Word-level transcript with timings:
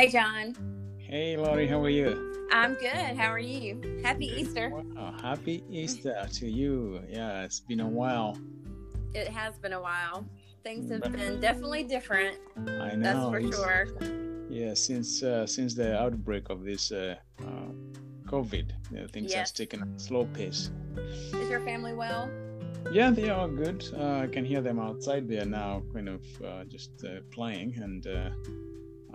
Hey, 0.00 0.08
John. 0.08 0.56
Hey, 0.96 1.36
Laurie, 1.36 1.66
how 1.66 1.78
are 1.82 1.90
you? 1.90 2.48
I'm 2.50 2.72
good. 2.76 3.18
How 3.18 3.30
are 3.30 3.38
you? 3.38 4.00
Happy 4.02 4.28
Easter. 4.28 4.70
Wow, 4.70 5.12
happy 5.20 5.62
Easter 5.70 6.16
to 6.26 6.46
you. 6.48 7.02
Yeah, 7.06 7.42
it's 7.42 7.60
been 7.60 7.80
a 7.80 7.86
while. 7.86 8.38
It 9.12 9.28
has 9.28 9.58
been 9.58 9.74
a 9.74 9.82
while. 9.82 10.24
Things 10.62 10.90
have 10.90 11.02
been 11.12 11.38
definitely 11.38 11.82
different. 11.82 12.38
I 12.56 12.96
know. 12.96 13.30
That's 13.30 13.52
for 13.52 13.52
sure. 13.52 14.48
Yeah, 14.48 14.72
since 14.72 15.22
uh, 15.22 15.46
since 15.46 15.74
the 15.74 16.00
outbreak 16.00 16.48
of 16.48 16.64
this 16.64 16.90
uh, 16.92 17.16
uh, 17.42 17.68
COVID, 18.24 18.72
you 18.90 19.00
know, 19.00 19.06
things 19.06 19.32
Yes. 19.32 19.50
have 19.50 19.54
taken 19.54 19.82
a 19.82 20.00
slow 20.00 20.24
pace. 20.32 20.70
Is 21.34 21.50
your 21.50 21.60
family 21.60 21.92
well? 21.92 22.30
Yeah, 22.90 23.10
they 23.10 23.28
are 23.28 23.48
good. 23.48 23.84
Uh, 23.94 24.20
I 24.24 24.28
can 24.28 24.46
hear 24.46 24.62
them 24.62 24.78
outside 24.78 25.28
They 25.28 25.40
are 25.40 25.44
now, 25.44 25.82
kind 25.92 26.08
of 26.08 26.22
uh, 26.42 26.64
just 26.64 27.04
uh, 27.04 27.20
playing, 27.30 27.74
and 27.82 28.06
uh, 28.06 28.30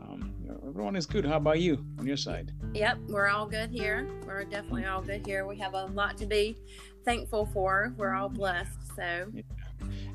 um, 0.07 0.33
you 0.41 0.49
know, 0.49 0.59
everyone 0.67 0.95
is 0.95 1.05
good. 1.05 1.25
How 1.25 1.37
about 1.37 1.59
you 1.59 1.85
on 1.99 2.07
your 2.07 2.17
side? 2.17 2.51
Yep, 2.73 2.99
we're 3.09 3.27
all 3.27 3.45
good 3.45 3.71
here. 3.71 4.07
We're 4.25 4.43
definitely 4.43 4.85
all 4.85 5.01
good 5.01 5.25
here. 5.25 5.45
We 5.45 5.57
have 5.57 5.73
a 5.73 5.85
lot 5.85 6.17
to 6.17 6.25
be 6.25 6.57
thankful 7.03 7.45
for. 7.47 7.93
We're 7.97 8.13
all 8.13 8.29
blessed. 8.29 8.95
So, 8.95 9.31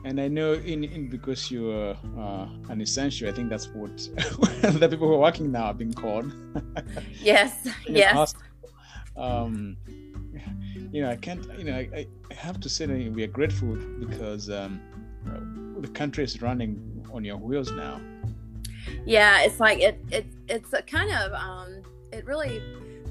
And 0.04 0.20
I 0.20 0.28
know 0.28 0.54
in, 0.54 0.84
in 0.84 1.08
because 1.08 1.50
you're 1.50 1.96
uh, 2.18 2.48
an 2.68 2.80
essential, 2.80 3.28
I 3.28 3.32
think 3.32 3.50
that's 3.50 3.68
what 3.68 3.96
the 4.62 4.88
people 4.90 5.08
who 5.08 5.14
are 5.14 5.18
working 5.18 5.52
now 5.52 5.66
are 5.66 5.74
being 5.74 5.92
called. 5.92 6.32
yes, 7.20 7.68
yes. 7.86 8.34
Um, 9.16 9.76
you 10.92 11.02
know, 11.02 11.10
I 11.10 11.16
can't. 11.16 11.46
You 11.58 11.64
know, 11.64 11.74
I, 11.74 12.06
I 12.30 12.34
have 12.34 12.60
to 12.60 12.68
say 12.68 12.86
that 12.86 13.12
we 13.12 13.22
are 13.22 13.28
grateful 13.28 13.76
because 13.98 14.50
um, 14.50 14.80
the 15.78 15.88
country 15.88 16.24
is 16.24 16.40
running 16.42 17.04
on 17.12 17.24
your 17.24 17.36
wheels 17.36 17.70
now. 17.72 18.00
Yeah, 19.04 19.42
it's 19.42 19.60
like 19.60 19.80
it 19.80 20.00
it 20.10 20.26
it's 20.48 20.72
a 20.72 20.82
kind 20.82 21.10
of 21.12 21.32
um 21.32 21.82
it 22.12 22.24
really 22.26 22.62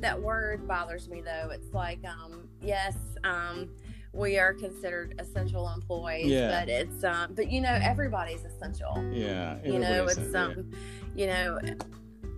that 0.01 0.21
word 0.21 0.67
bothers 0.67 1.09
me 1.09 1.21
though. 1.21 1.49
It's 1.51 1.73
like 1.73 1.99
um 2.05 2.47
yes, 2.61 2.95
um 3.23 3.69
we 4.11 4.39
are 4.39 4.53
considered 4.53 5.13
essential 5.19 5.69
employees, 5.69 6.31
Yeah. 6.31 6.59
but 6.61 6.69
it's 6.69 7.03
um 7.03 7.33
but 7.35 7.51
you 7.51 7.61
know 7.61 7.77
everybody's 7.81 8.43
essential. 8.43 9.03
Yeah, 9.11 9.57
You 9.63 9.79
know, 9.79 10.05
it's 10.05 10.33
um 10.35 10.71
you 11.15 11.27
know 11.27 11.59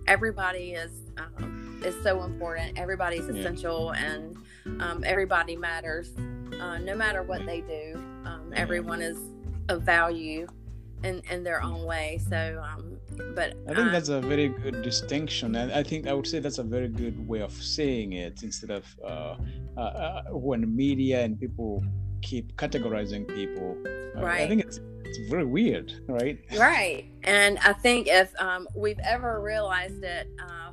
everybody 0.06 0.72
is 0.72 0.92
um 1.16 1.80
is 1.84 1.94
so 2.02 2.22
important. 2.24 2.78
Everybody's 2.78 3.26
Yeah. 3.26 3.34
essential 3.34 3.92
and 3.92 4.36
um 4.80 5.02
everybody 5.04 5.56
matters. 5.56 6.12
Uh, 6.60 6.78
no 6.78 6.94
matter 6.94 7.22
what 7.22 7.44
they 7.46 7.60
do. 7.62 7.94
Um 8.24 8.50
Yeah. 8.52 8.58
everyone 8.60 9.00
is 9.02 9.18
of 9.68 9.82
value 9.82 10.46
in 11.04 11.22
in 11.30 11.42
their 11.42 11.62
own 11.62 11.84
way. 11.84 12.20
So 12.28 12.62
um 12.64 12.91
but 13.34 13.54
I 13.68 13.74
think 13.74 13.88
uh, 13.88 13.90
that's 13.90 14.08
a 14.08 14.20
very 14.20 14.48
good 14.48 14.82
distinction, 14.82 15.56
and 15.56 15.72
I 15.72 15.82
think 15.82 16.06
I 16.06 16.12
would 16.12 16.26
say 16.26 16.38
that's 16.38 16.58
a 16.58 16.62
very 16.62 16.88
good 16.88 17.16
way 17.26 17.40
of 17.40 17.52
saying 17.52 18.12
it 18.12 18.42
instead 18.42 18.70
of 18.70 18.84
uh, 19.04 19.36
uh, 19.76 19.80
uh, 19.80 20.22
when 20.30 20.74
media 20.74 21.22
and 21.22 21.38
people 21.38 21.84
keep 22.22 22.56
categorizing 22.56 23.26
people. 23.28 23.76
Uh, 24.16 24.24
I 24.24 24.46
think 24.48 24.62
it's 24.62 24.80
it's 25.04 25.30
very 25.30 25.44
weird, 25.44 25.92
right? 26.08 26.38
Right. 26.56 27.06
And 27.24 27.58
I 27.58 27.72
think 27.74 28.08
if 28.08 28.32
um, 28.40 28.66
we've 28.74 29.00
ever 29.04 29.40
realized 29.40 30.02
it, 30.04 30.26
uh, 30.40 30.70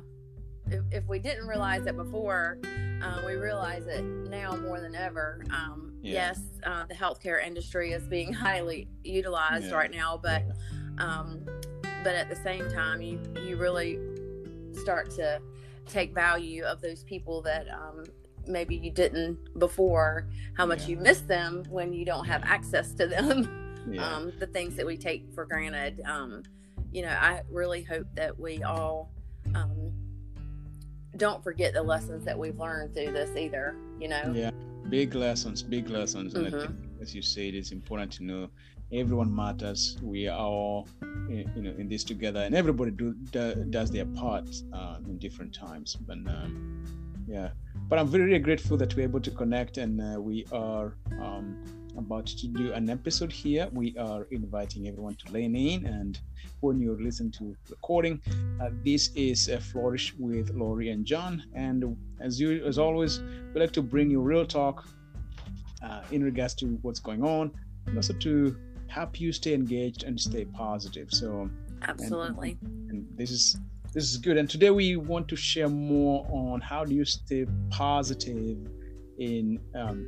if, 0.70 0.82
if 0.90 1.08
we 1.08 1.18
didn't 1.18 1.46
realize 1.46 1.84
it 1.86 1.96
before, 1.96 2.58
uh, 3.02 3.20
we 3.26 3.34
realize 3.34 3.86
it 3.86 4.02
now 4.02 4.56
more 4.56 4.80
than 4.80 4.94
ever. 4.94 5.44
Um, 5.50 5.86
Yeah. 6.02 6.12
Yes, 6.12 6.40
uh, 6.64 6.86
the 6.86 6.94
healthcare 6.94 7.44
industry 7.44 7.92
is 7.92 8.02
being 8.04 8.32
highly 8.32 8.88
utilized 9.04 9.66
Yeah. 9.66 9.76
right 9.76 9.90
now, 9.90 10.18
but 10.22 10.42
um, 10.96 11.44
but 12.02 12.14
at 12.14 12.28
the 12.28 12.36
same 12.36 12.68
time, 12.70 13.00
you 13.00 13.20
you 13.46 13.56
really 13.56 13.98
start 14.72 15.10
to 15.12 15.40
take 15.86 16.14
value 16.14 16.62
of 16.64 16.80
those 16.80 17.02
people 17.04 17.42
that 17.42 17.66
um, 17.70 18.04
maybe 18.46 18.76
you 18.76 18.90
didn't 18.90 19.58
before. 19.58 20.26
How 20.56 20.66
much 20.66 20.82
Yeah. 20.82 20.88
you 20.88 20.96
miss 20.98 21.20
them 21.22 21.64
when 21.68 21.92
you 21.92 22.04
don't 22.04 22.24
have 22.26 22.42
access 22.44 22.92
to 22.94 23.06
them 23.06 23.84
Yeah. 23.90 24.06
um, 24.16 24.32
the 24.38 24.46
things 24.46 24.76
that 24.76 24.86
we 24.86 24.96
take 24.96 25.32
for 25.34 25.44
granted. 25.44 26.00
Um, 26.04 26.42
you 26.92 27.02
know, 27.02 27.08
I 27.08 27.42
really 27.50 27.82
hope 27.82 28.06
that 28.14 28.38
we 28.38 28.62
all 28.62 29.10
um, 29.54 29.92
don't 31.16 31.42
forget 31.42 31.72
the 31.74 31.82
lessons 31.82 32.24
that 32.24 32.38
we've 32.38 32.58
learned 32.58 32.94
through 32.94 33.12
this 33.12 33.36
either. 33.36 33.74
You 33.98 34.08
know, 34.08 34.32
Yeah, 34.34 34.50
big 34.88 35.14
lessons, 35.14 35.62
big 35.62 35.88
lessons, 35.88 36.34
and 36.34 36.46
I 36.46 36.50
think, 36.50 36.74
as 37.00 37.14
you 37.14 37.22
said, 37.22 37.54
it's 37.54 37.72
important 37.72 38.12
to 38.12 38.24
know 38.24 38.50
everyone 38.92 39.34
matters. 39.34 39.96
We 40.02 40.28
are 40.28 40.38
all, 40.38 40.88
eh, 41.02 41.44
you 41.54 41.62
know, 41.62 41.74
in 41.78 41.88
this 41.88 42.04
together, 42.04 42.40
and 42.40 42.54
everybody 42.54 42.90
do, 42.90 43.14
do 43.30 43.54
does 43.70 43.90
their 43.90 44.06
part 44.06 44.48
uh, 44.72 44.96
in 45.06 45.18
different 45.18 45.54
times. 45.54 45.96
But 45.96 46.18
um, 46.26 46.84
yeah, 47.28 47.50
but 47.88 47.98
I'm 47.98 48.08
very, 48.08 48.26
very 48.26 48.38
grateful 48.38 48.76
that 48.78 48.94
we're 48.96 49.02
able 49.02 49.20
to 49.20 49.30
connect, 49.30 49.78
and 49.78 50.00
uh, 50.00 50.20
we 50.20 50.46
are 50.52 50.96
um, 51.20 51.64
about 51.96 52.26
to 52.26 52.48
do 52.48 52.72
an 52.72 52.90
episode 52.90 53.32
here. 53.32 53.68
We 53.72 53.96
are 53.96 54.26
inviting 54.30 54.88
everyone 54.88 55.14
to 55.16 55.32
lean 55.32 55.54
in, 55.54 55.86
and 55.86 56.18
when 56.60 56.80
you 56.80 56.98
listen 57.00 57.30
to 57.32 57.56
recording, 57.68 58.20
uh, 58.60 58.70
this 58.84 59.10
is 59.14 59.48
a 59.48 59.60
flourish 59.60 60.14
with 60.18 60.50
Laurie 60.50 60.90
and 60.90 61.04
John, 61.04 61.44
and 61.54 61.96
as 62.20 62.40
you, 62.40 62.64
as 62.64 62.78
always 62.78 63.20
we 63.54 63.60
like 63.60 63.72
to 63.72 63.82
bring 63.82 64.10
you 64.10 64.20
real 64.20 64.44
talk 64.44 64.88
uh, 65.82 66.02
in 66.10 66.22
regards 66.24 66.54
to 66.54 66.66
what's 66.82 67.00
going 67.00 67.22
on 67.22 67.50
and 67.86 67.96
also 67.96 68.12
to 68.12 68.56
help 68.90 69.20
you 69.20 69.32
stay 69.32 69.54
engaged 69.54 70.04
and 70.04 70.20
stay 70.20 70.44
positive 70.44 71.08
so 71.10 71.48
absolutely. 71.82 72.58
and 72.88 73.06
this 73.16 73.30
is 73.30 73.58
this 73.92 74.04
is 74.10 74.16
good 74.16 74.36
and 74.36 74.48
today 74.48 74.70
we 74.70 74.96
want 74.96 75.26
to 75.28 75.36
share 75.36 75.68
more 75.68 76.26
on 76.30 76.60
how 76.60 76.84
do 76.84 76.94
you 76.94 77.04
stay 77.04 77.46
positive 77.70 78.58
in 79.18 79.60
um, 79.74 79.98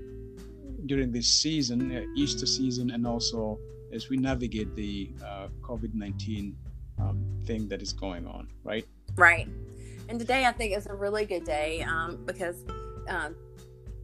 during 0.87 1.12
this 1.12 1.28
season 1.32 1.97
uh, 1.97 2.03
easter 2.16 2.47
season 2.47 2.91
and 2.91 3.06
also 3.06 3.59
as 3.93 4.09
we 4.09 4.16
navigate 4.16 4.75
the 4.75 5.10
uh, 5.25 5.49
covid-19 5.62 6.54
um, 6.99 7.25
thing 7.47 7.69
that 7.69 7.81
is 7.82 7.93
going 7.93 8.26
on 8.26 8.49
right 8.64 8.87
Right. 9.16 9.49
And 10.09 10.19
today 10.19 10.47
I 10.47 10.53
think 10.53 10.76
is 10.76 10.87
a 10.87 10.94
really 10.94 11.25
good 11.25 11.44
day 11.44 11.82
um, 11.82 12.22
because 12.25 12.64
um, 13.09 13.34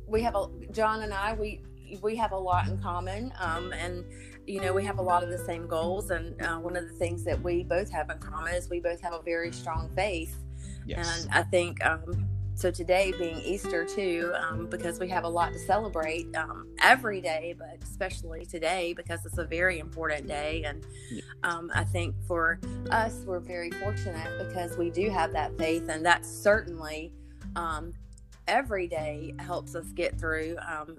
we 0.06 0.22
have 0.22 0.34
a 0.34 0.49
John 0.72 1.03
and 1.03 1.12
I 1.12 1.34
we 1.34 1.62
we 2.03 2.16
have 2.16 2.33
a 2.33 2.37
lot 2.37 2.69
in 2.69 2.78
common 2.78 3.33
um, 3.41 3.72
and 3.72 4.05
you 4.48 4.60
know 4.60 4.72
we 4.72 4.84
have 4.84 4.98
a 4.98 5.03
lot 5.03 5.22
of 5.22 5.28
the 5.28 5.38
same 5.38 5.66
goals 5.66 6.10
and 6.10 6.41
uh, 6.42 6.56
one 6.56 6.75
of 6.76 6.88
the 6.88 6.94
things 6.94 7.22
that 7.25 7.41
we 7.42 7.62
both 7.62 7.91
have 7.91 8.09
in 8.10 8.19
common 8.19 8.54
is 8.54 8.70
we 8.70 8.81
both 8.81 9.00
have 9.00 9.12
a 9.12 9.22
very 9.22 9.53
strong 9.53 9.91
faith. 9.94 10.36
Yes. 10.86 11.25
And 11.25 11.34
I 11.34 11.42
think 11.42 11.84
um, 11.84 12.26
so 12.54 12.70
today 12.70 13.12
being 13.16 13.41
Easter 13.42 13.84
too, 13.84 14.32
um, 14.36 14.66
because 14.66 14.98
we 14.98 15.09
have 15.10 15.25
a 15.25 15.28
lot 15.28 15.53
to 15.53 15.59
celebrate 15.60 16.34
um, 16.34 16.66
every 16.82 17.20
day, 17.20 17.54
but 17.59 17.76
especially 17.82 18.47
today 18.47 18.94
because 18.94 19.25
it's 19.26 19.38
a 19.38 19.44
very 19.44 19.78
important 19.78 20.26
day. 20.26 20.65
And 20.65 20.84
um, 21.44 21.70
I 21.75 21.84
think 21.84 22.16
for 22.26 22.59
us, 22.91 23.22
we're 23.26 23.38
very 23.38 23.70
fortunate 23.70 24.48
because 24.48 24.76
we 24.76 24.91
do 24.91 25.10
have 25.10 25.32
that 25.34 25.56
faith, 25.59 25.88
and 25.88 26.04
that 26.06 26.25
certainly 26.26 27.12
um, 27.54 27.92
every 28.48 28.88
day 28.88 29.34
helps 29.38 29.75
us 29.75 29.86
get 29.92 30.19
through 30.19 30.56
um, 30.66 30.97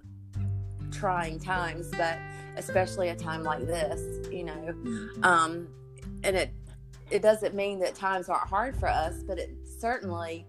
trying 0.91 1.39
times, 1.39 1.89
but 1.91 2.17
especially 2.57 3.09
a 3.09 3.15
time 3.15 3.43
like 3.43 3.65
this, 3.65 4.27
you 4.31 4.43
know. 4.43 4.75
Um, 5.23 5.67
and 6.23 6.35
it 6.35 6.51
it 7.11 7.21
doesn't 7.21 7.55
mean 7.55 7.79
that 7.79 7.95
times 7.95 8.29
aren't 8.29 8.47
hard 8.47 8.75
for 8.77 8.87
us, 8.87 9.23
but 9.23 9.39
it 9.39 9.51
certainly 9.79 10.45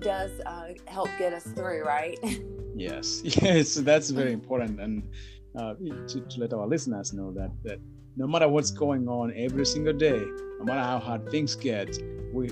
does 0.00 0.30
uh, 0.46 0.68
help 0.86 1.08
get 1.18 1.32
us 1.32 1.44
through, 1.44 1.84
right? 1.84 2.18
Yes, 2.76 3.22
yes, 3.40 3.76
that's 3.76 4.10
very 4.10 4.32
important, 4.32 4.80
and 4.80 5.04
uh, 5.56 5.74
to, 6.08 6.20
to 6.20 6.40
let 6.40 6.52
our 6.52 6.66
listeners 6.66 7.12
know 7.12 7.30
that 7.32 7.52
that 7.62 7.78
no 8.16 8.26
matter 8.26 8.48
what's 8.48 8.72
going 8.72 9.06
on 9.06 9.32
every 9.36 9.64
single 9.64 9.92
day, 9.92 10.20
no 10.58 10.64
matter 10.64 10.80
how 10.80 10.98
hard 10.98 11.30
things 11.30 11.54
get, 11.54 11.96
we 12.32 12.50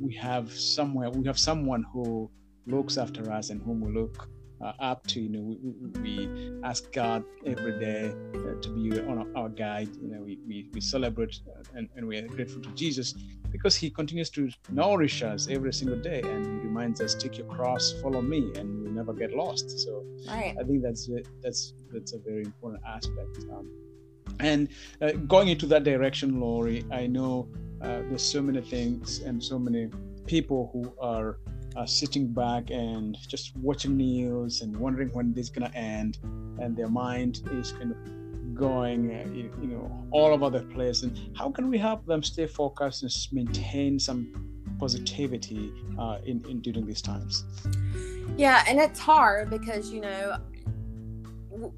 we 0.00 0.14
have 0.14 0.50
somewhere 0.50 1.10
we 1.10 1.26
have 1.26 1.38
someone 1.38 1.84
who 1.92 2.30
looks 2.66 2.96
after 2.96 3.30
us 3.30 3.50
and 3.50 3.60
whom 3.62 3.80
we 3.80 3.92
look 3.92 4.28
uh, 4.62 4.72
up 4.80 5.06
to. 5.08 5.20
You 5.20 5.28
know, 5.28 5.56
we, 6.02 6.26
we, 6.26 6.60
ask 6.64 6.92
God 6.92 7.24
every 7.46 7.78
day 7.78 8.12
uh, 8.34 8.60
to 8.60 8.68
be 8.70 9.00
on 9.00 9.32
our, 9.34 9.48
guide. 9.48 9.90
You 10.02 10.08
know, 10.08 10.22
we, 10.22 10.38
we, 10.46 10.68
we 10.72 10.80
celebrate 10.80 11.40
uh, 11.48 11.62
and, 11.74 11.88
and 11.96 12.06
we 12.06 12.18
are 12.18 12.28
grateful 12.28 12.62
to 12.62 12.70
Jesus 12.70 13.14
because 13.50 13.74
He 13.76 13.90
continues 13.90 14.30
to 14.30 14.50
nourish 14.70 15.22
us 15.22 15.48
every 15.50 15.72
single 15.72 15.98
day, 15.98 16.20
and 16.22 16.44
He 16.46 16.68
reminds 16.68 17.00
us, 17.00 17.14
"Take 17.14 17.38
your 17.38 17.46
cross, 17.46 17.94
follow 18.02 18.22
me," 18.22 18.52
and 18.56 18.82
we 18.82 18.90
never 18.90 19.12
get 19.12 19.32
lost. 19.32 19.78
So 19.78 20.04
right. 20.28 20.54
I 20.58 20.64
think 20.64 20.82
that's 20.82 21.08
it. 21.08 21.26
that's 21.42 21.74
that's 21.92 22.12
a 22.12 22.18
very 22.18 22.42
important 22.44 22.82
aspect. 22.86 23.38
Um, 23.52 23.70
and 24.38 24.68
uh, 25.02 25.12
going 25.12 25.48
into 25.48 25.66
that 25.66 25.84
direction, 25.84 26.40
Laurie, 26.40 26.84
I 26.90 27.06
know 27.06 27.48
uh, 27.82 28.02
there's 28.08 28.22
so 28.22 28.40
many 28.40 28.60
things 28.60 29.20
and 29.20 29.42
so 29.42 29.58
many 29.58 29.88
people 30.26 30.70
who 30.72 30.92
are 31.00 31.38
uh, 31.80 31.86
sitting 31.86 32.26
back 32.26 32.70
and 32.70 33.16
just 33.26 33.56
watching 33.56 33.96
news 33.96 34.60
and 34.60 34.76
wondering 34.76 35.08
when 35.12 35.32
this 35.32 35.46
is 35.46 35.50
gonna 35.50 35.72
end, 35.74 36.18
and 36.60 36.76
their 36.76 36.88
mind 36.88 37.40
is 37.52 37.72
kind 37.72 37.92
of 37.92 38.54
going, 38.54 39.10
uh, 39.10 39.26
you, 39.32 39.50
you 39.62 39.68
know, 39.68 40.06
all 40.10 40.34
over 40.34 40.50
the 40.50 40.64
place. 40.74 41.02
And 41.02 41.18
how 41.34 41.50
can 41.50 41.70
we 41.70 41.78
help 41.78 42.04
them 42.04 42.22
stay 42.22 42.46
focused 42.46 43.02
and 43.02 43.12
maintain 43.32 43.98
some 43.98 44.50
positivity 44.78 45.72
uh, 45.98 46.18
in, 46.24 46.44
in 46.46 46.60
during 46.60 46.86
these 46.86 47.00
times? 47.00 47.44
Yeah 48.36 48.64
and 48.68 48.78
it's 48.78 48.98
hard 48.98 49.50
because 49.50 49.90
you 49.90 50.00
know 50.00 50.38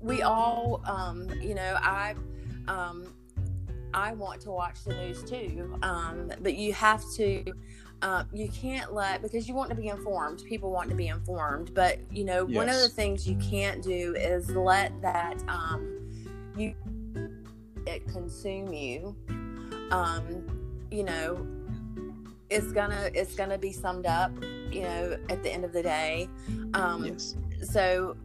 we 0.01 0.23
all 0.23 0.83
um, 0.87 1.29
you 1.41 1.55
know 1.55 1.79
i 1.81 2.15
um, 2.69 3.13
i 3.95 4.13
want 4.13 4.41
to 4.43 4.51
watch 4.51 4.85
the 4.85 4.95
news 4.95 5.23
too. 5.23 5.79
Um, 5.83 6.31
but 6.41 6.55
you 6.55 6.73
have 6.73 7.03
to 7.17 7.45
uh, 8.03 8.25
you 8.33 8.49
can't 8.49 8.93
let 8.93 9.23
because 9.23 9.49
you 9.49 9.55
want 9.55 9.71
to 9.71 9.77
be 9.77 9.89
informed 9.89 10.43
people 10.45 10.71
want 10.71 10.91
to 10.91 10.95
be 10.97 11.09
informed 11.09 11.73
but 11.73 11.99
you 12.11 12.25
know 12.25 12.47
yes. 12.47 12.57
one 12.57 12.69
of 12.69 12.77
the 12.77 12.89
things 12.89 13.29
you 13.29 13.37
can't 13.37 13.83
do 13.83 14.15
is 14.17 14.51
let 14.51 15.01
that 15.01 15.43
um, 15.49 15.99
you 16.57 16.75
it 17.87 18.07
consume 18.09 18.73
you 18.73 19.17
um, 19.93 20.45
you 20.91 21.05
know 21.05 21.47
it's 22.51 22.73
gonna 22.73 23.11
it's 23.15 23.35
gonna 23.35 23.59
be 23.59 23.73
summed 23.73 24.07
up 24.07 24.33
you 24.71 24.83
know 24.83 25.17
at 25.31 25.43
the 25.43 25.51
end 25.51 25.65
of 25.65 25.73
the 25.73 25.83
day 25.83 26.29
um, 26.75 27.05
yes. 27.05 27.37
so 27.63 28.17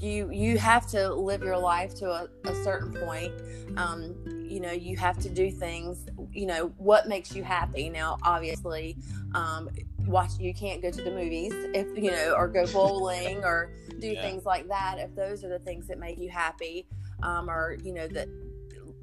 you 0.00 0.30
you 0.30 0.58
have 0.58 0.86
to 0.86 1.12
live 1.14 1.42
your 1.42 1.58
life 1.58 1.94
to 1.94 2.10
a, 2.10 2.28
a 2.44 2.64
certain 2.64 2.92
point 2.92 3.32
um, 3.76 4.14
you 4.48 4.60
know 4.60 4.72
you 4.72 4.96
have 4.96 5.18
to 5.18 5.28
do 5.28 5.50
things 5.50 6.06
you 6.32 6.46
know 6.46 6.72
what 6.78 7.08
makes 7.08 7.34
you 7.34 7.42
happy 7.42 7.88
now 7.88 8.16
obviously 8.22 8.96
um, 9.34 9.68
watch 10.06 10.30
you 10.38 10.54
can't 10.54 10.82
go 10.82 10.90
to 10.90 11.02
the 11.02 11.10
movies 11.10 11.52
if 11.74 11.86
you 11.96 12.10
know 12.10 12.34
or 12.36 12.48
go 12.48 12.66
bowling 12.66 13.38
or 13.44 13.72
do 13.98 14.08
yeah. 14.08 14.22
things 14.22 14.44
like 14.44 14.68
that 14.68 14.98
if 14.98 15.14
those 15.14 15.44
are 15.44 15.48
the 15.48 15.58
things 15.60 15.86
that 15.86 15.98
make 15.98 16.18
you 16.18 16.28
happy 16.28 16.86
um, 17.22 17.48
or 17.48 17.76
you 17.82 17.92
know 17.92 18.06
that 18.08 18.28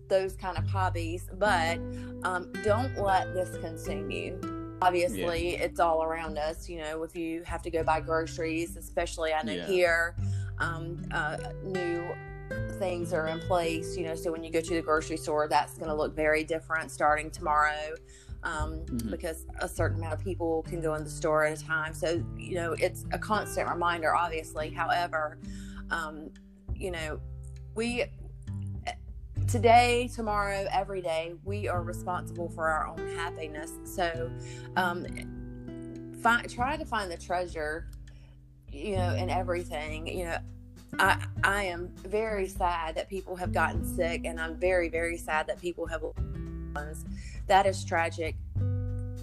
those 0.07 0.35
kind 0.35 0.57
of 0.57 0.67
hobbies 0.67 1.29
but 1.33 1.77
um, 2.23 2.51
don't 2.63 2.97
let 2.97 3.33
this 3.33 3.57
consume 3.57 4.11
you 4.11 4.39
obviously 4.81 5.53
yeah. 5.53 5.63
it's 5.63 5.79
all 5.79 6.03
around 6.03 6.37
us 6.37 6.67
you 6.67 6.79
know 6.79 7.03
if 7.03 7.15
you 7.15 7.43
have 7.43 7.61
to 7.61 7.69
go 7.69 7.83
buy 7.83 8.01
groceries 8.01 8.75
especially 8.75 9.31
i 9.33 9.41
know 9.43 9.53
yeah. 9.53 9.67
here 9.67 10.15
um, 10.61 11.03
uh, 11.11 11.37
new 11.63 12.07
things 12.79 13.13
are 13.13 13.27
in 13.27 13.39
place. 13.41 13.97
You 13.97 14.05
know, 14.05 14.15
so 14.15 14.31
when 14.31 14.43
you 14.43 14.51
go 14.51 14.61
to 14.61 14.73
the 14.73 14.81
grocery 14.81 15.17
store, 15.17 15.47
that's 15.47 15.77
going 15.77 15.89
to 15.89 15.95
look 15.95 16.15
very 16.15 16.43
different 16.43 16.91
starting 16.91 17.29
tomorrow. 17.29 17.95
Um, 18.43 18.79
mm-hmm. 18.85 19.11
because 19.11 19.45
a 19.59 19.69
certain 19.69 19.99
amount 19.99 20.13
of 20.13 20.23
people 20.23 20.63
can 20.63 20.81
go 20.81 20.95
in 20.95 21.03
the 21.03 21.09
store 21.11 21.45
at 21.45 21.61
a 21.61 21.63
time. 21.63 21.93
So, 21.93 22.25
you 22.35 22.55
know, 22.55 22.73
it's 22.73 23.05
a 23.11 23.19
constant 23.19 23.69
reminder, 23.69 24.15
obviously. 24.15 24.71
However, 24.71 25.37
um, 25.91 26.31
you 26.73 26.89
know, 26.89 27.19
we 27.75 28.05
today, 29.47 30.09
tomorrow, 30.15 30.65
every 30.71 31.01
day, 31.01 31.33
we 31.43 31.67
are 31.67 31.83
responsible 31.83 32.49
for 32.49 32.67
our 32.69 32.87
own 32.87 33.15
happiness. 33.15 33.73
So, 33.83 34.31
um, 34.77 35.05
find, 36.21 36.49
try 36.49 36.77
to 36.77 36.85
find 36.85 37.11
the 37.11 37.17
treasure, 37.17 37.89
you 38.71 38.95
know, 38.95 39.15
in 39.15 39.29
everything. 39.29 40.07
You 40.07 40.25
know, 40.25 40.37
I, 40.99 41.23
I 41.43 41.63
am 41.63 41.89
very 41.97 42.47
sad 42.47 42.95
that 42.95 43.09
people 43.09 43.35
have 43.35 43.53
gotten 43.53 43.85
sick, 43.85 44.25
and 44.25 44.39
I'm 44.39 44.55
very, 44.55 44.89
very 44.89 45.17
sad 45.17 45.47
that 45.47 45.59
people 45.61 45.85
have. 45.87 46.03
That 47.47 47.65
is 47.65 47.83
tragic, 47.83 48.35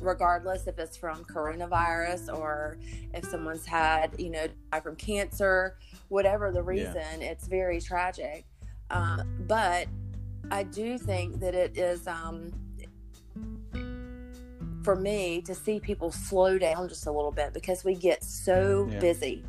regardless 0.00 0.66
if 0.66 0.78
it's 0.78 0.96
from 0.96 1.24
coronavirus 1.24 2.36
or 2.36 2.78
if 3.14 3.24
someone's 3.24 3.64
had, 3.64 4.14
you 4.18 4.30
know, 4.30 4.46
die 4.70 4.80
from 4.80 4.96
cancer, 4.96 5.78
whatever 6.08 6.52
the 6.52 6.62
reason, 6.62 7.20
yeah. 7.20 7.30
it's 7.30 7.46
very 7.46 7.80
tragic. 7.80 8.44
Uh, 8.90 9.22
but 9.46 9.86
I 10.50 10.62
do 10.64 10.98
think 10.98 11.40
that 11.40 11.54
it 11.54 11.78
is, 11.78 12.06
um, 12.06 12.52
for 14.88 14.96
me, 14.96 15.42
to 15.42 15.54
see 15.54 15.78
people 15.78 16.10
slow 16.10 16.56
down 16.56 16.88
just 16.88 17.06
a 17.06 17.12
little 17.12 17.30
bit 17.30 17.52
because 17.52 17.84
we 17.84 17.94
get 17.94 18.24
so 18.24 18.88
yeah. 18.90 18.98
busy. 19.00 19.44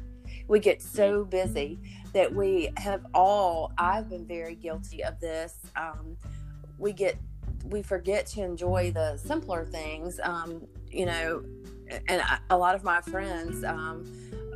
We 0.50 0.60
get 0.60 0.82
so 0.82 1.24
busy 1.24 1.80
that 2.12 2.34
we 2.34 2.72
have 2.76 3.06
all 3.14 3.72
i've 3.78 4.10
been 4.10 4.26
very 4.26 4.56
guilty 4.56 5.04
of 5.04 5.18
this 5.20 5.56
um, 5.78 6.18
we 6.78 6.92
get 6.92 7.16
we 7.68 7.82
forget 7.82 8.26
to 8.26 8.42
enjoy 8.42 8.92
the 8.92 9.16
simpler 9.18 9.64
things 9.64 10.20
um, 10.24 10.68
you 10.92 11.06
know 11.06 11.42
and 12.10 12.22
I, 12.22 12.40
a 12.50 12.58
lot 12.58 12.76
of 12.76 12.84
my 12.84 13.00
friends 13.00 13.64
um, 13.64 14.04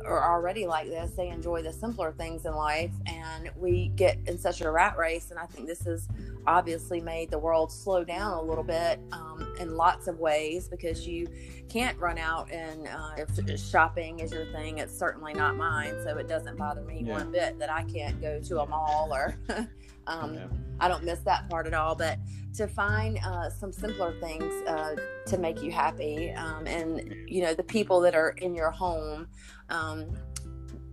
are 0.04 0.32
already 0.32 0.66
like 0.66 0.88
this 0.88 1.12
they 1.12 1.28
enjoy 1.28 1.62
the 1.62 1.72
simpler 1.72 2.12
things 2.12 2.44
in 2.44 2.54
life 2.54 2.92
and 3.06 3.50
we 3.56 3.88
get 3.96 4.18
in 4.26 4.38
such 4.38 4.60
a 4.60 4.70
rat 4.70 4.96
race 4.96 5.30
and 5.30 5.38
i 5.38 5.46
think 5.46 5.66
this 5.66 5.84
has 5.84 6.08
obviously 6.46 7.00
made 7.00 7.30
the 7.30 7.38
world 7.38 7.72
slow 7.72 8.04
down 8.04 8.34
a 8.34 8.42
little 8.42 8.64
bit 8.64 9.00
um, 9.12 9.54
in 9.58 9.76
lots 9.76 10.08
of 10.08 10.18
ways 10.18 10.68
because 10.68 11.06
you 11.06 11.26
can't 11.68 11.98
run 11.98 12.18
out 12.18 12.50
and 12.52 12.86
uh, 12.86 13.10
if 13.16 13.58
shopping 13.58 14.20
is 14.20 14.32
your 14.32 14.46
thing, 14.52 14.78
it's 14.78 14.96
certainly 14.96 15.34
not 15.34 15.56
mine. 15.56 15.94
So 16.04 16.16
it 16.18 16.28
doesn't 16.28 16.56
bother 16.56 16.82
me 16.82 17.02
yeah. 17.04 17.12
one 17.12 17.32
bit 17.32 17.58
that 17.58 17.70
I 17.70 17.82
can't 17.84 18.20
go 18.20 18.40
to 18.40 18.60
a 18.60 18.66
mall 18.66 19.08
or 19.12 19.36
um, 20.06 20.34
yeah. 20.34 20.46
I 20.80 20.88
don't 20.88 21.04
miss 21.04 21.20
that 21.20 21.48
part 21.48 21.66
at 21.66 21.74
all. 21.74 21.94
But 21.94 22.18
to 22.54 22.68
find 22.68 23.18
uh, 23.24 23.50
some 23.50 23.72
simpler 23.72 24.14
things 24.20 24.52
uh, 24.68 24.94
to 25.26 25.38
make 25.38 25.62
you 25.62 25.72
happy 25.72 26.30
um, 26.32 26.66
and, 26.66 27.14
you 27.26 27.42
know, 27.42 27.54
the 27.54 27.64
people 27.64 28.00
that 28.00 28.14
are 28.14 28.30
in 28.30 28.54
your 28.54 28.70
home, 28.70 29.26
um, 29.70 30.06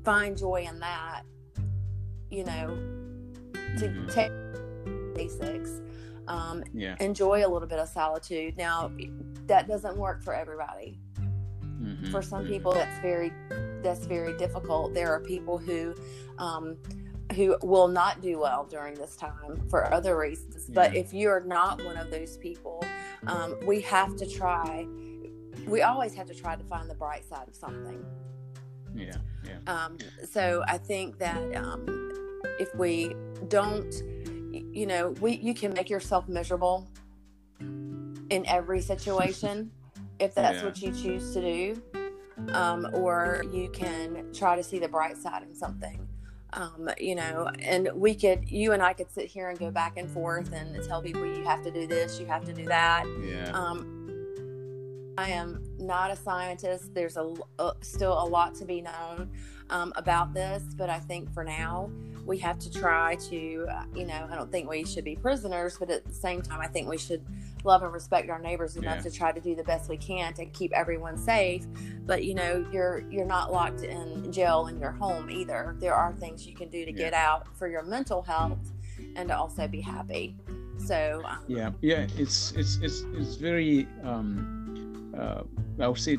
find 0.04 0.38
joy 0.38 0.68
in 0.68 0.80
that, 0.80 1.24
you 2.30 2.44
know, 2.44 2.78
to 3.78 3.88
mm-hmm. 3.88 4.08
take 4.08 4.32
basics. 5.16 5.82
Um, 6.28 6.64
yeah. 6.74 6.96
enjoy 7.00 7.46
a 7.46 7.50
little 7.50 7.68
bit 7.68 7.80
of 7.80 7.90
solitude. 7.90 8.56
Now, 8.56 8.92
that 9.48 9.68
doesn't 9.68 9.98
work 9.98 10.24
for 10.24 10.34
everybody. 10.34 11.00
Mm-hmm. 11.82 12.12
For 12.12 12.22
some 12.22 12.44
mm-hmm. 12.44 12.54
people, 12.54 12.74
that's 12.74 13.00
very 13.00 13.34
that's 13.82 14.06
very 14.06 14.38
difficult. 14.38 14.94
There 14.94 15.12
are 15.12 15.20
people 15.20 15.58
who 15.58 15.96
um, 16.38 16.78
who 17.36 17.58
will 17.62 17.88
not 17.88 18.22
do 18.22 18.40
well 18.40 18.66
during 18.66 18.96
this 18.96 19.16
time 19.16 19.68
for 19.70 19.92
other 19.92 20.18
reasons. 20.18 20.66
Yeah. 20.68 20.76
But 20.76 20.96
if 20.96 21.14
you're 21.14 21.42
not 21.42 21.84
one 21.84 21.98
of 21.98 22.12
those 22.12 22.38
people, 22.38 22.84
um, 23.28 23.56
we 23.66 23.82
have 23.82 24.16
to 24.18 24.30
try. 24.30 24.86
We 25.68 25.82
always 25.82 26.14
have 26.16 26.28
to 26.28 26.36
try 26.36 26.56
to 26.56 26.64
find 26.66 26.90
the 26.90 26.96
bright 26.96 27.28
side 27.28 27.48
of 27.48 27.56
something. 27.56 28.06
Yeah, 28.96 29.16
yeah. 29.46 29.74
Um, 29.74 29.98
so 30.30 30.64
I 30.68 30.78
think 30.78 31.18
that 31.20 31.56
um, 31.56 31.86
if 32.60 32.74
we 32.76 33.16
don't, 33.48 33.92
you 34.74 34.86
know, 34.86 35.10
we 35.22 35.38
you 35.38 35.54
can 35.54 35.74
make 35.74 35.90
yourself 35.90 36.28
miserable 36.28 36.90
in 37.60 38.46
every 38.48 38.82
situation 38.82 39.72
if 40.20 40.34
that's 40.36 40.60
yeah. 40.60 40.66
what 40.66 40.82
you 40.82 40.92
choose 40.92 41.34
to 41.34 41.42
do. 41.42 41.82
Um, 42.54 42.88
or 42.94 43.44
you 43.52 43.70
can 43.70 44.34
try 44.34 44.56
to 44.56 44.64
see 44.64 44.80
the 44.80 44.88
bright 44.88 45.16
side 45.16 45.44
in 45.44 45.54
something. 45.54 46.08
Um, 46.54 46.90
you 46.98 47.16
know, 47.16 47.50
and 47.60 47.90
we 47.94 48.16
could, 48.16 48.50
you 48.50 48.74
and 48.74 48.82
I 48.82 48.94
could 48.94 49.12
sit 49.12 49.26
here 49.26 49.50
and 49.50 49.60
go 49.60 49.70
back 49.70 49.98
and 49.98 50.10
forth 50.10 50.52
and 50.52 50.84
tell 50.84 51.02
people 51.02 51.24
you 51.26 51.44
have 51.44 51.62
to 51.64 51.72
do 51.72 51.86
this, 51.88 52.20
you 52.20 52.26
have 52.26 52.44
to 52.46 52.54
do 52.54 52.66
that. 52.66 53.06
Yeah. 53.24 53.52
Um, 53.52 54.01
I 55.18 55.30
am 55.30 55.64
not 55.78 56.12
a 56.12 56.16
scientist. 56.16 56.94
There's 56.94 57.18
a, 57.18 57.34
a 57.60 57.74
still 57.82 58.14
a 58.14 58.26
lot 58.26 58.56
to 58.56 58.66
be 58.66 58.82
known 58.82 59.30
um, 59.70 59.94
about 59.96 60.34
this, 60.34 60.64
but 60.78 60.90
I 60.90 61.00
think 61.00 61.34
for 61.34 61.44
now, 61.44 61.92
we 62.26 62.38
have 62.38 62.60
to 62.60 62.72
try 62.72 63.16
to, 63.16 63.66
uh, 63.70 63.84
you 63.96 64.06
know, 64.06 64.28
I 64.30 64.36
don't 64.36 64.52
think 64.52 64.70
we 64.70 64.86
should 64.86 65.04
be 65.04 65.16
prisoners, 65.16 65.78
but 65.80 65.90
at 65.90 66.06
the 66.06 66.14
same 66.14 66.42
time, 66.42 66.62
I 66.62 66.68
think 66.68 66.88
we 66.88 66.98
should 66.98 67.26
love 67.64 67.84
and 67.84 67.92
respect 67.92 68.30
our 68.30 68.40
neighbors 68.40 68.78
enough 68.78 68.98
yeah. 68.98 69.02
to 69.02 69.12
try 69.12 69.32
to 69.32 69.40
do 69.40 69.56
the 69.56 69.64
best 69.64 69.90
we 69.90 69.98
can 69.98 70.34
to 70.36 70.46
keep 70.48 70.72
everyone 70.74 71.18
safe. 71.18 71.66
But 72.06 72.24
you 72.24 72.36
know, 72.36 72.66
you're 72.72 73.04
you're 73.10 73.26
not 73.26 73.52
locked 73.52 73.82
in 73.82 74.32
jail 74.32 74.68
in 74.68 74.80
your 74.80 74.92
home 74.92 75.30
either. 75.30 75.76
There 75.80 75.94
are 75.94 76.14
things 76.14 76.46
you 76.46 76.56
can 76.56 76.70
do 76.70 76.86
to 76.86 76.92
yeah. 76.92 76.98
get 76.98 77.14
out 77.14 77.48
for 77.58 77.68
your 77.68 77.84
mental 77.84 78.22
health 78.22 78.72
and 79.16 79.30
to 79.30 79.38
also 79.38 79.68
be 79.68 79.82
happy. 79.82 80.36
So 80.78 81.22
um, 81.26 81.44
yeah, 81.48 81.72
yeah, 81.82 82.08
it's 82.18 82.52
it's 82.54 82.78
it's 82.82 83.04
it's 83.14 83.36
very. 83.36 83.88
Um, 84.04 84.61
uh, 85.18 85.44
I 85.80 85.88
would 85.88 86.00
say 86.00 86.18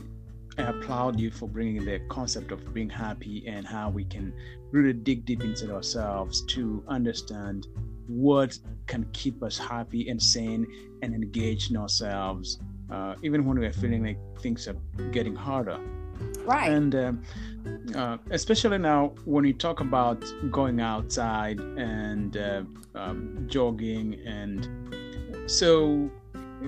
I 0.59 0.63
applaud 0.63 1.19
you 1.19 1.31
for 1.31 1.49
bringing 1.49 1.85
the 1.85 2.01
concept 2.09 2.53
of 2.53 2.75
being 2.75 2.91
happy 2.91 3.45
and 3.47 3.67
how 3.67 3.91
we 3.91 4.05
can 4.05 4.33
really 4.71 4.93
dig 4.93 5.25
deep 5.25 5.43
into 5.43 5.75
ourselves 5.75 6.43
to 6.49 6.83
understand 6.89 7.67
what 8.07 8.59
can 8.87 9.07
keep 9.13 9.43
us 9.43 9.57
happy 9.57 10.09
and 10.09 10.23
sane 10.23 10.67
and 11.03 11.15
engaged 11.15 11.71
in 11.71 11.77
ourselves, 11.77 12.59
uh, 12.91 13.15
even 13.23 13.45
when 13.47 13.59
we're 13.59 13.73
feeling 13.73 14.05
like 14.05 14.19
things 14.41 14.69
are 14.69 14.77
getting 15.11 15.35
harder. 15.35 15.81
Right. 16.45 16.71
And 16.71 16.95
uh, 16.95 17.13
uh, 17.95 18.19
especially 18.31 18.79
now, 18.79 19.15
when 19.25 19.45
you 19.45 19.55
talk 19.55 19.81
about 19.81 20.23
going 20.51 20.81
outside 20.81 21.61
and 21.61 22.37
uh, 22.37 22.63
um, 22.95 23.47
jogging, 23.49 24.21
and 24.27 25.51
so 25.51 26.11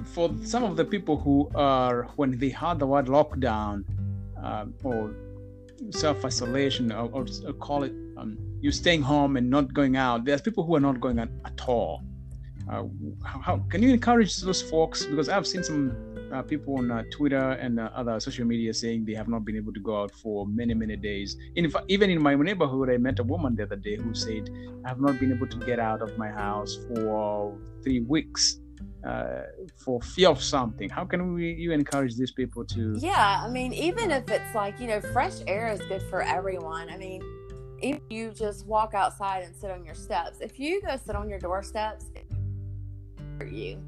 for 0.03 0.31
some 0.45 0.65
of 0.65 0.77
the 0.77 0.85
people 0.85 1.17
who 1.17 1.51
are, 1.55 2.05
when 2.17 2.39
they 2.39 2.51
heard 2.51 2.79
the 2.79 2.87
word 2.87 3.07
lockdown 3.07 3.85
uh, 4.43 4.67
or 4.83 5.15
self 5.91 6.25
isolation, 6.25 6.93
or, 6.93 7.11
or, 7.13 7.53
call 7.55 7.85
it 7.85 7.93
um, 8.17 8.39
you 8.61 8.73
staying 8.73 9.03
home 9.03 9.37
and 9.37 9.49
not 9.49 9.73
going 9.75 9.97
out, 9.97 10.25
there's 10.25 10.41
people 10.41 10.65
who 10.65 10.75
are 10.75 10.81
not 10.81 11.01
going 11.01 11.19
out 11.19 11.29
at 11.45 11.61
all. 11.69 12.03
Uh, 12.69 12.85
how, 13.23 13.39
how, 13.41 13.57
can 13.69 13.83
you 13.83 13.91
encourage 13.91 14.41
those 14.41 14.63
folks? 14.63 15.05
Because 15.05 15.29
I've 15.29 15.47
seen 15.47 15.63
some 15.63 16.15
uh, 16.33 16.43
people 16.43 16.79
on 16.79 16.91
uh, 16.91 17.03
Twitter 17.11 17.53
and 17.53 17.79
uh, 17.79 17.91
other 17.95 18.19
social 18.19 18.47
media 18.47 18.73
saying 18.73 19.05
they 19.05 19.15
have 19.15 19.29
not 19.29 19.45
been 19.45 19.57
able 19.57 19.73
to 19.73 19.81
go 19.81 20.03
out 20.03 20.11
for 20.11 20.47
many, 20.47 20.75
many 20.75 20.97
days. 20.97 21.37
In 21.57 21.71
fact, 21.71 21.87
even 21.89 22.11
in 22.11 22.23
my 22.23 22.35
neighborhood, 22.35 22.91
I 22.91 22.97
met 22.97 23.19
a 23.19 23.23
woman 23.23 23.55
the 23.55 23.65
other 23.65 23.77
day 23.77 23.97
who 23.97 24.15
said, 24.15 24.49
I 24.85 24.89
have 24.89 25.01
not 25.01 25.21
been 25.21 25.33
able 25.33 25.47
to 25.47 25.59
get 25.59 25.79
out 25.79 26.01
of 26.01 26.17
my 26.17 26.29
house 26.29 26.79
for 26.89 27.57
three 27.83 28.01
weeks. 28.01 28.61
Uh, 29.05 29.43
for 29.77 30.01
fear 30.01 30.31
of 30.31 30.43
something 30.43 30.89
how 30.89 31.05
can 31.05 31.35
we 31.35 31.53
you 31.53 31.73
encourage 31.73 32.17
these 32.17 32.33
people 32.33 32.65
to 32.65 32.97
yeah 33.01 33.43
i 33.45 33.51
mean 33.51 33.71
even 33.75 34.11
if 34.11 34.31
it's 34.31 34.55
like 34.55 34.81
you 34.81 34.87
know 34.87 34.99
fresh 34.99 35.35
air 35.47 35.71
is 35.71 35.79
good 35.89 36.03
for 36.09 36.23
everyone 36.23 36.89
i 36.89 36.97
mean 36.97 37.23
if 37.83 38.01
you 38.09 38.31
just 38.31 38.67
walk 38.67 38.95
outside 38.95 39.45
and 39.45 39.55
sit 39.55 39.71
on 39.71 39.85
your 39.85 39.95
steps 39.95 40.41
if 40.41 40.59
you 40.59 40.81
go 40.81 40.97
sit 40.97 41.15
on 41.15 41.29
your 41.29 41.39
doorsteps 41.39 42.07
you 43.51 43.79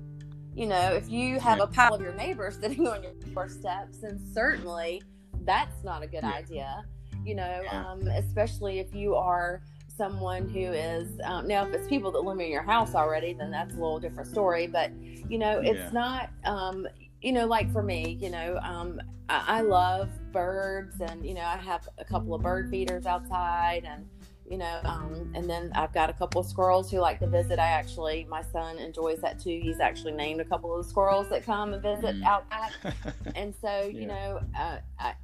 you 0.55 0.67
know 0.67 0.93
if 0.93 1.09
you 1.09 1.41
have 1.41 1.61
a 1.61 1.67
pile 1.67 1.95
of 1.95 2.03
your 2.03 2.15
neighbors 2.15 2.59
sitting 2.61 2.87
on 2.87 3.03
your 3.03 3.13
doorsteps 3.33 3.99
then 4.03 4.21
certainly 4.35 5.03
that's 5.45 5.83
not 5.83 6.03
a 6.03 6.07
good 6.07 6.25
yeah. 6.25 6.33
idea 6.33 6.85
you 7.25 7.35
know 7.35 7.63
yeah. 7.65 7.91
um, 7.91 8.07
especially 8.09 8.81
if 8.81 8.95
you 8.95 9.15
are 9.15 9.63
someone 9.97 10.49
who 10.49 10.61
is 10.61 11.09
um, 11.25 11.47
now 11.47 11.67
if 11.67 11.75
it's 11.75 11.89
people 11.89 12.11
that 12.13 12.21
live 12.21 12.39
in 12.41 12.51
your 12.51 12.63
house 12.63 12.95
already 12.95 13.33
then 13.33 13.51
that's 13.51 13.75
a 13.75 13.77
little 13.77 13.99
different 13.99 14.29
story 14.29 14.67
but 14.67 14.91
you 15.29 15.39
know 15.39 15.61
it's 15.61 15.79
yeah. 15.79 15.91
not 15.93 16.31
um, 16.45 16.87
you 17.23 17.33
know 17.33 17.47
like 17.47 17.73
for 17.73 17.83
me 17.83 18.19
you 18.21 18.31
know 18.31 18.59
um, 18.63 19.01
I, 19.29 19.59
I, 19.59 19.61
love 19.63 20.11
birds 20.33 21.01
and 21.01 21.27
you 21.27 21.35
know 21.35 21.43
i 21.43 21.57
have 21.57 21.89
a 21.99 22.05
couple 22.05 22.35
of 22.35 22.43
bird 22.43 22.71
feeders 22.71 23.07
outside 23.07 23.85
and 23.85 24.07
you 24.49 24.59
know 24.59 24.81
um, 24.85 25.33
and 25.35 25.49
then 25.49 25.73
i've 25.75 25.93
got 25.93 26.11
a 26.11 26.13
couple 26.13 26.41
of 26.41 26.47
squirrels 26.47 26.91
who 26.91 26.99
like 26.99 27.19
to 27.21 27.27
visit 27.27 27.59
i 27.59 27.67
actually 27.67 28.27
my 28.29 28.43
son 28.43 28.79
enjoys 28.79 29.21
that 29.21 29.39
too 29.39 29.61
he's 29.63 29.81
actually 29.81 30.13
named 30.13 30.41
a 30.41 30.45
couple 30.45 30.77
of 30.77 30.85
the 30.85 30.89
squirrels 30.89 31.29
that 31.31 31.45
come 31.45 31.73
and 31.73 31.83
visit 31.83 32.17
mm. 32.17 32.25
out 32.25 32.49
back 32.51 32.73
and 33.35 33.55
so 33.61 33.83
you 33.83 34.03
yeah. 34.03 34.07
know 34.07 34.41
uh, 34.57 34.79
I, 34.99 35.15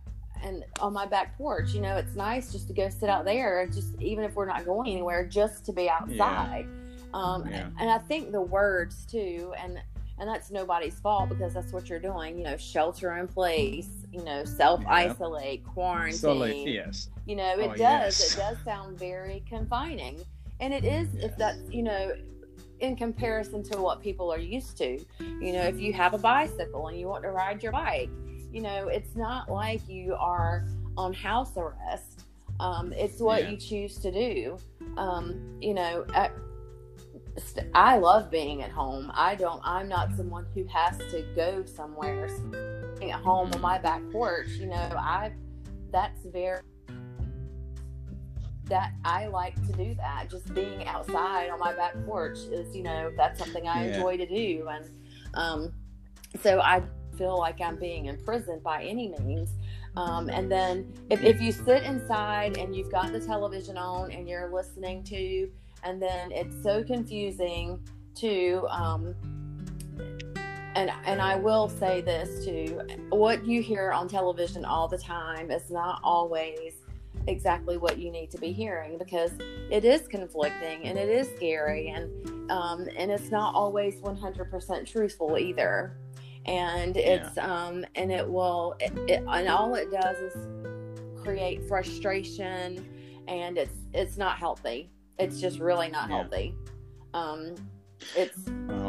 and 0.42 0.64
on 0.80 0.92
my 0.92 1.06
back 1.06 1.36
porch. 1.36 1.72
You 1.72 1.80
know, 1.80 1.96
it's 1.96 2.14
nice 2.14 2.52
just 2.52 2.68
to 2.68 2.74
go 2.74 2.88
sit 2.88 3.08
out 3.08 3.24
there, 3.24 3.66
just 3.66 4.00
even 4.00 4.24
if 4.24 4.34
we're 4.34 4.46
not 4.46 4.64
going 4.64 4.90
anywhere, 4.90 5.26
just 5.26 5.64
to 5.66 5.72
be 5.72 5.88
outside. 5.88 6.66
Yeah. 6.66 7.08
Um, 7.14 7.46
yeah. 7.46 7.66
And, 7.66 7.74
and 7.80 7.90
I 7.90 7.98
think 7.98 8.32
the 8.32 8.40
words 8.40 9.06
too, 9.06 9.52
and 9.58 9.78
and 10.18 10.28
that's 10.28 10.50
nobody's 10.50 10.98
fault 11.00 11.28
because 11.28 11.54
that's 11.54 11.72
what 11.72 11.88
you're 11.88 11.98
doing. 11.98 12.38
You 12.38 12.44
know, 12.44 12.56
shelter 12.56 13.16
in 13.16 13.28
place. 13.28 13.88
You 14.12 14.22
know, 14.24 14.44
self 14.44 14.84
isolate, 14.86 15.64
quarantine. 15.64 16.68
Yes. 16.68 17.08
You 17.26 17.36
know, 17.36 17.58
it 17.58 17.70
oh, 17.70 17.74
does. 17.74 17.78
Yes. 17.78 18.34
It 18.34 18.38
does 18.38 18.58
sound 18.64 18.98
very 18.98 19.42
confining, 19.48 20.20
and 20.60 20.72
it 20.72 20.84
is 20.84 21.08
yes. 21.14 21.24
if 21.24 21.36
that's 21.36 21.60
you 21.70 21.82
know 21.82 22.12
in 22.80 22.96
comparison 22.96 23.62
to 23.62 23.80
what 23.80 24.02
people 24.02 24.32
are 24.32 24.38
used 24.38 24.76
to. 24.76 24.98
You 25.20 25.52
know, 25.52 25.62
if 25.62 25.80
you 25.80 25.92
have 25.92 26.14
a 26.14 26.18
bicycle 26.18 26.88
and 26.88 26.98
you 26.98 27.06
want 27.06 27.22
to 27.22 27.30
ride 27.30 27.62
your 27.62 27.72
bike, 27.72 28.10
you 28.52 28.60
know, 28.60 28.88
it's 28.88 29.16
not 29.16 29.50
like 29.50 29.88
you 29.88 30.14
are 30.14 30.66
on 30.96 31.12
house 31.12 31.56
arrest. 31.56 32.24
Um, 32.60 32.92
it's 32.92 33.18
what 33.18 33.42
yeah. 33.42 33.50
you 33.50 33.56
choose 33.56 33.98
to 33.98 34.12
do. 34.12 34.58
Um, 34.96 35.56
you 35.60 35.74
know, 35.74 36.04
I, 36.14 36.30
I 37.74 37.96
love 37.96 38.30
being 38.30 38.62
at 38.62 38.70
home. 38.70 39.10
I 39.14 39.34
don't, 39.34 39.60
I'm 39.64 39.88
not 39.88 40.14
someone 40.16 40.46
who 40.54 40.66
has 40.66 40.98
to 40.98 41.24
go 41.34 41.64
somewhere. 41.64 42.28
Being 42.98 43.10
at 43.10 43.20
home 43.20 43.50
on 43.54 43.60
my 43.60 43.78
back 43.78 44.02
porch, 44.12 44.48
you 44.50 44.66
know, 44.66 44.74
I, 44.76 45.32
that's 45.90 46.24
very, 46.26 46.60
that 48.66 48.92
I 49.04 49.26
like 49.28 49.54
to 49.66 49.72
do 49.72 49.94
that. 49.94 50.28
Just 50.30 50.52
being 50.54 50.86
outside 50.86 51.48
on 51.48 51.58
my 51.58 51.74
back 51.74 51.94
porch 52.06 52.38
is, 52.38 52.76
you 52.76 52.82
know, 52.82 53.10
that's 53.16 53.38
something 53.38 53.66
I 53.66 53.86
yeah. 53.86 53.94
enjoy 53.94 54.18
to 54.18 54.26
do. 54.26 54.68
And, 54.70 54.84
um, 55.34 55.72
so 56.42 56.60
I 56.60 56.82
feel 57.16 57.38
like 57.38 57.60
I'm 57.60 57.76
being 57.76 58.06
imprisoned 58.06 58.62
by 58.62 58.84
any 58.84 59.14
means. 59.20 59.50
Um, 59.96 60.28
and 60.30 60.50
then 60.50 60.92
if, 61.10 61.22
if 61.22 61.40
you 61.40 61.52
sit 61.52 61.82
inside 61.82 62.56
and 62.56 62.74
you've 62.74 62.90
got 62.90 63.12
the 63.12 63.20
television 63.20 63.76
on 63.76 64.10
and 64.10 64.28
you're 64.28 64.50
listening 64.50 65.02
to, 65.04 65.50
and 65.84 66.00
then 66.00 66.32
it's 66.32 66.62
so 66.62 66.82
confusing 66.82 67.80
to, 68.16 68.66
um, 68.70 69.14
and 70.74 70.90
and 71.04 71.20
I 71.20 71.36
will 71.36 71.68
say 71.68 72.00
this 72.00 72.46
too: 72.46 72.80
what 73.10 73.44
you 73.44 73.60
hear 73.60 73.92
on 73.92 74.08
television 74.08 74.64
all 74.64 74.88
the 74.88 74.96
time 74.96 75.50
is 75.50 75.70
not 75.70 76.00
always 76.02 76.72
exactly 77.26 77.76
what 77.76 77.98
you 77.98 78.10
need 78.10 78.30
to 78.30 78.38
be 78.38 78.52
hearing 78.52 78.98
because 78.98 79.32
it 79.70 79.84
is 79.84 80.08
conflicting 80.08 80.82
and 80.84 80.98
it 80.98 81.08
is 81.08 81.28
scary 81.36 81.88
and 81.88 82.50
um, 82.50 82.88
and 82.96 83.10
it's 83.10 83.30
not 83.30 83.54
always 83.54 83.96
100% 84.00 84.90
truthful 84.90 85.38
either 85.38 85.96
and 86.46 86.96
it's 86.96 87.36
yeah. 87.36 87.66
um 87.66 87.84
and 87.94 88.10
it 88.10 88.28
will 88.28 88.74
it, 88.80 88.92
it, 89.08 89.24
and 89.28 89.48
all 89.48 89.74
it 89.74 89.90
does 89.90 90.16
is 90.16 90.48
create 91.22 91.66
frustration 91.68 92.84
and 93.28 93.56
it's 93.58 93.78
it's 93.94 94.16
not 94.16 94.36
healthy 94.36 94.90
it's 95.18 95.40
just 95.40 95.60
really 95.60 95.88
not 95.88 96.08
yeah. 96.08 96.16
healthy 96.16 96.54
um 97.14 97.54
it's 98.16 98.38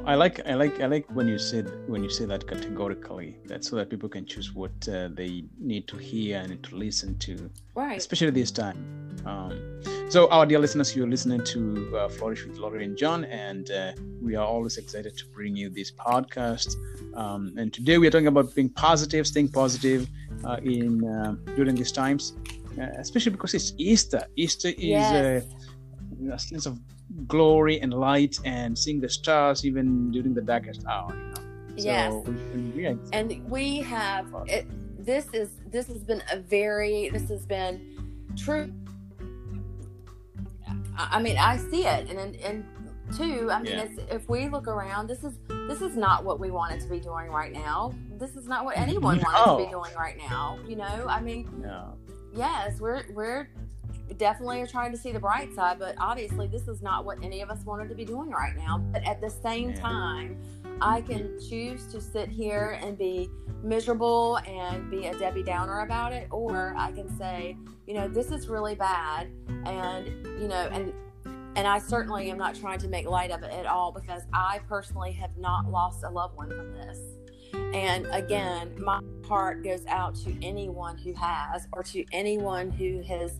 uh, 0.04 0.10
i 0.10 0.16
like 0.16 0.40
i 0.48 0.54
like 0.54 0.80
i 0.82 0.86
like 0.86 1.06
when 1.12 1.28
you 1.28 1.38
said 1.38 1.72
when 1.88 2.04
you 2.04 2.10
say 2.10 2.26
that 2.26 2.48
categorically 2.48 3.38
that 3.46 3.64
so 3.64 3.76
that 3.76 3.90
people 3.90 4.10
can 4.10 4.26
choose 4.26 4.54
what 4.54 4.72
uh, 4.90 5.10
they 5.14 5.44
need 5.60 5.88
to 5.88 5.98
hear 5.98 6.40
and 6.40 6.62
to 6.64 6.76
listen 6.76 7.18
to 7.20 7.50
right. 7.76 7.98
especially 7.98 8.32
this 8.32 8.52
time. 8.52 8.78
Um, 9.26 9.82
so 10.10 10.30
our 10.30 10.46
dear 10.46 10.60
listeners 10.60 10.96
you're 10.96 11.08
listening 11.08 11.44
to 11.46 11.98
uh, 11.98 12.10
flourish 12.10 12.46
with 12.46 12.58
laurie 12.58 12.84
and 12.84 12.98
john 12.98 13.24
and 13.26 13.72
uh, 13.72 13.94
we 14.22 14.36
are 14.36 14.46
always 14.46 14.78
excited 14.78 15.18
to 15.18 15.26
bring 15.28 15.56
you 15.56 15.70
this 15.70 15.92
podcast. 15.92 16.76
Um, 17.16 17.54
and 17.58 17.72
today 17.72 17.98
we 17.98 18.08
are 18.08 18.12
talking 18.12 18.28
about 18.28 18.54
being 18.54 18.70
positive 18.70 19.26
staying 19.26 19.50
positive 19.50 20.10
uh, 20.44 20.58
in 20.62 21.08
uh, 21.08 21.36
during 21.56 21.76
these 21.76 21.92
times 21.92 22.34
especially 22.78 23.32
because 23.32 23.54
it's 23.54 23.74
easter. 23.78 24.24
Easter 24.36 24.70
is 24.70 24.78
yes. 24.78 25.46
a 26.32 26.40
sense 26.40 26.66
of 26.66 26.80
glory 27.28 27.80
and 27.82 27.94
light 27.94 28.38
and 28.46 28.78
seeing 28.78 29.00
the 29.00 29.10
stars 29.10 29.66
even 29.66 30.12
during 30.12 30.34
the 30.34 30.42
darkest 30.42 30.86
hour. 30.88 31.14
You 31.76 31.86
know? 31.86 32.24
So, 32.26 32.36
yes, 32.76 32.98
yeah. 33.02 33.20
and 33.20 33.50
we 33.50 33.80
have 33.80 34.28
it, 34.48 34.68
this 35.06 35.28
is 35.34 35.50
this 35.72 35.88
has 35.88 36.04
been 36.04 36.22
a 36.32 36.40
very 36.40 37.10
this 37.10 37.30
has 37.30 37.46
been 37.46 38.32
true. 38.38 38.72
I 40.96 41.20
mean, 41.20 41.38
I 41.38 41.58
see 41.58 41.86
it, 41.86 42.10
and 42.10 42.36
and 42.36 42.66
two, 43.18 43.50
I 43.52 43.62
mean, 43.62 43.74
yeah. 43.74 44.16
if 44.16 44.30
we 44.30 44.48
look 44.48 44.68
around, 44.68 45.08
this 45.08 45.24
is 45.24 45.34
this 45.68 45.82
is 45.82 45.96
not 45.96 46.24
what 46.24 46.40
we 46.40 46.52
wanted 46.52 46.82
to 46.82 46.88
be 46.88 47.00
doing 47.00 47.32
right 47.32 47.52
now. 47.52 47.94
This 48.18 48.36
is 48.36 48.48
not 48.48 48.66
what 48.66 48.78
anyone 48.78 49.18
no. 49.18 49.24
wanted 49.24 49.64
to 49.64 49.66
be 49.66 49.72
doing 49.72 49.92
right 49.98 50.18
now. 50.18 50.60
You 50.68 50.76
know, 50.76 51.06
I 51.08 51.22
mean, 51.22 51.50
no. 51.62 51.96
yes, 52.36 52.80
we're 52.80 53.04
we're 53.14 53.50
definitely 54.18 54.62
are 54.62 54.68
trying 54.68 54.92
to 54.92 54.98
see 54.98 55.12
the 55.12 55.20
bright 55.20 55.54
side, 55.54 55.80
but 55.80 55.96
obviously 56.00 56.48
this 56.48 56.68
is 56.68 56.82
not 56.82 57.06
what 57.06 57.24
any 57.24 57.42
of 57.42 57.50
us 57.50 57.64
wanted 57.66 57.90
to 57.90 57.96
be 57.96 58.06
doing 58.06 58.30
right 58.30 58.56
now. 58.56 58.78
But 58.92 59.04
at 59.04 59.22
the 59.22 59.30
same 59.30 59.74
time, 59.74 60.38
I 60.82 61.02
can 61.02 61.40
choose 61.50 61.88
to 61.88 62.02
sit 62.02 62.30
here 62.30 62.80
and 62.82 62.98
be 62.98 63.30
miserable 63.64 64.38
and 64.48 64.90
be 64.90 65.08
a 65.08 65.18
Debbie 65.18 65.44
Downer 65.44 65.82
about 65.82 66.14
it, 66.14 66.28
or 66.32 66.76
I 66.78 66.92
can 66.92 67.16
say, 67.18 67.58
you 67.88 67.94
know, 67.94 68.08
this 68.08 68.32
is 68.32 68.48
really 68.48 68.76
bad, 68.76 69.30
and 69.66 70.08
you 70.42 70.48
know, 70.48 70.70
and 70.72 70.94
and 71.56 71.68
I 71.68 71.78
certainly 71.78 72.32
am 72.32 72.38
not 72.38 72.56
trying 72.56 72.80
to 72.80 72.88
make 72.88 73.08
light 73.08 73.32
of 73.32 73.44
it 73.44 73.52
at 73.52 73.68
all 73.68 73.92
because 73.92 74.24
I 74.34 74.60
personally 74.68 75.12
have 75.14 75.38
not 75.38 75.70
lost 75.70 76.04
a 76.04 76.10
loved 76.10 76.36
one 76.36 76.50
from 76.50 76.74
this. 76.74 77.00
And 77.54 78.08
again, 78.08 78.74
my 78.84 79.00
heart 79.28 79.64
goes 79.64 79.86
out 79.88 80.16
to 80.16 80.36
anyone 80.44 80.98
who 80.98 81.14
has, 81.14 81.68
or 81.74 81.84
to 81.84 82.04
anyone 82.12 82.72
who 82.72 83.04
has 83.04 83.40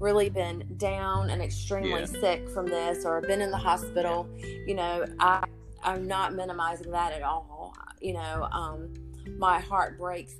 really 0.00 0.30
been 0.30 0.66
down 0.78 1.30
and 1.30 1.40
extremely 1.42 2.00
yeah. 2.00 2.06
sick 2.06 2.48
from 2.50 2.66
this 2.66 3.04
or 3.04 3.20
been 3.20 3.40
in 3.40 3.50
the 3.50 3.58
hospital, 3.58 4.28
you 4.66 4.74
know, 4.74 5.06
I 5.20 5.44
I'm 5.82 6.06
not 6.06 6.34
minimizing 6.34 6.90
that 6.90 7.12
at 7.12 7.22
all. 7.22 7.74
You 8.00 8.14
know, 8.14 8.48
um, 8.52 8.92
my 9.38 9.60
heart 9.60 9.98
breaks 9.98 10.34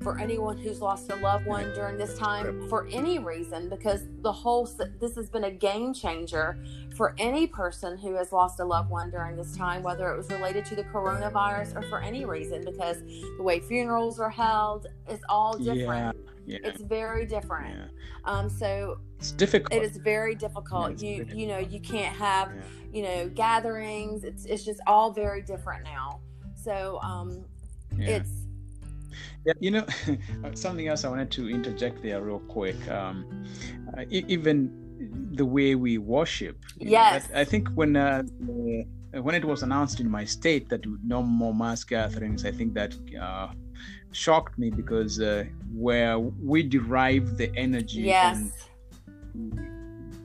for 0.00 0.18
anyone 0.18 0.56
who's 0.58 0.80
lost 0.80 1.10
a 1.10 1.16
loved 1.16 1.46
one 1.46 1.72
during 1.74 1.96
this 1.96 2.16
time 2.18 2.68
for 2.68 2.86
any 2.92 3.18
reason 3.18 3.68
because 3.68 4.02
the 4.20 4.32
whole 4.32 4.68
this 5.00 5.14
has 5.14 5.28
been 5.28 5.44
a 5.44 5.50
game 5.50 5.92
changer 5.94 6.58
for 6.96 7.14
any 7.18 7.46
person 7.46 7.96
who 7.98 8.14
has 8.14 8.32
lost 8.32 8.60
a 8.60 8.64
loved 8.64 8.90
one 8.90 9.10
during 9.10 9.36
this 9.36 9.56
time 9.56 9.82
whether 9.82 10.12
it 10.12 10.16
was 10.16 10.30
related 10.30 10.64
to 10.64 10.76
the 10.76 10.84
coronavirus 10.84 11.74
or 11.76 11.82
for 11.82 12.00
any 12.00 12.24
reason 12.24 12.64
because 12.64 13.02
the 13.36 13.42
way 13.42 13.58
funerals 13.58 14.20
are 14.20 14.30
held 14.30 14.86
is 15.08 15.20
all 15.28 15.56
different 15.56 16.16
yeah 16.16 16.32
yeah. 16.46 16.58
It's 16.62 16.80
very 16.80 17.26
different. 17.26 17.76
Yeah. 17.76 17.86
Um, 18.24 18.48
so 18.48 19.00
it's 19.18 19.32
difficult. 19.32 19.72
It 19.72 19.84
is 19.84 19.96
very 19.96 20.34
difficult. 20.34 21.02
You 21.02 21.18
difficult. 21.18 21.38
you 21.38 21.46
know 21.48 21.58
you 21.58 21.80
can't 21.80 22.14
have 22.16 22.52
you 22.92 23.02
know 23.02 23.28
gatherings. 23.34 24.24
It's 24.24 24.44
it's 24.46 24.64
just 24.64 24.80
all 24.86 25.10
very 25.10 25.42
different 25.42 25.84
now. 25.84 26.20
So 26.54 27.00
um, 27.02 27.44
it's 27.98 28.45
yeah, 29.44 29.52
you 29.60 29.70
know, 29.70 29.86
something 30.54 30.88
else 30.88 31.04
I 31.04 31.08
wanted 31.08 31.30
to 31.32 31.48
interject 31.48 32.02
there 32.02 32.20
real 32.22 32.40
quick. 32.40 32.76
Um, 32.88 33.44
uh, 33.96 34.04
even 34.10 35.30
the 35.32 35.44
way 35.44 35.74
we 35.74 35.98
worship. 35.98 36.58
Yes. 36.78 37.28
Know, 37.28 37.40
I 37.40 37.44
think 37.44 37.68
when 37.70 37.96
uh, 37.96 38.22
when 39.12 39.34
it 39.34 39.44
was 39.44 39.62
announced 39.62 40.00
in 40.00 40.10
my 40.10 40.24
state 40.24 40.68
that 40.68 40.84
no 41.04 41.22
more 41.22 41.54
mass 41.54 41.84
gatherings, 41.84 42.44
I 42.44 42.52
think 42.52 42.74
that 42.74 42.94
uh, 43.20 43.48
shocked 44.12 44.58
me 44.58 44.70
because 44.70 45.20
uh, 45.20 45.44
where 45.72 46.18
we 46.18 46.62
derive 46.62 47.36
the 47.36 47.54
energy 47.56 48.02
yes. 48.02 48.50
and 49.34 49.75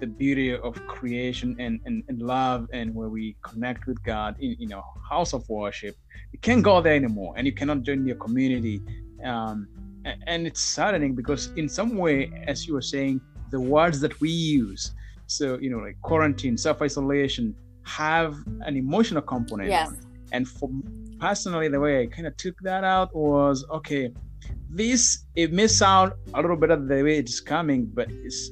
the 0.01 0.07
beauty 0.07 0.53
of 0.53 0.75
creation 0.87 1.55
and, 1.59 1.79
and, 1.85 2.03
and 2.09 2.21
love 2.21 2.67
and 2.73 2.93
where 2.93 3.07
we 3.07 3.37
connect 3.43 3.85
with 3.87 4.03
God 4.03 4.35
in 4.39 4.55
you 4.59 4.67
know 4.67 4.83
house 5.09 5.31
of 5.33 5.47
worship, 5.47 5.95
you 6.33 6.39
can't 6.39 6.63
go 6.63 6.81
there 6.81 6.95
anymore 6.95 7.33
and 7.37 7.45
you 7.47 7.53
cannot 7.53 7.83
join 7.83 8.05
your 8.05 8.17
community. 8.17 8.81
Um, 9.23 9.67
and 10.25 10.47
it's 10.47 10.59
saddening 10.59 11.13
because 11.13 11.51
in 11.55 11.69
some 11.69 11.95
way, 11.95 12.31
as 12.47 12.67
you 12.67 12.73
were 12.73 12.81
saying, 12.81 13.21
the 13.51 13.59
words 13.59 13.99
that 13.99 14.19
we 14.19 14.29
use, 14.31 14.93
so 15.27 15.57
you 15.59 15.69
know, 15.69 15.77
like 15.77 16.01
quarantine, 16.01 16.57
self-isolation, 16.57 17.55
have 17.83 18.35
an 18.61 18.75
emotional 18.75 19.21
component. 19.21 19.69
Yes. 19.69 19.91
And 20.31 20.47
for 20.47 20.69
personally, 21.19 21.67
the 21.67 21.79
way 21.79 22.01
I 22.01 22.07
kind 22.07 22.27
of 22.27 22.35
took 22.37 22.57
that 22.61 22.83
out 22.83 23.15
was 23.15 23.63
okay. 23.69 24.11
This 24.69 25.25
it 25.35 25.51
may 25.53 25.67
sound 25.67 26.13
a 26.33 26.41
little 26.41 26.55
better 26.55 26.77
the 26.77 27.03
way 27.03 27.17
it's 27.17 27.39
coming, 27.39 27.85
but 27.85 28.09
it's 28.09 28.49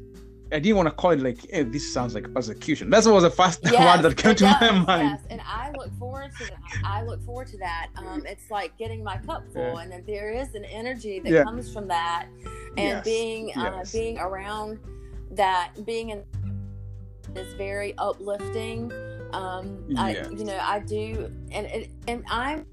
I 0.51 0.59
didn't 0.59 0.77
want 0.77 0.87
to 0.87 0.91
call 0.91 1.11
it 1.11 1.19
like 1.19 1.49
hey, 1.49 1.63
this 1.63 1.93
sounds 1.93 2.15
like 2.15 2.33
persecution. 2.33 2.89
That's 2.89 3.05
what 3.05 3.15
was 3.15 3.23
the 3.23 3.29
first 3.29 3.59
yes, 3.63 3.97
word 3.97 4.09
that 4.09 4.17
came 4.17 4.35
to 4.35 4.43
does, 4.43 4.61
my 4.61 4.71
mind. 4.71 5.09
Yes, 5.09 5.21
and 5.29 5.41
I 5.45 5.71
look 5.77 5.93
forward 5.97 6.31
to 6.37 6.45
that. 6.45 6.81
I 6.83 7.03
look 7.03 7.23
forward 7.23 7.47
to 7.47 7.57
that. 7.57 7.89
Um, 7.97 8.25
it's 8.25 8.49
like 8.49 8.77
getting 8.77 9.03
my 9.03 9.17
cup 9.17 9.43
full, 9.53 9.61
yeah. 9.61 9.81
and 9.81 9.91
then 9.91 10.03
there 10.07 10.31
is 10.31 10.55
an 10.55 10.65
energy 10.65 11.19
that 11.19 11.31
yeah. 11.31 11.43
comes 11.43 11.71
from 11.71 11.87
that, 11.89 12.27
and 12.77 12.77
yes. 12.77 13.05
being 13.05 13.57
uh, 13.57 13.73
yes. 13.77 13.91
being 13.91 14.17
around 14.17 14.79
that, 15.31 15.73
being 15.85 16.09
in 16.09 16.23
is 17.35 17.53
very 17.53 17.95
uplifting. 17.97 18.91
Um, 19.33 19.85
I, 19.97 20.25
you 20.31 20.45
know, 20.45 20.59
I 20.59 20.79
do, 20.79 21.31
and 21.51 21.67
and, 21.67 21.87
and 22.07 22.23
I'm 22.29 22.65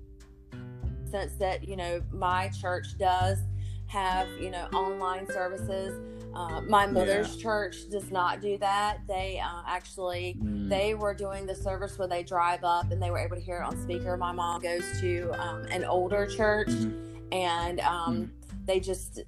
sense 1.11 1.35
that 1.35 1.67
you 1.67 1.77
know 1.77 2.03
my 2.13 2.49
church 2.49 2.99
does 2.99 3.39
have 3.87 4.29
you 4.41 4.51
know 4.51 4.67
online 4.73 5.27
services 5.31 6.16
uh, 6.37 6.61
my 6.69 6.87
mother's 6.87 7.35
yeah. 7.35 7.43
church 7.43 7.89
does 7.91 8.11
not 8.11 8.43
do 8.43 8.59
that. 8.59 8.99
They 9.09 9.41
uh, 9.43 9.63
actually 9.67 10.37
mm. 10.39 10.69
they 10.69 10.93
were 10.93 11.15
doing 11.15 11.47
the 11.47 11.55
service 11.55 11.99
where 11.99 12.07
they 12.07 12.23
drive 12.23 12.63
up 12.63 12.91
and 12.91 13.03
they 13.03 13.11
were 13.11 13.19
able 13.19 13.37
to 13.37 13.43
hear 13.43 13.57
it 13.57 13.65
on 13.65 13.81
speaker. 13.83 14.19
My 14.19 14.33
mom 14.33 14.61
goes 14.61 14.85
to 15.01 15.33
um, 15.41 15.65
an 15.71 15.85
older 15.85 16.27
church, 16.27 16.69
mm-hmm. 16.69 17.33
and 17.33 17.81
um, 17.81 18.17
mm. 18.17 18.31
they 18.67 18.81
just 18.81 19.23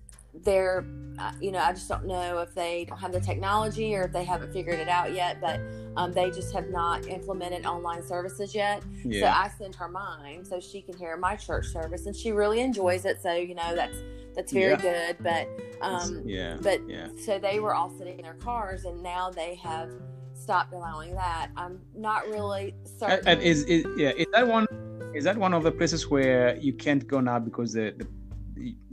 they're 0.45 0.85
uh, 1.19 1.33
you 1.41 1.51
know 1.51 1.61
I 1.61 1.73
just 1.73 1.89
don't 1.89 2.05
know 2.05 2.41
if 2.41 2.55
they 2.55 2.85
don't 2.87 2.99
have 2.99 3.13
the 3.13 3.21
technology 3.21 3.97
or 3.97 4.03
if 4.03 4.13
they 4.13 4.25
haven't 4.25 4.53
figured 4.53 4.79
it 4.79 4.89
out 4.89 5.15
yet, 5.15 5.41
but 5.41 5.61
um, 5.97 6.13
they 6.13 6.31
just 6.31 6.53
have 6.53 6.69
not 6.69 7.07
implemented 7.07 7.65
online 7.65 8.07
services 8.07 8.55
yet. 8.55 8.83
Yeah. 9.03 9.21
So 9.21 9.27
I 9.29 9.51
send 9.57 9.75
her 9.77 9.89
mine 9.89 10.45
so 10.45 10.61
she 10.61 10.83
can 10.83 10.95
hear 10.99 11.17
my 11.17 11.37
church 11.37 11.69
service, 11.69 12.05
and 12.05 12.15
she 12.15 12.33
really 12.33 12.61
enjoys 12.61 13.07
it. 13.07 13.23
So 13.23 13.33
you 13.33 13.55
know 13.55 13.75
that's 13.75 13.97
that's 14.39 14.53
very 14.53 14.71
yeah. 14.71 14.77
good. 14.77 15.17
But 15.19 15.49
um, 15.81 16.23
yeah, 16.25 16.59
but 16.63 16.89
yeah. 16.89 17.09
so 17.27 17.41
they 17.41 17.59
were 17.59 17.75
all 17.75 17.91
sitting 17.91 18.19
in 18.19 18.23
their 18.23 18.35
cars, 18.35 18.85
and 18.85 19.03
now 19.03 19.31
they 19.31 19.57
have 19.57 19.91
stopped 20.33 20.73
allowing 20.73 21.13
that. 21.17 21.51
I'm 21.57 21.81
not 21.97 22.29
really 22.29 22.77
certain. 23.01 23.27
And, 23.27 23.43
is, 23.43 23.65
is 23.65 23.85
yeah 23.97 24.11
is 24.11 24.27
that 24.33 24.47
one 24.47 24.69
is 25.13 25.25
that 25.25 25.37
one 25.37 25.55
of 25.55 25.65
the 25.65 25.73
places 25.73 26.09
where 26.09 26.57
you 26.59 26.73
can't 26.73 27.05
go 27.05 27.19
now 27.19 27.41
because 27.41 27.73
the, 27.73 27.95
the 27.99 28.07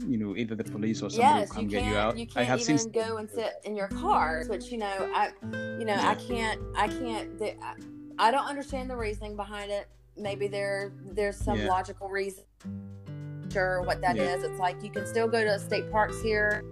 you 0.04 0.18
know 0.18 0.36
either 0.36 0.56
the 0.56 0.64
police 0.64 1.00
or 1.00 1.10
somebody 1.10 1.40
yes, 1.40 1.48
will 1.50 1.54
come 1.54 1.68
get 1.68 1.84
you 1.84 1.96
out. 1.96 2.18
You 2.18 2.26
can't 2.26 2.50
I 2.50 2.56
even 2.56 2.78
seen... 2.78 2.90
go 2.90 3.18
and 3.18 3.30
sit 3.30 3.54
in 3.62 3.76
your 3.76 3.88
car, 3.88 4.42
which 4.48 4.72
you 4.72 4.78
know 4.78 5.12
I 5.14 5.30
you 5.78 5.84
know 5.84 5.94
yeah. 5.94 6.10
I 6.10 6.14
can't 6.16 6.60
I 6.76 6.88
can't 6.88 7.38
the, 7.38 7.54
I, 7.62 7.74
I 8.18 8.30
don't 8.32 8.48
understand 8.48 8.90
the 8.90 8.96
reasoning 8.96 9.36
behind 9.36 9.70
it. 9.70 9.86
Maybe 10.16 10.48
there 10.48 10.92
there's 11.04 11.36
some 11.36 11.60
yeah. 11.60 11.68
logical 11.68 12.08
reason 12.08 12.42
what 13.86 14.00
that 14.02 14.16
Yeah. 14.16 14.34
is. 14.34 14.42
It's 14.44 14.58
like 14.58 14.82
you 14.82 14.90
can 14.90 15.06
still 15.06 15.28
go 15.28 15.42
to 15.44 15.58
state 15.58 15.90
parks 15.90 16.20
here, 16.22 16.62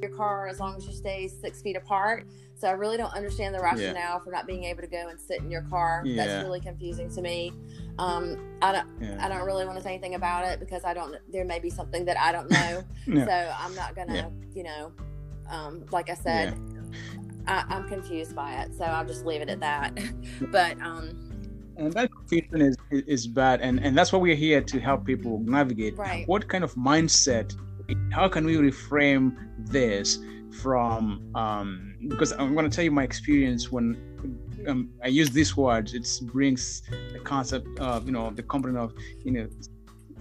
your 0.00 0.10
car, 0.10 0.48
as 0.48 0.60
long 0.60 0.76
as 0.76 0.86
you 0.86 0.92
stay 0.92 1.28
six 1.28 1.62
feet 1.62 1.76
apart. 1.76 2.26
So 2.54 2.68
I 2.68 2.72
really 2.72 2.96
don't 2.96 3.12
understand 3.14 3.54
the 3.54 3.60
rationale 3.60 4.20
for 4.20 4.30
not 4.30 4.46
being 4.46 4.64
able 4.64 4.80
to 4.82 4.86
go 4.86 5.08
and 5.08 5.20
sit 5.20 5.40
in 5.40 5.50
your 5.50 5.62
car. 5.62 6.02
Yeah. 6.04 6.24
That's 6.24 6.44
really 6.44 6.60
confusing 6.60 7.10
to 7.14 7.20
me. 7.22 7.52
Um, 7.98 8.56
I 8.62 8.72
don't, 8.72 8.88
Yeah. 9.00 9.24
I 9.24 9.28
don't 9.28 9.44
really 9.44 9.64
want 9.64 9.76
to 9.78 9.82
say 9.82 9.90
anything 9.90 10.14
about 10.14 10.46
it 10.46 10.60
because 10.60 10.84
I 10.84 10.94
don't. 10.94 11.16
There 11.32 11.44
may 11.44 11.58
be 11.58 11.70
something 11.70 12.04
that 12.06 12.18
I 12.18 12.32
don't 12.32 12.50
know. 12.50 12.84
Yeah. 13.06 13.24
So 13.26 13.52
I'm 13.58 13.74
not 13.74 13.94
gonna, 13.94 14.14
Yeah. 14.14 14.28
you 14.54 14.62
know, 14.64 14.92
um, 15.50 15.84
like 15.90 16.08
I 16.10 16.14
said, 16.14 16.58
I, 17.46 17.64
I'm 17.68 17.86
confused 17.88 18.34
by 18.34 18.62
it. 18.62 18.74
So 18.74 18.84
I'll 18.84 19.04
just 19.04 19.26
leave 19.26 19.42
it 19.42 19.48
at 19.50 19.60
that. 19.60 19.98
but 20.52 20.80
um, 20.80 21.33
and 21.76 21.92
that 21.92 22.10
confusion 22.12 22.60
is 22.60 22.76
is 22.90 23.26
bad. 23.26 23.60
And 23.60 23.80
and 23.80 23.96
that's 23.96 24.12
why 24.12 24.18
we're 24.18 24.34
here 24.34 24.60
to 24.60 24.80
help 24.80 25.04
people 25.04 25.40
navigate. 25.40 25.96
Right. 25.96 26.26
what 26.28 26.48
kind 26.48 26.64
of 26.64 26.74
mindset 26.74 27.54
how 28.12 28.28
can 28.28 28.46
we 28.46 28.56
reframe 28.56 29.36
this 29.58 30.18
from 30.62 31.30
um 31.34 31.94
because 32.08 32.32
i'm 32.32 32.54
going 32.54 32.68
to 32.68 32.74
tell 32.74 32.84
you 32.84 32.90
my 32.90 33.02
experience 33.02 33.72
when 33.72 33.96
um, 34.68 34.90
i 35.02 35.08
use 35.08 35.30
this 35.30 35.56
word. 35.56 35.92
It 35.92 36.08
brings 36.22 36.82
the 37.12 37.20
concept 37.20 37.78
of 37.78 38.06
you 38.06 38.12
know 38.12 38.30
the 38.30 38.42
component 38.42 38.78
of 38.78 38.94
you 39.24 39.32
know 39.32 39.48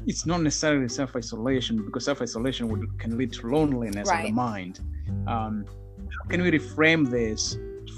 it's 0.06 0.26
not 0.26 0.42
necessarily 0.42 0.90
self-isolation 0.90 1.86
because 1.86 2.04
self-isolation 2.04 2.68
would, 2.68 3.00
can 3.00 3.18
lead 3.18 3.32
to 3.34 3.48
loneliness 3.48 4.10
of 4.12 4.22
the 4.22 4.32
mind. 4.32 4.82
Um, 5.28 5.66
how 5.66 6.28
can 6.28 6.42
we 6.42 6.52
reframe 6.52 7.10
this 7.10 7.56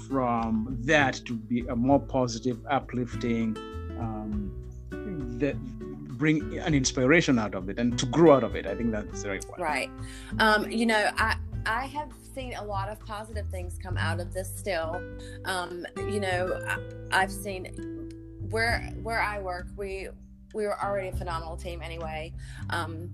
from 0.08 0.76
that 0.82 1.14
to 1.26 1.34
be 1.34 1.60
a 1.68 1.76
more 1.76 2.00
positive, 2.00 2.58
uplifting, 2.70 3.56
um, 3.98 4.52
that 5.38 5.56
bring 6.16 6.58
an 6.58 6.74
inspiration 6.74 7.38
out 7.38 7.54
of 7.54 7.68
it 7.68 7.78
and 7.78 7.98
to 7.98 8.06
grow 8.06 8.34
out 8.34 8.44
of 8.44 8.56
it. 8.56 8.66
I 8.66 8.74
think 8.74 8.90
that's 8.90 9.22
the 9.22 9.28
right 9.28 9.44
one. 9.50 9.60
Right. 9.60 9.90
Um, 10.38 10.70
you 10.70 10.86
know, 10.86 11.10
I 11.16 11.36
I 11.66 11.86
have 11.86 12.12
seen 12.34 12.54
a 12.54 12.64
lot 12.64 12.88
of 12.88 12.98
positive 13.00 13.46
things 13.50 13.78
come 13.82 13.96
out 13.96 14.20
of 14.20 14.32
this 14.32 14.50
still. 14.56 15.02
Um, 15.44 15.86
you 15.96 16.20
know, 16.20 16.62
I, 16.66 16.78
I've 17.22 17.32
seen 17.32 17.66
where 18.50 18.80
where 19.02 19.20
I 19.20 19.40
work, 19.40 19.66
we 19.76 20.08
we 20.54 20.64
were 20.64 20.82
already 20.82 21.08
a 21.08 21.12
phenomenal 21.12 21.56
team 21.56 21.82
anyway. 21.82 22.32
Um, 22.70 23.10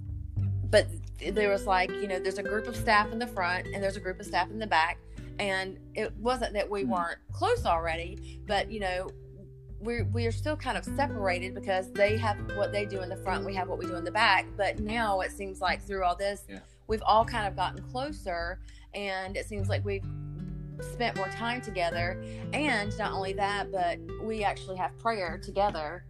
but 0.71 0.87
there 1.31 1.51
was 1.51 1.67
like, 1.67 1.91
you 1.91 2.09
know, 2.09 2.19
there's 2.19 2.39
a 2.39 2.43
group 2.43 2.67
of 2.67 2.77
staff 2.77 3.13
in 3.13 3.19
the 3.19 3.27
front 3.27 3.67
and 3.69 3.83
there's 3.83 3.97
a 3.97 4.01
group 4.01 4.19
of 4.21 4.27
staff 4.27 4.51
in 4.51 4.59
the 4.59 4.67
back. 4.67 4.99
And 5.39 5.79
it 5.95 6.15
wasn't 6.17 6.53
that 6.55 6.69
we 6.71 6.85
Mhm. 6.85 6.89
weren't 6.89 7.19
close 7.33 7.67
already, 7.67 8.41
but 8.47 8.71
you 8.71 8.81
know, 8.81 9.09
we're 9.81 10.05
we 10.05 10.27
are 10.27 10.33
still 10.33 10.57
kind 10.57 10.79
of 10.79 10.85
separated 10.85 11.55
because 11.55 11.91
they 11.93 12.17
have 12.17 12.37
what 12.57 12.71
they 12.73 12.85
do 12.87 13.01
in 13.03 13.09
the 13.09 13.17
front, 13.17 13.45
we 13.45 13.55
have 13.55 13.69
what 13.69 13.79
we 13.79 13.87
do 13.87 13.97
in 13.97 14.05
the 14.05 14.13
back. 14.13 14.47
But 14.57 14.79
now 14.79 15.21
it 15.21 15.33
seems 15.33 15.61
like 15.61 15.83
through 15.83 16.05
all 16.05 16.15
this, 16.15 16.45
Yeah. 16.49 16.61
we've 16.87 17.03
all 17.05 17.25
kind 17.25 17.49
of 17.49 17.57
gotten 17.57 17.83
closer, 17.91 18.61
and 18.95 19.37
it 19.37 19.47
seems 19.47 19.69
like 19.69 19.85
we've 19.85 20.05
spent 20.81 21.17
more 21.17 21.29
time 21.29 21.61
together. 21.61 22.23
And 22.53 22.97
not 22.99 23.13
only 23.13 23.33
that, 23.35 23.73
but 23.73 23.99
we 24.23 24.45
actually 24.45 24.77
have 24.77 24.97
prayer 24.99 25.39
together, 25.39 26.05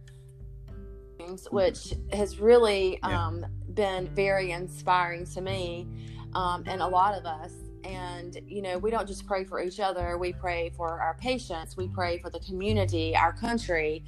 which 1.51 1.93
has 2.11 2.39
really 2.39 2.99
Yeah. 3.03 3.25
um, 3.27 3.45
been 3.73 4.07
very 4.09 4.51
inspiring 4.51 5.25
to 5.25 5.41
me 5.41 5.87
um, 6.33 6.63
and 6.67 6.81
a 6.81 6.87
lot 6.87 7.15
of 7.17 7.25
us. 7.25 7.53
And, 7.83 8.39
you 8.47 8.61
know, 8.61 8.77
we 8.77 8.91
don't 8.91 9.07
just 9.07 9.25
pray 9.25 9.43
for 9.43 9.61
each 9.61 9.79
other, 9.79 10.17
we 10.17 10.33
pray 10.33 10.71
for 10.75 11.01
our 11.01 11.15
patients, 11.15 11.75
we 11.75 11.87
pray 11.87 12.17
for 12.17 12.29
the 12.29 12.39
community, 12.39 13.15
our 13.15 13.33
country. 13.33 14.03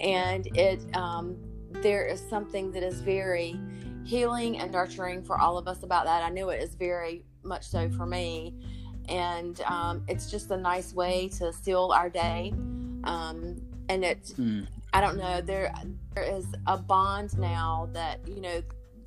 And 0.00 0.46
it, 0.56 0.84
um, 0.96 1.36
there 1.70 2.06
is 2.06 2.22
something 2.30 2.72
that 2.72 2.82
is 2.82 3.00
very 3.00 3.58
healing 4.04 4.58
and 4.58 4.72
nurturing 4.72 5.22
for 5.22 5.38
all 5.38 5.58
of 5.58 5.68
us 5.68 5.82
about 5.82 6.06
that. 6.06 6.22
I 6.22 6.30
know 6.30 6.48
it 6.48 6.62
is 6.62 6.74
very 6.74 7.24
much 7.42 7.66
so 7.66 7.90
for 7.90 8.06
me. 8.06 8.54
And 9.08 9.60
um, 9.62 10.04
it's 10.08 10.30
just 10.30 10.50
a 10.50 10.56
nice 10.56 10.94
way 10.94 11.28
to 11.38 11.52
seal 11.52 11.92
our 11.94 12.08
day. 12.08 12.52
Um, 13.04 13.60
and 13.88 14.04
it's, 14.04 14.32
Mm. 14.32 14.66
I 14.92 15.02
don't 15.02 15.18
know, 15.18 15.42
there 15.42 15.70
there 16.14 16.24
is 16.24 16.46
a 16.66 16.78
bond 16.78 17.38
now 17.38 17.90
that, 17.92 18.26
you 18.26 18.40
know, 18.40 18.62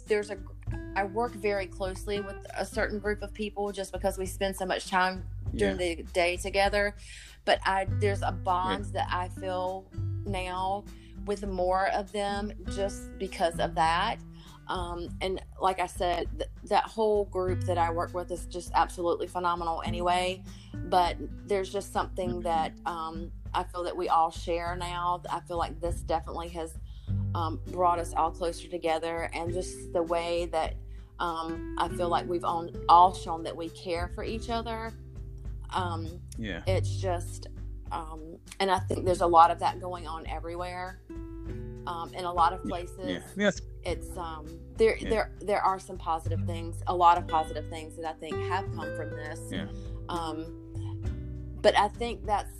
there's 0.07 0.29
a 0.29 0.37
I 0.95 1.05
work 1.05 1.33
very 1.33 1.67
closely 1.67 2.19
with 2.19 2.35
a 2.57 2.65
certain 2.65 2.99
group 2.99 3.21
of 3.21 3.33
people 3.33 3.71
just 3.71 3.91
because 3.91 4.17
we 4.17 4.25
spend 4.25 4.55
so 4.55 4.65
much 4.65 4.89
time 4.89 5.23
during 5.55 5.77
the 5.77 6.03
day 6.13 6.37
together. 6.37 6.95
But 7.45 7.59
I 7.65 7.87
there's 7.99 8.21
a 8.21 8.31
bond 8.31 8.85
that 8.93 9.07
I 9.11 9.29
feel 9.29 9.85
now 10.25 10.83
with 11.25 11.45
more 11.45 11.87
of 11.89 12.11
them 12.11 12.51
just 12.71 13.17
because 13.17 13.59
of 13.59 13.75
that. 13.75 14.17
Um, 14.67 15.09
and 15.21 15.41
like 15.59 15.79
I 15.79 15.87
said, 15.87 16.27
th- 16.37 16.49
that 16.65 16.85
whole 16.85 17.25
group 17.25 17.61
that 17.63 17.77
I 17.77 17.91
work 17.91 18.13
with 18.13 18.31
is 18.31 18.45
just 18.45 18.71
absolutely 18.73 19.27
phenomenal 19.27 19.81
anyway. 19.85 20.43
But 20.73 21.17
there's 21.45 21.71
just 21.71 21.91
something 21.91 22.41
that 22.41 22.73
um, 22.85 23.31
I 23.53 23.63
feel 23.63 23.83
that 23.83 23.95
we 23.95 24.07
all 24.07 24.31
share 24.31 24.75
now. 24.75 25.21
I 25.29 25.41
feel 25.41 25.57
like 25.57 25.79
this 25.81 26.01
definitely 26.01 26.49
has 26.49 26.77
um, 27.35 27.59
brought 27.67 27.99
us 27.99 28.13
all 28.13 28.31
closer 28.31 28.67
together, 28.67 29.29
and 29.33 29.53
just 29.53 29.93
the 29.93 30.03
way 30.03 30.47
that 30.51 30.75
um, 31.19 31.75
I 31.77 31.87
feel 31.89 32.09
like 32.09 32.27
we've 32.27 32.43
all, 32.43 32.69
all 32.89 33.13
shown 33.13 33.43
that 33.43 33.55
we 33.55 33.69
care 33.69 34.09
for 34.15 34.23
each 34.23 34.49
other. 34.49 34.91
Um, 35.71 36.07
Yeah. 36.37 36.61
it's 36.67 36.97
just 36.97 37.47
um, 37.91 38.37
and 38.59 38.71
I 38.71 38.79
think 38.79 39.05
there's 39.05 39.21
a 39.21 39.27
lot 39.27 39.51
of 39.51 39.59
that 39.59 39.79
going 39.81 40.07
on 40.07 40.25
everywhere. 40.27 41.01
Um, 41.87 42.11
in 42.13 42.25
a 42.25 42.31
lot 42.31 42.53
of 42.53 42.63
places, 42.63 42.99
Yeah. 43.05 43.19
Yes. 43.35 43.61
it's 43.83 44.15
um, 44.15 44.45
there. 44.77 44.97
Yeah. 44.97 45.09
There 45.09 45.31
there 45.41 45.61
are 45.61 45.79
some 45.79 45.97
positive 45.97 46.39
things, 46.45 46.81
a 46.87 46.95
lot 46.95 47.17
of 47.17 47.27
positive 47.27 47.67
things 47.69 47.95
that 47.97 48.05
I 48.05 48.13
think 48.13 48.35
have 48.47 48.65
come 48.75 48.95
from 48.95 49.09
this. 49.09 49.39
Yeah. 49.51 49.65
Um, 50.07 50.45
but 51.61 51.75
I 51.77 51.87
think 51.87 52.25
that's 52.25 52.51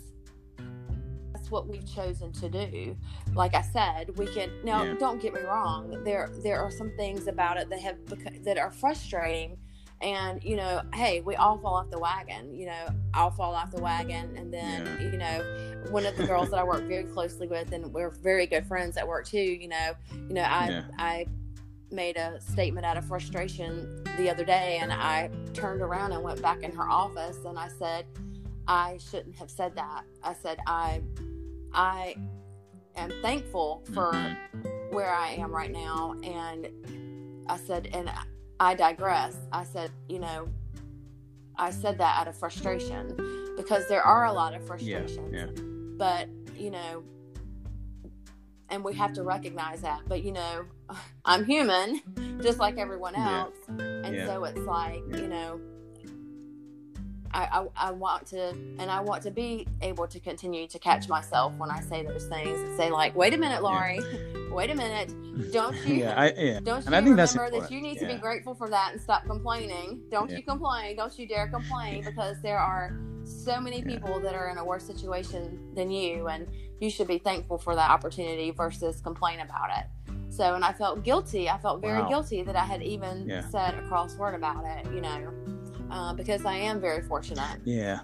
what 1.52 1.68
we've 1.68 1.86
chosen 1.94 2.32
to 2.32 2.48
do. 2.48 2.96
Like 3.34 3.54
I 3.54 3.60
said, 3.62 4.16
we 4.16 4.26
can 4.26 4.50
now. 4.64 4.82
Yeah. 4.82 4.94
Don't 4.98 5.20
get 5.20 5.34
me 5.34 5.42
wrong. 5.42 6.02
There 6.02 6.30
there 6.42 6.60
are 6.60 6.70
some 6.70 6.90
things 6.96 7.28
about 7.28 7.58
it 7.58 7.68
that 7.70 7.78
have 7.80 7.98
that 8.44 8.58
are 8.58 8.70
frustrating. 8.70 9.58
And 10.00 10.42
you 10.42 10.56
know, 10.56 10.82
hey, 10.94 11.20
we 11.20 11.36
all 11.36 11.58
fall 11.58 11.74
off 11.74 11.90
the 11.90 11.98
wagon. 11.98 12.52
You 12.52 12.66
know, 12.66 12.88
I'll 13.14 13.30
fall 13.30 13.54
off 13.54 13.70
the 13.70 13.80
wagon, 13.80 14.36
and 14.36 14.52
then 14.52 14.84
Yeah. 14.84 15.10
you 15.12 15.16
know, 15.18 15.90
one 15.90 16.04
of 16.06 16.16
the 16.16 16.26
girls 16.26 16.50
that 16.50 16.58
I 16.58 16.64
work 16.64 16.82
very 16.88 17.04
closely 17.04 17.46
with, 17.46 17.70
and 17.72 17.92
we're 17.92 18.10
very 18.10 18.46
good 18.46 18.66
friends 18.66 18.96
at 18.96 19.06
work 19.06 19.26
too. 19.26 19.38
You 19.38 19.68
know, 19.68 19.92
you 20.28 20.34
know, 20.34 20.42
I 20.42 20.68
Yeah. 20.70 20.84
I 20.98 21.26
made 21.92 22.16
a 22.16 22.40
statement 22.40 22.86
out 22.86 22.96
of 22.96 23.04
frustration 23.04 24.02
the 24.16 24.28
other 24.30 24.44
day, 24.44 24.78
and 24.82 24.92
I 24.92 25.30
turned 25.52 25.82
around 25.82 26.12
and 26.12 26.22
went 26.24 26.40
back 26.42 26.62
in 26.62 26.72
her 26.72 26.88
office, 26.88 27.38
and 27.44 27.58
I 27.58 27.68
said, 27.68 28.06
I 28.66 28.98
shouldn't 28.98 29.36
have 29.36 29.50
said 29.50 29.76
that. 29.76 30.04
I 30.22 30.34
said 30.34 30.58
I 30.66 31.02
I 31.74 32.16
am 32.96 33.10
thankful 33.22 33.82
for 33.94 34.12
Mhm. 34.12 34.92
where 34.92 35.12
I 35.12 35.28
am 35.30 35.50
right 35.54 35.70
now. 35.70 36.14
And 36.22 36.68
I 37.48 37.56
said, 37.56 37.88
and 37.92 38.10
I 38.60 38.74
digress. 38.74 39.36
I 39.52 39.64
said, 39.64 39.90
you 40.08 40.18
know, 40.18 40.48
I 41.56 41.70
said 41.70 41.98
that 41.98 42.18
out 42.20 42.28
of 42.28 42.36
frustration 42.36 43.16
because 43.56 43.86
there 43.88 44.02
are 44.02 44.26
a 44.26 44.32
lot 44.32 44.54
of 44.54 44.66
frustrations. 44.66 45.32
Yeah. 45.32 45.46
yeah. 45.46 45.62
But, 45.98 46.28
you 46.58 46.70
know, 46.70 47.02
and 48.68 48.82
we 48.84 48.94
have 48.94 49.12
to 49.14 49.22
recognize 49.22 49.82
that. 49.82 50.00
But, 50.08 50.22
you 50.22 50.32
know, 50.32 50.64
I'm 51.24 51.44
human 51.44 52.00
just 52.42 52.58
like 52.58 52.78
everyone 52.78 53.14
Yeah. 53.14 53.40
else. 53.40 53.56
And 53.68 54.14
Yeah. 54.14 54.26
so 54.26 54.44
it's 54.44 54.58
like, 54.60 55.02
you 55.16 55.28
know, 55.28 55.60
I, 57.34 57.44
I, 57.76 57.88
I 57.88 57.90
want 57.92 58.26
to, 58.28 58.50
and 58.78 58.90
I 58.90 59.00
want 59.00 59.22
to 59.24 59.30
be 59.30 59.66
able 59.80 60.06
to 60.06 60.20
continue 60.20 60.66
to 60.68 60.78
catch 60.78 61.08
myself 61.08 61.52
when 61.58 61.70
I 61.70 61.80
say 61.80 62.04
those 62.04 62.26
things 62.26 62.58
and 62.58 62.76
say, 62.76 62.90
like, 62.90 63.14
wait 63.16 63.32
a 63.34 63.38
minute, 63.38 63.62
Laurie, 63.62 64.00
wait 64.50 64.70
a 64.70 64.74
minute. 64.74 65.08
Don't 65.52 65.74
you, 65.86 65.94
Yeah. 65.96 66.14
I, 66.20 66.26
yeah. 66.36 66.60
don't 66.60 66.84
and 66.84 66.90
you 66.90 66.96
I 66.96 67.00
think 67.02 67.16
that's 67.16 67.34
remember 67.34 67.60
that 67.60 67.70
you 67.70 67.80
need 67.80 67.98
to 67.98 68.06
be 68.06 68.14
grateful 68.16 68.54
for 68.54 68.68
that 68.68 68.90
and 68.92 69.00
stop 69.00 69.24
complaining? 69.24 70.02
Don't 70.10 70.30
Yeah. 70.30 70.36
you 70.38 70.42
complain. 70.42 70.96
Don't 70.96 71.18
you 71.18 71.26
dare 71.26 71.48
complain 71.48 72.04
because 72.04 72.40
there 72.42 72.58
are 72.58 72.96
so 73.24 73.60
many 73.60 73.78
Yeah. 73.78 73.84
people 73.96 74.20
that 74.20 74.34
are 74.34 74.50
in 74.50 74.58
a 74.58 74.64
worse 74.64 74.84
situation 74.84 75.74
than 75.74 75.90
you, 75.90 76.28
and 76.28 76.46
you 76.80 76.90
should 76.90 77.06
be 77.08 77.18
thankful 77.18 77.56
for 77.58 77.74
that 77.74 77.90
opportunity 77.90 78.50
versus 78.50 79.00
complain 79.00 79.40
about 79.40 79.70
it. 79.78 79.86
So, 80.28 80.54
and 80.54 80.64
I 80.64 80.72
felt 80.72 81.02
guilty. 81.04 81.48
I 81.48 81.58
felt 81.58 81.80
very 81.82 82.00
Wow. 82.02 82.08
guilty 82.08 82.42
that 82.42 82.56
I 82.56 82.64
had 82.64 82.82
even 82.82 83.28
Yeah. 83.28 83.46
said 83.48 83.74
a 83.74 83.82
cross 83.88 84.16
word 84.16 84.34
about 84.34 84.64
it, 84.64 84.86
you 84.92 85.00
know, 85.00 85.30
uh, 85.92 86.12
because 86.14 86.44
I 86.44 86.54
am 86.54 86.80
very 86.80 87.02
fortunate. 87.02 87.60
Yeah. 87.64 88.00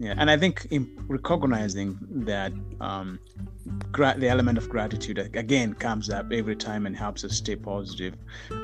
Yeah, 0.00 0.14
and 0.18 0.28
I 0.28 0.36
think 0.36 0.66
in 0.72 0.90
recognizing 1.06 1.96
that 2.26 2.52
um, 2.80 3.20
gra- 3.92 4.16
the 4.18 4.28
element 4.28 4.58
of 4.58 4.68
gratitude 4.68 5.18
again 5.18 5.72
comes 5.72 6.10
up 6.10 6.32
every 6.32 6.56
time 6.56 6.86
and 6.86 6.96
helps 6.96 7.22
us 7.22 7.36
stay 7.36 7.54
positive. 7.54 8.16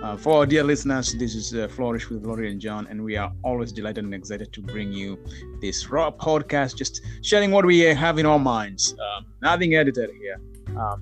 Uh, 0.03 0.17
for 0.17 0.39
our 0.39 0.47
dear 0.47 0.65
listeners, 0.65 1.15
this 1.15 1.37
is 1.37 1.55
uh, 1.55 1.69
Flourish 1.69 2.11
with 2.11 2.27
Laurie 2.27 2.51
and 2.51 2.61
John, 2.61 2.89
and 2.89 3.05
we 3.05 3.17
are 3.17 3.33
always 3.45 3.71
delighted 3.71 4.03
and 4.03 4.13
excited 4.13 4.53
to 4.53 4.61
bring 4.61 4.93
you 4.93 5.17
this 5.61 5.89
raw 5.89 6.11
podcast, 6.11 6.77
just 6.77 7.01
sharing 7.23 7.53
what 7.53 7.65
we 7.65 7.79
have 7.79 8.19
in 8.19 8.27
our 8.27 8.41
minds. 8.41 8.97
Um, 8.99 9.27
nothing 9.41 9.77
edited 9.77 10.11
here. 10.21 10.41
Um, 10.77 11.01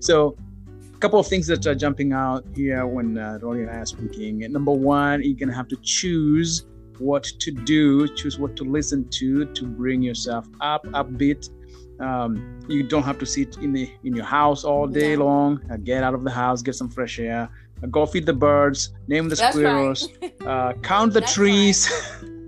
so, 0.00 0.36
couple 1.00 1.18
of 1.18 1.26
things 1.26 1.46
that 1.46 1.66
are 1.66 1.74
jumping 1.74 2.12
out 2.12 2.44
here 2.54 2.86
when 2.86 3.16
uh, 3.16 3.38
Laurie 3.42 3.62
and 3.62 3.70
I 3.70 3.76
are 3.76 3.86
speaking. 3.86 4.40
Number 4.52 4.72
one, 4.72 5.22
you're 5.22 5.34
gonna 5.34 5.54
have 5.54 5.68
to 5.68 5.78
choose 5.82 6.66
what 6.98 7.24
to 7.24 7.50
do, 7.50 8.06
choose 8.14 8.38
what 8.38 8.54
to 8.56 8.64
listen 8.64 9.08
to 9.08 9.46
to 9.46 9.66
bring 9.66 10.02
yourself 10.02 10.46
up 10.60 10.86
a 10.92 11.02
bit. 11.02 11.48
Um, 12.00 12.60
you 12.68 12.82
don't 12.82 13.02
have 13.02 13.18
to 13.18 13.26
sit 13.26 13.56
in 13.58 13.72
the 13.72 13.90
in 14.04 14.14
your 14.14 14.26
house 14.26 14.64
all 14.64 14.86
day 14.86 15.16
long. 15.16 15.60
Uh, 15.70 15.76
get 15.78 16.04
out 16.04 16.14
of 16.14 16.22
the 16.22 16.30
house, 16.30 16.60
get 16.62 16.74
some 16.74 16.90
fresh 16.90 17.18
air. 17.18 17.48
Uh, 17.82 17.86
go 17.86 18.04
feed 18.04 18.26
the 18.26 18.34
birds, 18.34 18.92
name 19.08 19.28
the 19.28 19.36
That's 19.36 19.56
squirrels, 19.56 20.08
right. 20.20 20.42
uh, 20.46 20.72
count 20.82 21.14
the 21.14 21.20
That's 21.24 21.34
trees. 21.34 21.88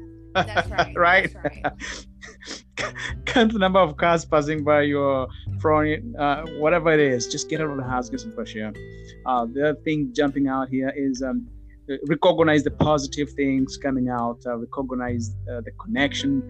That's 0.35 0.71
right. 0.71 0.97
right? 0.97 1.33
That's 1.33 1.65
right. 1.65 2.07
count 3.27 3.53
the 3.53 3.59
number 3.59 3.79
of 3.79 3.97
cars 3.97 4.25
passing 4.25 4.65
by 4.65 4.83
your 4.83 5.29
front, 5.61 6.17
uh, 6.17 6.45
whatever 6.59 6.93
it 6.93 7.01
is. 7.01 7.27
Just 7.27 7.49
get 7.49 7.61
out 7.61 7.71
of 7.71 7.77
the 7.77 7.85
house, 7.85 8.09
get 8.09 8.21
some 8.21 8.33
fresh 8.33 8.57
air. 8.57 8.73
Uh, 9.27 9.47
the 9.47 9.71
other 9.71 9.81
thing 9.81 10.13
jumping 10.13 10.49
out 10.49 10.69
here 10.69 10.93
is 10.97 11.23
um, 11.23 11.47
uh, 11.91 11.97
recognize 12.07 12.63
the 12.63 12.71
positive 12.71 13.31
things 13.33 13.77
coming 13.77 14.09
out. 14.09 14.41
Uh, 14.47 14.57
recognize 14.57 15.35
uh, 15.51 15.61
the 15.61 15.73
connection 15.73 16.43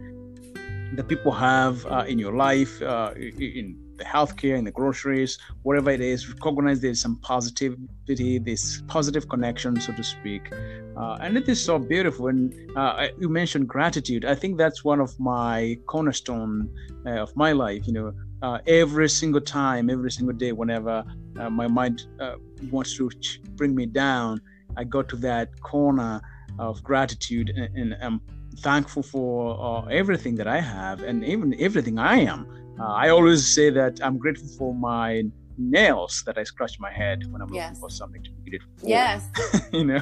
that 0.94 1.08
people 1.08 1.32
have 1.32 1.86
uh, 1.86 2.04
in 2.06 2.18
your 2.18 2.34
life, 2.34 2.82
in 2.82 3.81
the 3.98 4.04
healthcare, 4.04 4.56
and 4.56 4.66
the 4.66 4.70
groceries, 4.70 5.38
whatever 5.62 5.90
it 5.90 6.00
is. 6.00 6.28
Recognize 6.28 6.80
there's 6.80 7.00
some 7.00 7.16
positivity, 7.16 8.38
this 8.38 8.82
positive 8.88 9.28
connection, 9.28 9.80
so 9.80 9.92
to 9.92 10.02
speak. 10.02 10.52
Uh, 10.96 11.18
and 11.20 11.36
it 11.36 11.48
is 11.48 11.62
so 11.64 11.78
beautiful. 11.78 12.28
And 12.28 12.54
uh, 12.76 13.08
you 13.18 13.28
mentioned 13.28 13.68
gratitude. 13.68 14.24
I 14.24 14.34
think 14.34 14.58
that's 14.58 14.84
one 14.84 15.00
of 15.00 15.18
my 15.18 15.78
cornerstone 15.86 16.68
uh, 17.06 17.22
of 17.22 17.34
my 17.36 17.52
life. 17.52 17.86
You 17.86 17.92
know, 17.92 18.12
uh, 18.42 18.58
every 18.66 19.08
single 19.08 19.40
time, 19.40 19.88
every 19.90 20.10
single 20.10 20.36
day, 20.36 20.52
whenever 20.52 21.04
uh, 21.38 21.50
my 21.50 21.68
mind 21.68 22.06
uh, 22.20 22.34
wants 22.70 22.96
to 22.96 23.10
bring 23.56 23.74
me 23.74 23.86
down, 23.86 24.40
I 24.76 24.84
go 24.84 25.02
to 25.02 25.16
that 25.16 25.60
corner 25.60 26.20
of 26.58 26.82
gratitude, 26.82 27.50
and, 27.50 27.76
and 27.76 27.96
I'm 28.02 28.20
thankful 28.58 29.02
for 29.02 29.90
everything 29.90 30.34
that 30.36 30.46
I 30.46 30.60
have, 30.60 31.02
and 31.02 31.24
even 31.24 31.54
everything 31.58 31.98
I 31.98 32.20
am. 32.20 32.46
Uh, 32.80 32.92
I 33.04 33.10
always 33.10 33.54
say 33.54 33.70
that 33.70 33.98
I'm 34.02 34.18
grateful 34.18 34.48
for 34.58 34.74
my 34.74 35.22
nails 35.58 36.22
that 36.26 36.38
I 36.38 36.44
scratch 36.44 36.76
my 36.80 36.90
head 36.90 37.18
when 37.30 37.42
I'm 37.42 37.52
Yes. 37.52 37.64
looking 37.68 37.80
for 37.80 37.90
something 37.90 38.22
to 38.22 38.30
be 38.44 38.50
grateful 38.50 38.72
for 38.80 38.88
Yes. 38.88 39.28
you 39.72 39.84
know 39.84 40.00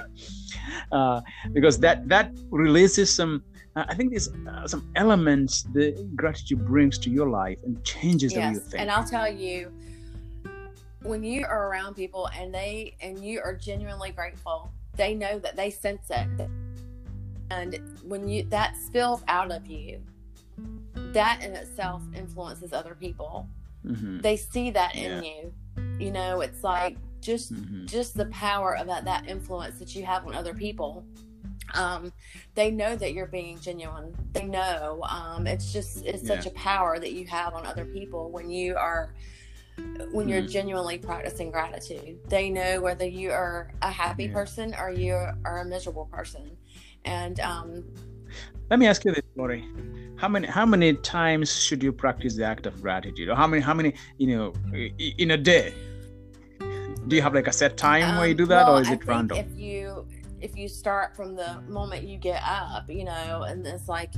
uh, 0.92 1.20
because 1.52 1.78
that 1.80 2.08
that 2.08 2.30
releases 2.50 3.14
some 3.14 3.42
uh, 3.76 3.84
i 3.88 3.94
think 3.94 4.10
there's 4.10 4.28
uh, 4.48 4.66
some 4.66 4.88
elements 4.96 5.62
that 5.74 5.94
gratitude 6.16 6.64
brings 6.66 6.98
to 6.98 7.10
your 7.10 7.28
life 7.28 7.58
and 7.64 7.82
changes 7.84 8.32
the 8.32 8.40
way 8.40 8.48
you 8.48 8.60
think 8.60 8.80
and 8.80 8.90
i'll 8.90 9.04
tell 9.04 9.30
you 9.30 9.70
when 11.02 11.22
you 11.24 11.44
are 11.46 11.68
around 11.68 11.94
people 11.94 12.28
and 12.36 12.52
they 12.54 12.94
and 13.00 13.24
you 13.24 13.40
are 13.40 13.54
genuinely 13.54 14.10
grateful 14.10 14.70
they 14.96 15.14
know 15.14 15.38
that 15.38 15.56
they 15.56 15.70
sense 15.70 16.10
it 16.10 16.50
and 17.50 17.78
when 18.02 18.28
you 18.28 18.42
that 18.44 18.76
spills 18.76 19.22
out 19.28 19.50
of 19.52 19.66
you 19.66 20.02
that 21.12 21.42
in 21.44 21.52
itself 21.54 22.02
influences 22.14 22.72
other 22.72 22.94
people 22.94 23.48
Mhm, 23.84 24.20
they 24.22 24.36
see 24.36 24.70
that 24.70 24.94
Yeah. 24.94 25.16
in 25.18 25.22
you 25.24 25.52
you 25.98 26.10
know 26.10 26.40
it's 26.42 26.62
like 26.62 26.96
just 27.20 27.52
mhm. 27.54 27.86
just 27.86 28.14
the 28.16 28.26
power 28.26 28.76
of 28.76 28.86
that, 28.86 29.04
that 29.06 29.26
influence 29.28 29.78
that 29.78 29.94
you 29.94 30.04
have 30.04 30.26
on 30.26 30.34
other 30.34 30.54
people 30.54 31.04
um, 31.74 32.12
they 32.54 32.70
know 32.70 32.96
that 32.96 33.12
you're 33.14 33.26
being 33.26 33.58
genuine 33.60 34.14
they 34.32 34.44
know 34.44 35.02
um, 35.08 35.46
it's 35.46 35.72
just 35.72 36.04
it's 36.04 36.26
such 36.26 36.44
Yeah. 36.44 36.50
a 36.50 36.54
power 36.54 36.98
that 36.98 37.12
you 37.12 37.26
have 37.26 37.54
on 37.54 37.64
other 37.64 37.84
people 37.86 38.30
when 38.30 38.50
you 38.50 38.76
are 38.76 39.14
when 40.12 40.28
you're 40.28 40.42
Mhm. 40.42 40.50
genuinely 40.50 40.98
practicing 40.98 41.50
gratitude 41.50 42.18
they 42.28 42.50
know 42.50 42.80
whether 42.80 43.06
you 43.06 43.30
are 43.30 43.70
a 43.82 43.90
happy 43.90 44.24
Yeah. 44.24 44.32
person 44.34 44.74
or 44.74 44.90
you 44.90 45.14
are 45.14 45.58
a 45.60 45.64
miserable 45.64 46.06
person 46.06 46.56
and 47.04 47.40
um, 47.40 47.82
let 48.70 48.78
me 48.78 48.86
ask 48.86 49.04
you 49.04 49.12
this 49.12 49.22
Laurie. 49.36 49.64
how 50.16 50.28
many 50.28 50.46
how 50.46 50.66
many 50.66 50.94
times 50.94 51.60
should 51.60 51.82
you 51.82 51.92
practice 51.92 52.36
the 52.36 52.44
act 52.44 52.66
of 52.66 52.80
gratitude? 52.82 53.28
Or 53.28 53.34
how 53.34 53.46
many 53.46 53.62
how 53.62 53.74
many 53.74 53.94
you 54.18 54.36
know 54.36 54.52
in 55.18 55.30
a 55.32 55.36
day? 55.36 55.74
Do 57.08 57.16
you 57.16 57.22
have 57.22 57.34
like 57.34 57.48
a 57.48 57.52
set 57.52 57.76
time 57.76 58.16
where 58.16 58.26
you 58.26 58.32
Um, 58.32 58.36
do 58.38 58.46
that 58.46 58.66
well, 58.66 58.78
or 58.78 58.80
is 58.82 58.88
I 58.88 58.92
it 58.92 58.98
think 58.98 59.08
random? 59.08 59.38
If 59.38 59.58
you 59.58 60.06
if 60.40 60.56
you 60.56 60.68
start 60.68 61.16
from 61.16 61.34
the 61.34 61.60
moment 61.68 62.06
you 62.06 62.18
get 62.18 62.42
up, 62.44 62.88
you 62.88 63.04
know, 63.04 63.44
and 63.48 63.66
it's 63.66 63.88
like 63.88 64.12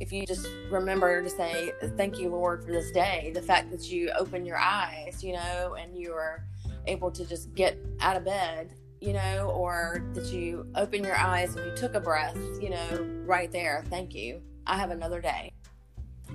if 0.00 0.12
you 0.12 0.24
just 0.24 0.48
remember 0.70 1.22
to 1.22 1.28
say 1.28 1.72
thank 1.96 2.18
you 2.18 2.30
Lord 2.30 2.64
for 2.64 2.72
this 2.72 2.90
day, 2.92 3.32
the 3.34 3.42
fact 3.42 3.70
that 3.70 3.90
you 3.90 4.10
open 4.18 4.46
your 4.46 4.56
eyes, 4.56 5.22
you 5.22 5.34
know, 5.34 5.76
and 5.78 5.96
you 5.96 6.12
are 6.12 6.44
able 6.86 7.10
to 7.10 7.24
just 7.26 7.54
get 7.54 7.76
out 8.00 8.16
of 8.16 8.24
bed, 8.24 8.72
you 9.00 9.12
know, 9.12 9.50
or 9.54 10.04
that 10.14 10.26
you 10.32 10.66
open 10.74 11.02
your 11.04 11.16
eyes 11.16 11.56
and 11.56 11.66
you 11.66 11.76
took 11.76 11.94
a 11.94 12.00
breath, 12.00 12.36
you 12.60 12.70
know, 12.70 13.06
right 13.24 13.50
there. 13.50 13.84
Thank 13.88 14.14
you. 14.14 14.42
I 14.66 14.76
have 14.76 14.90
another 14.90 15.20
day. 15.20 15.52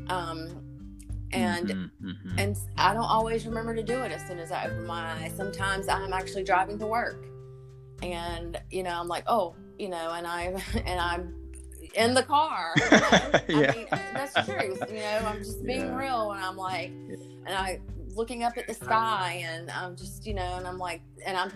Um 0.08 0.62
and 1.32 1.70
Mhm, 1.70 1.90
mhm. 2.04 2.40
and 2.40 2.58
I 2.78 2.94
don't 2.94 3.04
always 3.06 3.46
remember 3.46 3.76
to 3.76 3.84
do 3.84 4.02
it 4.04 4.12
as 4.12 4.26
soon 4.28 4.40
as 4.40 4.52
I 4.52 4.66
open 4.66 4.86
my 4.86 5.14
eyes. 5.14 5.34
Sometimes 5.36 5.88
I'm 5.88 6.14
actually 6.14 6.44
driving 6.44 6.78
to 6.80 6.86
work, 6.88 7.26
and 8.04 8.60
you 8.72 8.84
know 8.84 8.92
I'm 9.00 9.08
like, 9.08 9.24
oh, 9.28 9.56
you 9.78 9.90
know, 9.90 10.14
and 10.14 10.26
I 10.28 10.44
and 10.86 11.00
I'm 11.00 11.34
in 11.94 12.14
the 12.14 12.24
car. 12.24 12.74
You 13.48 13.62
know? 13.62 13.62
Yeah. 13.62 13.72
I 13.72 13.76
mean, 13.76 13.88
that's 14.14 14.46
true. 14.46 14.76
You 14.90 15.02
know, 15.02 15.26
I'm 15.28 15.40
just 15.40 15.64
being 15.66 15.86
Yeah. 15.88 15.98
real, 15.98 16.32
and 16.32 16.44
I'm 16.44 16.58
like, 16.58 16.90
and 17.46 17.50
I 17.56 17.80
looking 18.16 18.44
up 18.44 18.58
at 18.58 18.66
the 18.68 18.74
sky, 18.74 19.44
and 19.48 19.70
I'm 19.72 19.96
just, 19.96 20.26
you 20.26 20.34
know, 20.34 20.56
and 20.58 20.66
I'm 20.68 20.78
like, 20.80 21.02
and 21.26 21.38
I'm, 21.38 21.52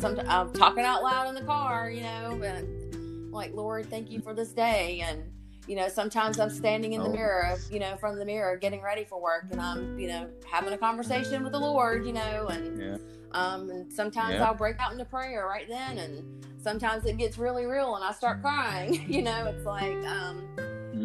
some, 0.00 0.20
I'm 0.28 0.52
talking 0.52 0.84
out 0.84 1.02
loud 1.02 1.28
in 1.28 1.34
the 1.34 1.42
car, 1.42 1.90
you 1.90 2.02
know, 2.02 2.42
and 2.42 3.32
like, 3.32 3.52
Lord, 3.54 3.88
thank 3.90 4.10
you 4.10 4.20
for 4.20 4.34
this 4.34 4.52
day, 4.52 5.00
and 5.06 5.22
you 5.66 5.76
know, 5.76 5.88
sometimes 5.88 6.40
I'm 6.40 6.48
standing 6.48 6.94
in 6.94 7.02
the 7.02 7.10
Oh. 7.10 7.12
mirror, 7.12 7.56
you 7.70 7.78
know, 7.78 7.94
from 7.96 8.18
the 8.18 8.24
mirror, 8.24 8.56
getting 8.56 8.80
ready 8.82 9.04
for 9.04 9.20
work, 9.20 9.48
and 9.50 9.60
I'm, 9.60 9.98
you 9.98 10.08
know, 10.08 10.26
having 10.50 10.72
a 10.72 10.78
conversation 10.78 11.42
with 11.42 11.52
the 11.52 11.58
Lord, 11.58 12.06
you 12.06 12.12
know, 12.14 12.48
and 12.48 12.78
Yeah. 12.80 12.96
um, 13.32 13.68
and 13.68 13.92
sometimes 13.92 14.36
Yeah. 14.38 14.46
I'll 14.46 14.54
break 14.54 14.76
out 14.80 14.92
into 14.92 15.04
prayer 15.04 15.46
right 15.46 15.68
then, 15.68 15.98
and 15.98 16.44
sometimes 16.62 17.04
it 17.04 17.18
gets 17.18 17.36
really 17.36 17.66
real, 17.66 17.96
and 17.96 18.04
I 18.04 18.12
start 18.12 18.40
crying. 18.40 19.04
you 19.06 19.22
know, 19.22 19.44
it's 19.46 19.66
like 19.66 19.92
um, 20.06 20.48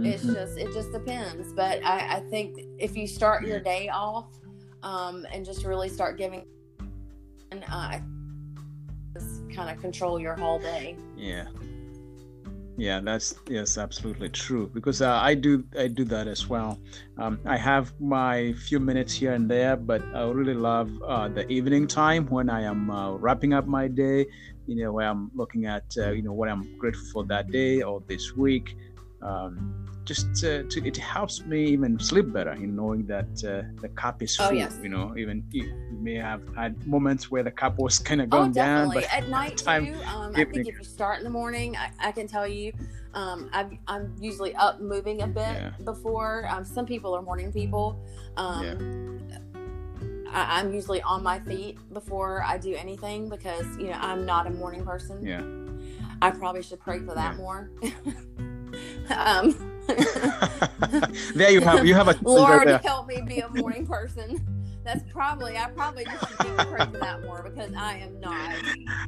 it's 0.06 0.24
Mhm. 0.24 0.34
just 0.34 0.58
it 0.58 0.72
just 0.74 0.94
depends. 0.94 1.52
But 1.52 1.84
I, 1.86 2.18
I 2.18 2.20
think 2.30 2.58
if 2.80 2.96
you 2.96 3.06
start 3.06 3.46
your 3.46 3.60
day 3.60 3.90
off 3.90 4.28
um, 4.82 5.28
and 5.34 5.46
just 5.46 5.66
really 5.66 5.90
start 5.90 6.18
giving, 6.18 6.46
and 7.52 7.66
uh, 7.70 8.00
kind 9.56 9.70
of 9.70 9.80
control 9.82 10.20
your 10.20 10.36
whole 10.36 10.60
day. 10.60 10.96
yeah. 11.18 11.46
Yeah 12.76 13.02
that's 13.02 13.36
yes 13.48 13.78
absolutely 13.78 14.30
true 14.30 14.68
because 14.74 15.00
uh, 15.04 15.20
i 15.22 15.36
do 15.36 15.64
i 15.78 15.86
do 15.88 16.04
that 16.06 16.28
as 16.28 16.50
well. 16.50 16.80
Um, 17.20 17.40
i 17.46 17.56
have 17.56 17.94
my 18.02 18.54
few 18.54 18.80
minutes 18.80 19.14
here 19.14 19.34
and 19.34 19.48
there 19.48 19.76
but 19.76 20.02
i 20.16 20.24
really 20.24 20.56
love 20.56 20.90
uh, 21.08 21.28
the 21.28 21.48
evening 21.50 21.86
time 21.86 22.26
when 22.28 22.50
i 22.50 22.62
am 22.62 22.90
uh, 22.90 23.12
wrapping 23.12 23.54
up 23.54 23.68
my 23.68 23.88
day 23.88 24.26
you 24.66 24.76
know 24.76 24.92
where 24.92 25.08
i'm 25.08 25.30
looking 25.36 25.68
at 25.68 25.86
uh, 26.00 26.10
you 26.10 26.24
know 26.24 26.34
what 26.34 26.50
i'm 26.50 26.64
grateful 26.80 27.06
for 27.14 27.24
that 27.26 27.52
day 27.52 27.84
or 27.84 28.02
this 28.08 28.36
week. 28.36 28.76
Um, 29.22 29.83
just 30.06 30.28
uh, 30.44 30.64
to, 30.70 30.86
it 30.86 30.98
helps 30.98 31.46
me 31.46 31.64
even 31.66 31.98
sleep 32.00 32.32
better 32.34 32.52
in 32.54 32.76
knowing 32.76 33.06
that 33.06 33.26
uh, 33.46 33.64
the 33.82 33.90
cup 33.96 34.22
is 34.22 34.36
full 34.36 34.48
Oh, 34.48 34.52
yes. 34.52 34.78
you 34.84 34.90
know 34.90 35.14
even 35.18 35.44
you 35.52 35.74
may 35.92 36.16
have 36.16 36.42
had 36.56 36.86
moments 36.86 37.32
where 37.32 37.44
the 37.44 37.52
cup 37.52 37.78
was 37.80 38.00
kind 38.00 38.20
of 38.22 38.28
Oh, 38.32 38.38
going 38.40 38.52
down 38.52 38.90
definitely. 38.90 39.08
but 39.10 39.18
At 39.24 39.30
night 39.30 39.58
time- 39.70 39.86
too. 39.94 40.00
Um, 40.04 40.32
I 40.36 40.44
think 40.46 40.68
if 40.68 40.78
you 40.78 40.84
start 40.84 41.20
in 41.20 41.24
the 41.24 41.30
morning, 41.30 41.76
I, 41.78 41.92
I 42.00 42.12
can 42.12 42.28
tell 42.28 42.48
you, 42.48 42.74
um, 43.14 43.50
I'm, 43.54 43.80
I'm 43.88 44.14
usually 44.20 44.54
up 44.56 44.82
moving 44.82 45.22
a 45.22 45.28
bit 45.28 45.38
Yeah. 45.56 45.72
before. 45.86 46.48
Um, 46.50 46.66
some 46.66 46.86
people 46.86 47.16
are 47.16 47.22
morning 47.22 47.52
people. 47.54 48.00
Um, 48.38 49.20
I, 50.32 50.60
I'm 50.60 50.74
usually 50.74 51.02
on 51.04 51.24
my 51.24 51.40
feet 51.40 51.78
before 51.94 52.44
I 52.44 52.58
do 52.58 52.74
anything 52.76 53.30
because 53.30 53.66
you 53.78 53.88
know 53.88 54.00
I'm 54.02 54.26
not 54.26 54.48
a 54.48 54.50
morning 54.50 54.84
person. 54.84 55.26
yeah 55.26 55.44
I 56.22 56.32
probably 56.32 56.64
should 56.64 56.80
pray 56.80 57.00
for 57.00 57.14
that 57.16 57.34
Yeah. 57.34 57.38
more. 57.38 57.70
um, 59.10 59.73
there 61.36 61.52
you 61.52 61.62
have 61.62 61.86
you 61.86 61.94
have 61.96 62.08
a 62.08 62.18
Lord, 62.24 62.68
there. 62.68 62.78
help 62.80 63.08
me 63.08 63.22
be 63.22 63.40
a 63.40 63.50
morning 63.50 63.86
person. 63.86 64.40
That's 64.84 65.04
probably 65.12 65.58
I 65.58 65.70
probably 65.70 66.06
just 66.06 66.28
should 66.28 66.42
be 66.42 66.50
praying 66.70 66.92
for 66.92 66.98
that 67.00 67.22
more 67.24 67.44
because 67.44 67.72
I 67.78 67.98
am 67.98 68.20
not. 68.20 68.56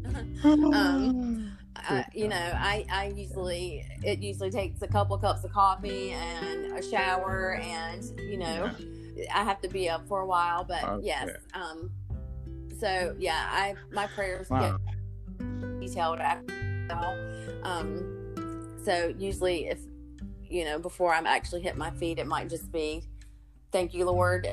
um, 0.73 1.51
I, 1.75 2.05
you 2.13 2.27
know, 2.27 2.53
I 2.57 2.85
I 2.91 3.13
usually 3.15 3.85
it 4.03 4.19
usually 4.19 4.51
takes 4.51 4.81
a 4.81 4.87
couple 4.87 5.17
cups 5.17 5.43
of 5.43 5.51
coffee 5.51 6.11
and 6.11 6.77
a 6.77 6.81
shower, 6.81 7.55
and 7.55 8.03
you 8.29 8.37
know, 8.37 8.71
I 9.33 9.43
have 9.43 9.61
to 9.61 9.67
be 9.69 9.89
up 9.89 10.07
for 10.07 10.21
a 10.21 10.25
while. 10.25 10.63
But 10.63 10.83
Okay. 10.83 11.05
yes, 11.07 11.29
um, 11.53 11.89
so 12.79 13.15
yeah, 13.19 13.47
I 13.51 13.75
my 13.91 14.07
prayers 14.07 14.49
Wow. 14.49 14.77
get 15.39 15.79
detailed 15.79 16.19
after 16.19 16.53
um, 17.63 18.77
so 18.83 19.13
usually 19.17 19.67
if 19.67 19.79
you 20.49 20.65
know 20.65 20.79
before 20.79 21.13
I'm 21.13 21.27
actually 21.27 21.61
hit 21.61 21.77
my 21.77 21.91
feet, 21.91 22.19
it 22.19 22.27
might 22.27 22.49
just 22.49 22.71
be 22.71 23.03
thank 23.71 23.93
you, 23.93 24.05
Lord. 24.05 24.47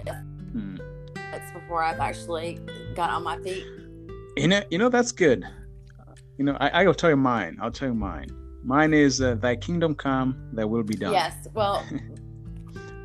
Hmm. 0.52 0.76
It's 1.32 1.50
before 1.52 1.82
I've 1.82 2.00
actually 2.00 2.58
got 2.94 3.10
on 3.10 3.22
my 3.22 3.38
feet. 3.38 3.64
You 4.36 4.48
know, 4.48 4.62
you 4.70 4.78
know 4.78 4.88
that's 4.88 5.12
good. 5.12 5.44
You 6.38 6.44
know, 6.44 6.56
I, 6.60 6.68
I 6.68 6.86
will 6.86 6.94
tell 6.94 7.10
you 7.10 7.16
mine. 7.16 7.58
I'll 7.60 7.70
tell 7.70 7.88
you 7.88 7.94
mine. 7.94 8.28
Mine 8.64 8.94
is 8.94 9.20
uh, 9.20 9.34
"Thy 9.34 9.56
kingdom 9.56 9.94
come, 9.94 10.50
Thy 10.52 10.64
will 10.64 10.82
be 10.82 10.94
done." 10.94 11.12
Yes, 11.12 11.48
well, 11.54 11.84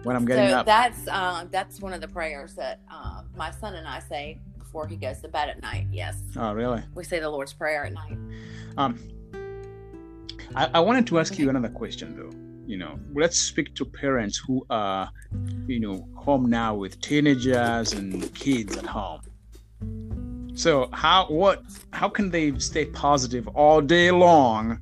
When 0.04 0.16
I'm 0.16 0.24
getting 0.24 0.52
so 0.52 0.60
up. 0.60 0.66
that's 0.66 1.06
uh, 1.10 1.46
that's 1.52 1.82
one 1.82 1.92
of 1.92 2.00
the 2.00 2.08
prayers 2.08 2.54
that 2.56 2.80
uh, 2.90 3.24
my 3.36 3.52
son 3.52 3.76
and 3.76 3.86
I 3.86 4.00
say 4.00 4.40
before 4.58 4.88
he 4.88 4.96
goes 4.96 5.20
to 5.22 5.28
bed 5.28 5.50
at 5.50 5.62
night. 5.62 5.88
Yes, 5.92 6.22
oh, 6.38 6.54
really? 6.54 6.82
we 6.96 7.04
say 7.04 7.20
the 7.20 7.30
Lord's 7.30 7.52
prayer 7.52 7.84
at 7.84 7.94
night. 7.94 8.18
Um, 8.78 8.98
I, 10.56 10.70
I 10.76 10.80
wanted 10.80 11.08
to 11.08 11.20
ask 11.20 11.38
you 11.38 11.50
another 11.50 11.68
question, 11.68 12.16
though. 12.16 12.47
You 12.68 12.78
know, 12.78 13.00
let's 13.14 13.40
speak 13.40 13.74
to 13.76 13.86
parents 13.86 14.38
who 14.38 14.66
are, 14.70 15.10
you 15.68 15.80
know, 15.80 16.08
home 16.16 16.50
now 16.50 16.76
with 16.76 17.00
teenagers 17.02 17.94
and 17.94 18.34
kids 18.36 18.78
at 18.78 18.86
home. 18.86 19.22
So 20.54 20.90
how 20.92 21.28
what 21.30 21.64
how 21.94 22.10
can 22.10 22.30
they 22.30 22.58
stay 22.60 22.86
positive 22.86 23.48
all 23.50 23.82
day 23.82 24.12
long? 24.12 24.80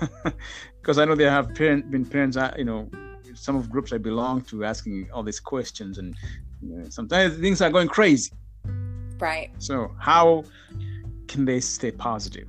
Because 0.80 0.98
I 0.98 1.04
know 1.04 1.14
there 1.14 1.30
have 1.30 1.54
parent, 1.54 1.90
been 1.90 2.06
parents, 2.06 2.38
uh, 2.38 2.54
you 2.56 2.64
know, 2.64 2.88
some 3.34 3.56
of 3.56 3.68
groups 3.68 3.92
I 3.92 3.98
belong 3.98 4.40
to 4.42 4.64
asking 4.64 5.10
all 5.12 5.22
these 5.22 5.38
questions, 5.38 5.98
and 5.98 6.14
you 6.62 6.78
know, 6.78 6.88
sometimes 6.88 7.36
things 7.36 7.60
are 7.60 7.68
going 7.68 7.88
crazy. 7.88 8.32
Right. 9.18 9.50
So 9.58 9.94
how 9.98 10.44
can 11.26 11.44
they 11.44 11.60
stay 11.60 11.90
positive? 11.90 12.48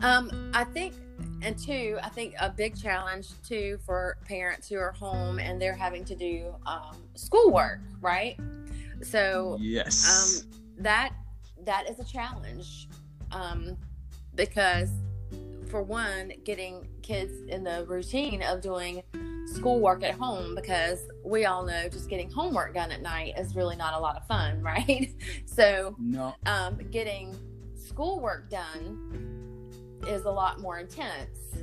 Um, 0.00 0.50
I 0.54 0.64
think, 0.64 0.94
and 1.42 1.58
two, 1.58 1.98
I 2.02 2.08
think 2.08 2.34
a 2.40 2.50
big 2.50 2.80
challenge 2.80 3.28
too 3.46 3.78
for 3.84 4.16
parents 4.26 4.68
who 4.68 4.76
are 4.76 4.92
home 4.92 5.38
and 5.38 5.60
they're 5.60 5.74
having 5.74 6.04
to 6.06 6.14
do 6.14 6.54
um, 6.66 6.96
schoolwork, 7.14 7.80
right? 8.00 8.38
So 9.02 9.58
Yes. 9.60 10.42
um, 10.44 10.50
that 10.78 11.12
that 11.64 11.88
is 11.88 11.98
a 11.98 12.04
challenge 12.04 12.88
um, 13.32 13.76
because 14.34 14.90
for 15.68 15.82
one 15.82 16.32
getting 16.44 16.86
kids 17.02 17.32
in 17.48 17.64
the 17.64 17.84
routine 17.86 18.42
of 18.42 18.60
doing 18.60 19.02
schoolwork 19.46 20.02
at 20.02 20.14
home 20.14 20.54
because 20.54 21.00
we 21.24 21.44
all 21.44 21.64
know 21.64 21.88
just 21.88 22.08
getting 22.08 22.30
homework 22.30 22.74
done 22.74 22.90
at 22.90 23.00
night 23.02 23.34
is 23.38 23.54
really 23.54 23.76
not 23.76 23.94
a 23.94 23.98
lot 23.98 24.16
of 24.16 24.26
fun 24.26 24.60
right 24.62 25.12
so 25.44 25.94
no. 25.98 26.34
um, 26.46 26.78
getting 26.90 27.34
schoolwork 27.74 28.50
done 28.50 29.45
is 30.08 30.24
a 30.24 30.30
lot 30.30 30.60
more 30.60 30.78
intense 30.78 31.56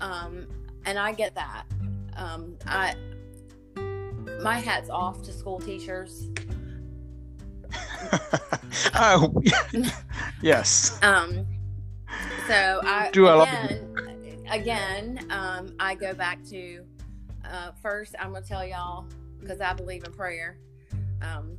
um, 0.00 0.46
and 0.84 0.98
i 0.98 1.12
get 1.12 1.34
that 1.34 1.64
um, 2.16 2.56
i 2.66 2.94
my 4.42 4.58
hat's 4.58 4.90
off 4.90 5.22
to 5.22 5.32
school 5.32 5.58
teachers 5.58 6.28
oh, 8.94 9.32
yes. 10.42 10.98
Um, 11.02 11.46
so 12.46 12.80
I 12.84 13.10
Do 13.12 13.28
again, 13.28 14.44
again, 14.50 15.26
um, 15.30 15.74
I 15.78 15.94
go 15.94 16.14
back 16.14 16.44
to 16.50 16.84
uh, 17.44 17.72
first. 17.82 18.14
I'm 18.18 18.32
gonna 18.32 18.44
tell 18.44 18.66
y'all 18.66 19.06
because 19.40 19.60
I 19.60 19.72
believe 19.72 20.04
in 20.04 20.12
prayer. 20.12 20.58
Um, 21.22 21.56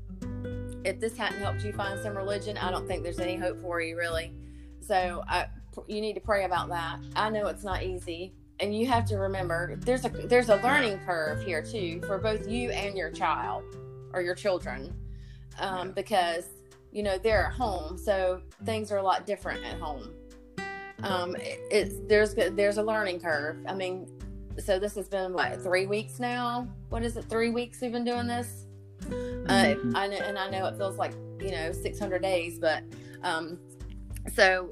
if 0.84 1.00
this 1.00 1.18
hadn't 1.18 1.40
helped 1.40 1.64
you 1.64 1.74
find 1.74 2.00
some 2.02 2.16
religion, 2.16 2.58
I 2.58 2.72
don't 2.72 2.88
think 2.88 3.04
there's 3.04 3.20
any 3.20 3.36
hope 3.36 3.62
for 3.62 3.82
you, 3.82 3.98
really. 3.98 4.34
So 4.80 5.24
I, 5.28 5.48
you 5.88 6.02
need 6.02 6.14
to 6.14 6.20
pray 6.22 6.46
about 6.46 6.70
that. 6.70 7.00
I 7.16 7.30
know 7.30 7.48
it's 7.48 7.64
not 7.64 7.84
easy, 7.84 8.34
and 8.60 8.76
you 8.76 8.88
have 8.88 9.06
to 9.06 9.18
remember 9.18 9.76
there's 9.78 10.06
a 10.06 10.10
there's 10.10 10.50
a 10.50 10.56
learning 10.58 11.00
curve 11.06 11.44
here 11.44 11.62
too 11.62 12.02
for 12.08 12.18
both 12.18 12.48
you 12.48 12.72
and 12.72 12.98
your 12.98 13.12
child 13.12 13.64
or 14.14 14.22
your 14.22 14.36
children, 14.36 14.94
um, 15.60 15.92
because 15.92 16.46
you 16.92 17.04
know 17.04 17.18
they're 17.18 17.46
at 17.48 17.54
home, 17.54 17.98
so 17.98 18.42
things 18.66 18.92
are 18.92 18.98
a 18.98 19.04
lot 19.04 19.26
different 19.26 19.64
at 19.66 19.78
home. 19.80 20.14
Um, 21.04 21.36
it- 21.36 21.60
it's 21.70 21.96
there's 22.08 22.34
there's 22.34 22.78
a 22.78 22.84
learning 22.84 23.20
curve. 23.20 23.58
I 23.68 23.74
mean, 23.76 24.08
so 24.58 24.80
this 24.80 24.96
has 24.96 25.08
been 25.08 25.34
what 25.34 25.62
three 25.62 25.86
weeks 25.86 26.20
now. 26.20 26.68
What 26.90 27.04
is 27.04 27.18
it? 27.18 27.26
Three 27.26 27.52
weeks 27.52 27.82
we've 27.82 27.92
been 27.92 28.06
doing 28.06 28.26
this. 28.28 28.66
Uh, 29.06 29.76
Mhm. 29.76 29.96
I 29.96 30.08
know, 30.08 30.18
and 30.18 30.38
I 30.40 30.50
know 30.50 30.66
it 30.66 30.76
feels 30.78 30.98
like 30.98 31.14
you 31.40 31.52
know 31.52 31.72
600 31.72 32.22
days, 32.22 32.58
but 32.58 32.82
um, 33.24 33.60
so 34.34 34.70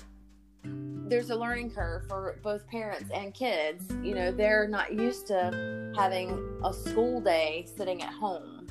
there's 1.07 1.29
a 1.29 1.35
learning 1.35 1.71
curve 1.71 2.07
for 2.07 2.37
both 2.43 2.67
parents 2.67 3.09
and 3.13 3.33
kids. 3.33 3.85
You 4.03 4.15
know, 4.15 4.31
they're 4.31 4.67
not 4.67 4.93
used 4.93 5.27
to 5.27 5.91
having 5.95 6.59
a 6.63 6.73
school 6.73 7.21
day 7.21 7.65
sitting 7.77 8.01
at 8.01 8.11
home. 8.13 8.67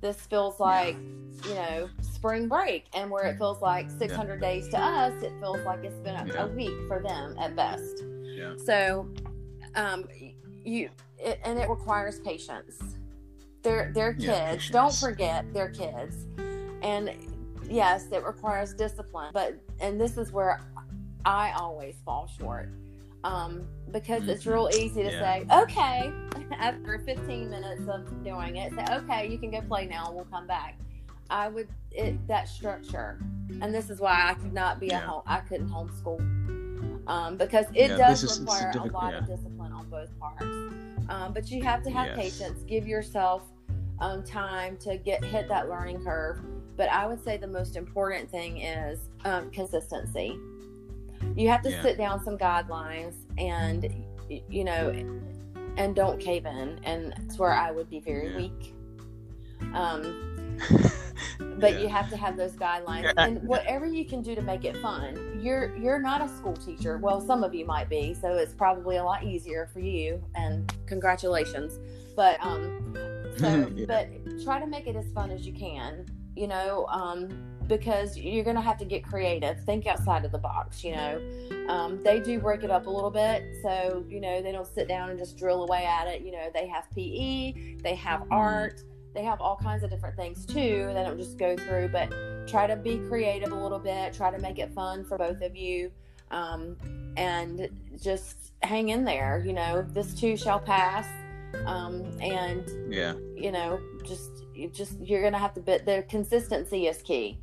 This 0.00 0.16
feels 0.26 0.60
like 0.60 0.96
you 1.48 1.54
know 1.54 1.88
spring 2.00 2.48
break, 2.48 2.84
and 2.94 3.10
where 3.10 3.24
it 3.24 3.38
feels 3.38 3.60
like 3.62 3.90
600 3.90 4.40
days 4.40 4.68
to 4.68 4.78
us, 4.78 5.22
it 5.22 5.32
feels 5.40 5.60
like 5.64 5.82
it's 5.84 5.98
been 6.00 6.14
a, 6.14 6.26
Yeah. 6.26 6.44
a 6.44 6.46
week 6.48 6.74
for 6.88 7.00
them 7.02 7.34
at 7.38 7.56
best. 7.56 8.02
Yeah. 8.22 8.54
So, 8.62 9.08
um, 9.74 10.04
you 10.64 10.90
it, 11.18 11.40
and 11.44 11.58
it 11.58 11.68
requires 11.68 12.20
patience. 12.20 12.82
They're 13.62 13.90
they're 13.94 14.12
kids. 14.14 14.66
Yeah, 14.68 14.72
Don't 14.72 14.94
forget 14.94 15.46
they're 15.54 15.70
kids, 15.70 16.26
and 16.82 17.10
yes, 17.68 18.06
it 18.12 18.22
requires 18.24 18.74
discipline. 18.74 19.30
But 19.32 19.58
and 19.80 19.98
this 20.00 20.18
is 20.18 20.32
where 20.32 20.60
I 21.24 21.52
always 21.52 21.94
fall 22.04 22.26
short. 22.38 22.68
um, 23.24 23.66
because 23.90 24.28
it's 24.28 24.44
real 24.44 24.68
easy 24.74 25.02
to 25.02 25.10
Yeah. 25.10 25.18
say, 25.40 25.46
okay, 25.62 26.12
after 26.58 26.98
15 27.06 27.48
minutes 27.48 27.88
of 27.88 28.22
doing 28.22 28.56
it, 28.56 28.70
say, 28.74 28.84
okay, 28.96 29.26
you 29.30 29.38
can 29.38 29.50
go 29.50 29.62
play 29.62 29.86
now, 29.86 30.08
and 30.08 30.14
we'll 30.16 30.26
come 30.26 30.46
back. 30.46 30.76
I 31.30 31.48
would 31.48 31.68
it 31.90 32.14
that 32.28 32.48
structure, 32.50 33.18
and 33.62 33.74
this 33.74 33.88
is 33.88 33.98
why 33.98 34.28
I 34.28 34.34
could 34.34 34.52
not 34.52 34.78
be 34.78 34.90
a 34.90 34.98
home. 34.98 35.22
I 35.26 35.40
couldn't 35.40 35.70
homeschool 35.70 36.20
um, 37.08 37.38
because 37.38 37.64
it 37.74 37.92
Yeah, 37.92 37.96
does 37.96 38.22
is- 38.24 38.40
require 38.40 38.72
a 38.78 38.84
lot 38.88 39.14
of 39.14 39.26
discipline 39.26 39.72
on 39.72 39.88
both 39.88 40.10
parts. 40.20 40.44
Um, 41.08 41.32
but 41.32 41.50
you 41.50 41.62
have 41.62 41.82
to 41.84 41.90
have 41.90 42.08
Yes. 42.08 42.16
patience. 42.38 42.62
Give 42.64 42.86
yourself 42.86 43.42
um, 44.00 44.22
time 44.22 44.76
to 44.78 44.98
get 44.98 45.24
hit 45.24 45.48
that 45.48 45.70
learning 45.70 46.04
curve. 46.04 46.40
But 46.76 46.90
I 46.90 47.06
would 47.06 47.22
say 47.24 47.36
the 47.38 47.46
most 47.46 47.76
important 47.76 48.30
thing 48.30 48.58
is 48.58 48.98
um, 49.24 49.50
consistency. 49.50 50.38
You 51.36 51.48
have 51.48 51.62
to 51.62 51.70
Yeah. 51.70 51.82
sit 51.82 51.98
down 51.98 52.22
some 52.24 52.38
guidelines 52.38 53.14
and 53.38 53.88
you 54.48 54.64
know 54.64 54.92
and 55.76 55.94
don't 55.94 56.20
cave 56.20 56.46
in 56.46 56.80
and 56.84 57.12
that's 57.12 57.38
where 57.38 57.52
i 57.52 57.70
would 57.70 57.90
be 57.90 58.00
very 58.00 58.28
Yeah. 58.30 58.36
weak 58.36 58.74
um, 59.74 60.56
but 61.60 61.74
Yeah. 61.74 61.80
you 61.80 61.88
have 61.88 62.08
to 62.10 62.16
have 62.16 62.36
those 62.36 62.52
guidelines 62.52 63.12
and 63.18 63.42
whatever 63.42 63.86
you 63.86 64.04
can 64.04 64.22
do 64.22 64.34
to 64.34 64.42
make 64.42 64.64
it 64.64 64.76
fun 64.78 65.38
you're 65.42 65.76
you're 65.76 65.98
not 65.98 66.22
a 66.22 66.28
school 66.28 66.54
teacher 66.54 66.98
well 66.98 67.20
some 67.20 67.42
of 67.42 67.54
you 67.54 67.66
might 67.66 67.88
be 67.88 68.14
so 68.14 68.34
it's 68.34 68.54
probably 68.54 68.96
a 68.96 69.04
lot 69.04 69.24
easier 69.24 69.68
for 69.72 69.80
you 69.80 70.22
and 70.36 70.72
congratulations 70.86 71.78
but 72.16 72.38
um 72.40 72.94
so 73.36 73.68
but 73.86 74.08
try 74.44 74.60
to 74.60 74.66
make 74.66 74.86
it 74.86 74.96
as 74.96 75.10
fun 75.12 75.30
as 75.30 75.44
you 75.46 75.52
can 75.52 76.06
you 76.36 76.46
know 76.46 76.86
um 76.86 77.28
because 77.68 78.16
you're 78.16 78.44
gonna 78.44 78.60
have 78.60 78.78
to 78.78 78.84
get 78.84 79.04
creative 79.04 79.62
think 79.64 79.86
outside 79.86 80.24
of 80.24 80.32
the 80.32 80.38
box 80.38 80.84
you 80.84 80.92
know? 80.92 81.20
Um, 81.68 82.02
they 82.02 82.20
do 82.20 82.38
break 82.38 82.62
it 82.62 82.70
up 82.70 82.86
a 82.86 82.90
little 82.90 83.10
bit 83.10 83.42
so 83.62 84.04
you 84.08 84.20
know 84.20 84.42
they 84.42 84.52
don't 84.52 84.66
sit 84.66 84.88
down 84.88 85.10
and 85.10 85.18
just 85.18 85.36
drill 85.36 85.64
away 85.64 85.84
at 85.84 86.06
it 86.06 86.22
you 86.22 86.32
know? 86.32 86.50
They 86.52 86.66
have 86.68 86.90
pe 86.94 87.76
they 87.82 87.94
have 87.94 88.24
art 88.30 88.82
they 89.14 89.22
have 89.22 89.40
all 89.40 89.56
kinds 89.56 89.82
of 89.82 89.90
different 89.90 90.16
things 90.16 90.44
too 90.44 90.90
they 90.94 91.02
don't 91.04 91.18
just 91.18 91.38
go 91.38 91.56
through 91.56 91.88
but 91.88 92.12
try 92.46 92.66
to 92.66 92.76
be 92.76 92.98
creative 93.08 93.52
a 93.52 93.56
little 93.56 93.78
bit 93.78 94.12
try 94.12 94.30
to 94.30 94.38
make 94.38 94.58
it 94.58 94.72
fun 94.72 95.04
for 95.04 95.16
both 95.16 95.40
of 95.40 95.56
you 95.56 95.90
um, 96.30 96.76
and 97.16 97.68
just 98.00 98.52
hang 98.62 98.88
in 98.88 99.04
there 99.04 99.42
you 99.44 99.52
know? 99.52 99.82
This 99.92 100.14
too 100.14 100.36
shall 100.36 100.60
pass 100.60 101.06
um, 101.66 102.04
and 102.20 102.92
yeah. 102.92 103.14
you 103.36 103.52
know 103.52 103.80
just 104.04 104.30
you 104.54 104.68
just 104.68 104.98
you're 105.00 105.22
gonna 105.22 105.38
have 105.38 105.54
to 105.54 105.60
but 105.60 105.84
the 105.86 106.04
consistency 106.08 106.86
is 106.86 107.02
key 107.02 107.38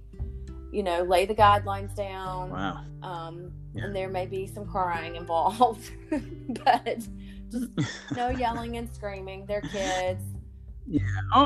you 0.71 0.83
know 0.83 1.03
lay 1.03 1.25
the 1.25 1.35
guidelines 1.35 1.93
down 1.95 2.49
Wow. 2.49 2.83
um, 3.03 3.51
Yeah. 3.73 3.85
and 3.85 3.95
there 3.95 4.09
may 4.09 4.25
be 4.25 4.47
some 4.47 4.65
crying 4.65 5.15
involved 5.15 5.89
but 6.65 6.99
just 7.49 7.67
no 8.15 8.29
yelling 8.29 8.77
and 8.77 8.91
screaming 8.93 9.45
they're 9.45 9.61
kids 9.61 10.23
Oh, 11.33 11.45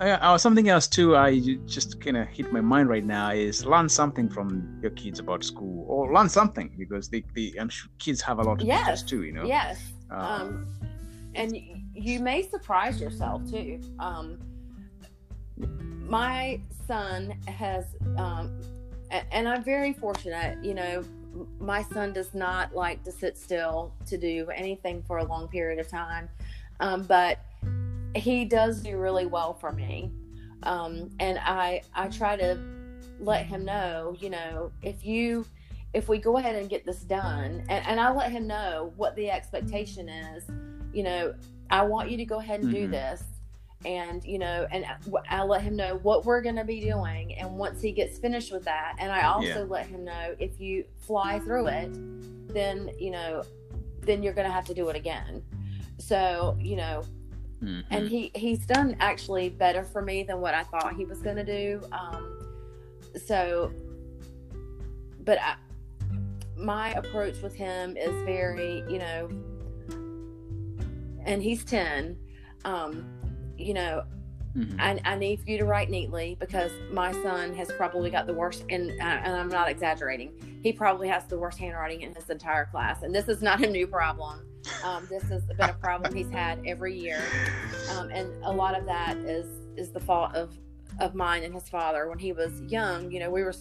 yeah. 0.00 0.18
Oh, 0.22 0.36
something 0.36 0.68
else 0.68 0.86
too. 0.88 1.16
I 1.16 1.38
just 1.66 2.00
kind 2.00 2.16
of 2.16 2.26
hit 2.28 2.50
my 2.52 2.60
mind 2.60 2.88
right 2.88 3.04
now 3.04 3.30
is 3.30 3.64
learn 3.64 3.88
something 3.88 4.28
from 4.28 4.78
your 4.82 4.90
kids 4.90 5.18
about 5.18 5.44
school, 5.44 5.84
or 5.88 6.12
learn 6.12 6.28
something 6.28 6.74
because 6.78 7.08
they, 7.08 7.22
they 7.34 7.52
I'm 7.60 7.68
sure 7.68 7.88
kids 7.98 8.20
have 8.22 8.38
a 8.38 8.42
lot 8.42 8.60
of 8.60 8.66
Yes. 8.66 9.02
too. 9.02 9.22
You 9.22 9.32
know. 9.32 9.44
yes 9.44 9.80
Uh, 10.10 10.14
um, 10.16 10.66
and 11.34 11.56
you 11.94 12.20
may 12.20 12.42
surprise 12.42 13.00
yourself 13.00 13.48
too. 13.50 13.80
Um, 13.98 14.38
my 16.08 16.60
son 16.86 17.34
has, 17.46 17.84
um, 18.16 18.60
and 19.10 19.48
I'm 19.48 19.62
very 19.64 19.92
fortunate. 19.92 20.62
You 20.64 20.74
know, 20.74 21.04
my 21.58 21.82
son 21.82 22.12
does 22.12 22.34
not 22.34 22.74
like 22.74 23.02
to 23.04 23.12
sit 23.12 23.36
still 23.36 23.92
to 24.06 24.16
do 24.16 24.48
anything 24.50 25.02
for 25.06 25.18
a 25.18 25.24
long 25.24 25.48
period 25.48 25.78
of 25.78 25.88
time, 25.88 26.28
um, 26.80 27.02
but 27.02 27.38
he 28.14 28.44
does 28.44 28.80
do 28.80 28.96
really 28.98 29.26
well 29.26 29.54
for 29.54 29.72
me. 29.72 30.10
Um, 30.62 31.10
and 31.20 31.38
I 31.42 31.82
I 31.94 32.08
try 32.08 32.36
to 32.36 32.58
let 33.20 33.46
him 33.46 33.64
know, 33.64 34.16
you 34.18 34.30
know, 34.30 34.72
if 34.82 35.04
you 35.04 35.44
if 35.92 36.08
we 36.08 36.18
go 36.18 36.36
ahead 36.36 36.56
and 36.56 36.68
get 36.68 36.84
this 36.84 37.00
done, 37.02 37.62
and, 37.68 37.86
and 37.86 38.00
I 38.00 38.12
let 38.12 38.30
him 38.30 38.46
know 38.46 38.92
what 38.96 39.16
the 39.16 39.30
expectation 39.30 40.08
is, 40.08 40.44
you 40.92 41.02
know, 41.02 41.34
I 41.70 41.82
want 41.82 42.10
you 42.10 42.16
to 42.18 42.24
go 42.24 42.38
ahead 42.38 42.60
and 42.60 42.70
do 42.70 42.86
Mhm. 42.86 42.90
this. 42.90 43.22
And, 43.86 44.24
you 44.24 44.38
know, 44.40 44.66
and 44.72 44.84
I 45.30 45.44
let 45.44 45.62
him 45.62 45.76
know 45.76 46.00
what 46.02 46.24
we're 46.24 46.42
going 46.42 46.56
to 46.56 46.64
be 46.64 46.80
doing. 46.80 47.34
And 47.38 47.56
once 47.56 47.80
he 47.80 47.92
gets 47.92 48.18
finished 48.18 48.50
with 48.50 48.64
that, 48.64 48.96
and 48.98 49.12
I 49.12 49.22
also 49.28 49.60
Yeah. 49.60 49.66
let 49.68 49.86
him 49.86 50.04
know 50.04 50.34
if 50.40 50.60
you 50.60 50.84
fly 50.98 51.38
through 51.38 51.68
it, 51.68 51.90
then, 52.52 52.90
you 52.98 53.12
know, 53.12 53.44
then 54.00 54.24
you're 54.24 54.32
going 54.32 54.46
to 54.48 54.52
have 54.52 54.64
to 54.66 54.74
do 54.74 54.88
it 54.88 54.96
again. 54.96 55.40
So, 55.98 56.56
you 56.60 56.74
know, 56.74 57.02
mhm. 57.62 57.84
and 57.90 58.08
he 58.08 58.32
he's 58.34 58.66
done 58.66 58.96
actually 58.98 59.50
better 59.50 59.84
for 59.84 60.02
me 60.02 60.24
than 60.24 60.40
what 60.40 60.52
I 60.52 60.64
thought 60.64 60.96
he 60.96 61.04
was 61.04 61.22
going 61.22 61.36
to 61.36 61.44
do. 61.44 61.80
Um, 61.92 62.38
so, 63.24 63.70
but 65.20 65.38
I, 65.40 65.54
my 66.56 66.90
approach 66.94 67.40
with 67.40 67.54
him 67.54 67.96
is 67.96 68.12
very, 68.24 68.82
you 68.88 68.98
know, 68.98 69.28
and 71.24 71.40
he's 71.40 71.64
ten. 71.64 72.18
Um, 72.64 73.06
you 73.58 73.74
know, 73.74 74.04
Mhm. 74.56 74.80
I, 74.80 75.12
I 75.12 75.16
need 75.16 75.40
for 75.42 75.50
you 75.50 75.58
to 75.58 75.66
write 75.66 75.90
neatly 75.90 76.36
because 76.40 76.72
my 76.90 77.12
son 77.12 77.54
has 77.54 77.70
probably 77.72 78.08
got 78.08 78.26
the 78.26 78.32
worst, 78.32 78.64
and 78.70 78.90
uh, 78.90 79.04
and 79.04 79.34
I'm 79.34 79.48
not 79.48 79.68
exaggerating. 79.68 80.32
He 80.62 80.72
probably 80.72 81.08
has 81.08 81.26
the 81.26 81.38
worst 81.38 81.58
handwriting 81.58 82.00
in 82.00 82.14
his 82.14 82.30
entire 82.30 82.64
class, 82.64 83.02
and 83.02 83.14
this 83.14 83.28
is 83.28 83.42
not 83.42 83.62
a 83.62 83.68
new 83.68 83.86
problem. 83.86 84.46
Um, 84.82 85.06
this 85.10 85.22
has 85.24 85.44
been 85.44 85.68
a 85.68 85.74
problem 85.74 86.14
he's 86.14 86.30
had 86.30 86.60
every 86.66 86.98
year, 86.98 87.20
um, 87.92 88.08
and 88.10 88.32
a 88.44 88.52
lot 88.52 88.78
of 88.78 88.86
that 88.86 89.18
is 89.18 89.46
is 89.76 89.90
the 89.92 90.00
fault 90.00 90.34
of 90.34 90.56
of 91.00 91.14
mine 91.14 91.44
and 91.44 91.52
his 91.52 91.68
father. 91.68 92.08
When 92.08 92.18
he 92.18 92.32
was 92.32 92.62
young, 92.62 93.10
you 93.10 93.20
know, 93.20 93.30
we 93.30 93.42
were 93.42 93.54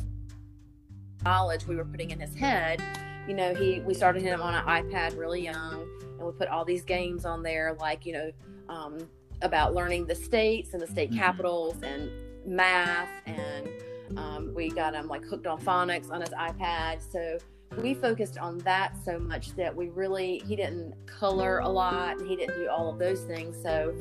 knowledge 1.25 1.67
we 1.67 1.75
were 1.75 1.86
putting 1.86 2.12
in 2.12 2.19
his 2.21 2.36
head. 2.36 2.81
You 3.27 3.34
know, 3.34 3.53
he 3.53 3.81
we 3.81 3.93
started 3.93 4.21
him 4.21 4.41
on 4.41 4.53
an 4.53 4.63
iPad 4.65 5.17
really 5.17 5.43
young, 5.43 5.86
and 6.17 6.25
we 6.25 6.31
put 6.31 6.47
all 6.47 6.63
these 6.63 6.86
games 6.86 7.25
on 7.25 7.43
there, 7.43 7.75
like 7.81 8.05
you 8.05 8.13
know, 8.13 8.31
um, 8.69 8.97
about 9.45 9.73
learning 9.73 10.05
the 10.05 10.15
states 10.15 10.73
and 10.73 10.81
the 10.81 10.88
state 10.88 11.12
Mhm. 11.12 11.17
capitals 11.17 11.75
and 11.84 12.12
math, 12.45 13.10
and 13.25 13.69
um, 14.17 14.53
we 14.53 14.69
got 14.69 14.93
him 14.93 15.08
like 15.08 15.23
hooked 15.25 15.47
on 15.47 15.60
phonics 15.62 16.12
on 16.12 16.21
his 16.21 16.29
iPad. 16.31 17.01
So 17.01 17.38
we 17.81 17.93
focused 17.93 18.38
on 18.38 18.58
that 18.60 18.93
so 19.03 19.19
much 19.19 19.55
that 19.55 19.75
we 19.75 19.89
really 19.89 20.41
he 20.47 20.55
didn't 20.55 20.93
color 21.08 21.60
a 21.60 21.67
lot 21.67 22.17
and 22.19 22.27
he 22.29 22.36
didn't 22.36 22.55
do 22.55 22.69
all 22.69 22.89
of 22.89 22.97
those 22.99 23.21
things 23.23 23.58
so 23.62 23.93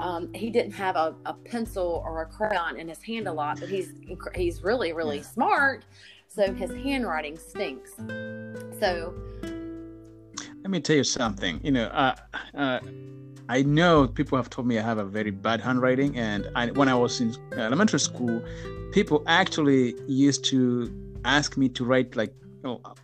um, 0.00 0.30
he 0.34 0.50
didn't 0.50 0.72
have 0.72 0.96
a, 0.96 1.14
a 1.24 1.32
pencil 1.32 2.02
or 2.04 2.22
a 2.22 2.26
crayon 2.26 2.76
in 2.78 2.88
his 2.88 3.00
hand 3.00 3.26
a 3.28 3.32
lot 3.32 3.58
but 3.58 3.70
he's 3.70 3.94
he's 4.34 4.62
really 4.62 4.92
really 4.92 5.22
smart 5.22 5.84
so 6.28 6.52
his 6.52 6.70
handwriting 6.72 7.38
stinks 7.38 7.92
so 8.78 9.14
Let 10.62 10.70
me 10.70 10.80
tell 10.80 10.96
you 10.96 11.04
something. 11.04 11.60
You 11.62 11.72
know, 11.72 11.86
uh, 11.86 12.14
uh, 12.54 12.80
I 13.48 13.62
know 13.62 14.06
people 14.06 14.36
have 14.38 14.48
told 14.50 14.66
me 14.66 14.78
I 14.78 14.82
have 14.82 14.98
a 14.98 15.04
very 15.04 15.30
bad 15.30 15.60
handwriting, 15.60 16.16
and 16.16 16.48
I, 16.54 16.70
when 16.70 16.88
I 16.88 16.94
was 16.94 17.20
in 17.20 17.34
elementary 17.56 18.00
school, 18.00 18.42
people 18.92 19.22
actually 19.26 19.94
used 20.06 20.44
to 20.46 20.90
ask 21.24 21.56
me 21.56 21.68
to 21.70 21.84
write 21.84 22.16
like. 22.16 22.34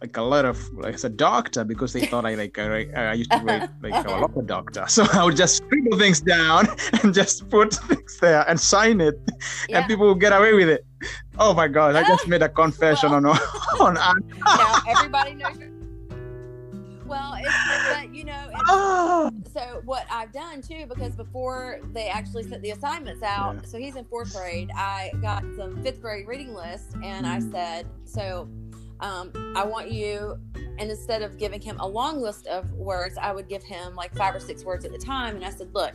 like 0.01 0.17
a 0.17 0.23
lot 0.23 0.45
of, 0.45 0.57
like 0.85 0.95
as 0.95 1.03
a 1.05 1.09
doctor 1.09 1.65
because 1.65 1.93
they 1.93 2.07
thought 2.07 2.25
I 2.25 2.35
like 2.37 2.57
I, 2.61 2.87
I 2.95 3.15
used 3.15 3.33
to 3.33 3.39
write 3.39 3.69
like 3.83 4.07
a 4.07 4.11
lot 4.11 4.31
of 4.37 4.47
doctor 4.47 4.85
so 4.87 5.05
I 5.13 5.25
would 5.25 5.35
just 5.35 5.57
scribble 5.57 5.99
things 5.99 6.21
down 6.21 6.69
and 7.03 7.13
just 7.13 7.49
put 7.51 7.75
things 7.91 8.19
there 8.21 8.45
and 8.49 8.55
sign 8.61 9.01
it 9.01 9.19
yeah 9.69 9.79
and 9.79 9.87
people 9.91 10.07
would 10.09 10.21
get 10.21 10.33
away 10.33 10.53
with 10.55 10.69
it. 10.69 10.87
Oh 11.41 11.53
my 11.55 11.67
god! 11.67 11.97
I 11.97 12.03
just 12.07 12.29
made 12.29 12.43
a 12.43 12.49
confession 12.49 13.11
on 13.13 13.27
on. 13.27 13.95
now 13.95 14.75
everybody 14.95 15.35
knows 15.35 15.59
well 17.05 17.35
it's 17.39 17.51
but 17.93 18.15
you 18.15 18.25
know 18.31 18.45
it's, 18.53 18.63
Ah! 18.69 19.31
So 19.59 19.81
what 19.85 20.07
I've 20.11 20.33
done 20.33 20.63
too, 20.63 20.87
because 20.87 21.17
before 21.17 21.81
they 21.93 22.09
actually 22.09 22.45
sent 22.45 22.63
the 22.63 22.71
assignments 22.71 23.23
out, 23.23 23.55
Yeah. 23.57 23.63
so 23.69 23.79
he's 23.79 23.97
in 23.97 24.05
fourth 24.05 24.33
grade, 24.33 24.71
I 24.75 25.11
got 25.21 25.43
some 25.57 25.83
fifth 25.83 26.01
grade 26.01 26.27
reading 26.29 26.55
list 26.55 26.95
and 27.03 27.27
I 27.27 27.39
Mhm. 27.41 27.51
said, 27.51 27.87
so 28.05 28.49
um, 29.01 29.31
I 29.57 29.65
want 29.65 29.91
you, 29.93 30.39
and 30.55 30.91
instead 30.91 31.23
of 31.23 31.39
giving 31.39 31.61
him 31.61 31.77
a 31.79 31.87
long 31.87 32.21
list 32.21 32.47
of 32.49 32.73
words, 32.73 33.17
I 33.17 33.33
would 33.33 33.49
give 33.49 33.63
him 33.63 33.95
like 33.95 34.15
five 34.17 34.35
or 34.35 34.41
six 34.41 34.65
words 34.65 34.85
at 34.85 34.91
the 34.93 34.99
time. 34.99 35.37
And 35.37 35.45
I 35.45 35.51
said, 35.51 35.73
look, 35.73 35.93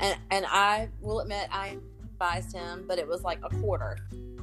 and, 0.00 0.18
and 0.32 0.44
I 0.48 0.88
will 1.00 1.20
admit 1.20 1.48
I 1.52 1.78
advised 2.04 2.52
him, 2.52 2.84
but 2.88 2.98
it 2.98 3.06
was 3.06 3.22
like 3.22 3.38
a 3.44 3.50
quarter. 3.60 3.98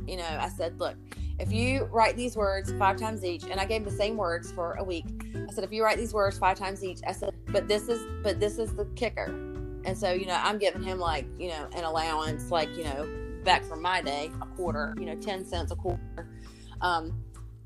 You 0.08 0.18
know, 0.18 0.38
I 0.40 0.48
said, 0.50 0.80
look, 0.80 0.96
if 1.42 1.52
you 1.52 1.86
write 1.86 2.16
these 2.16 2.38
words 2.38 2.72
five 2.74 2.98
times 2.98 3.26
each, 3.26 3.44
and 3.44 3.60
I 3.60 3.66
gave 3.66 3.82
him 3.82 3.86
the 3.86 3.98
same 3.98 4.16
words 4.16 4.52
for 4.52 4.74
a 4.74 4.84
week. 4.84 5.06
I 5.36 5.52
said, 5.52 5.64
if 5.64 5.72
you 5.72 5.84
write 5.84 5.98
these 5.98 6.14
words 6.14 6.38
five 6.38 6.56
times 6.56 6.84
each, 6.84 7.00
I 7.08 7.14
said, 7.14 7.34
but 7.48 7.68
this 7.68 7.90
is, 7.90 8.06
but 8.22 8.40
this 8.40 8.60
is 8.60 8.76
the 8.76 8.86
kicker. 8.96 9.26
And 9.84 9.98
so, 9.98 10.12
you 10.12 10.28
know, 10.28 10.40
I'm 10.40 10.60
giving 10.60 10.84
him 10.84 11.00
like, 11.00 11.26
you 11.40 11.50
know, 11.50 11.68
an 11.74 11.84
allowance, 11.84 12.52
like, 12.52 12.70
you 12.78 12.84
know, 12.84 13.10
back 13.44 13.64
from 13.64 13.82
my 13.82 14.04
day, 14.04 14.30
a 14.40 14.46
quarter, 14.46 14.94
you 15.00 15.06
know, 15.08 15.16
10 15.16 15.44
cents 15.44 15.72
a 15.72 15.76
quarter. 15.76 16.30
Um, 16.82 17.24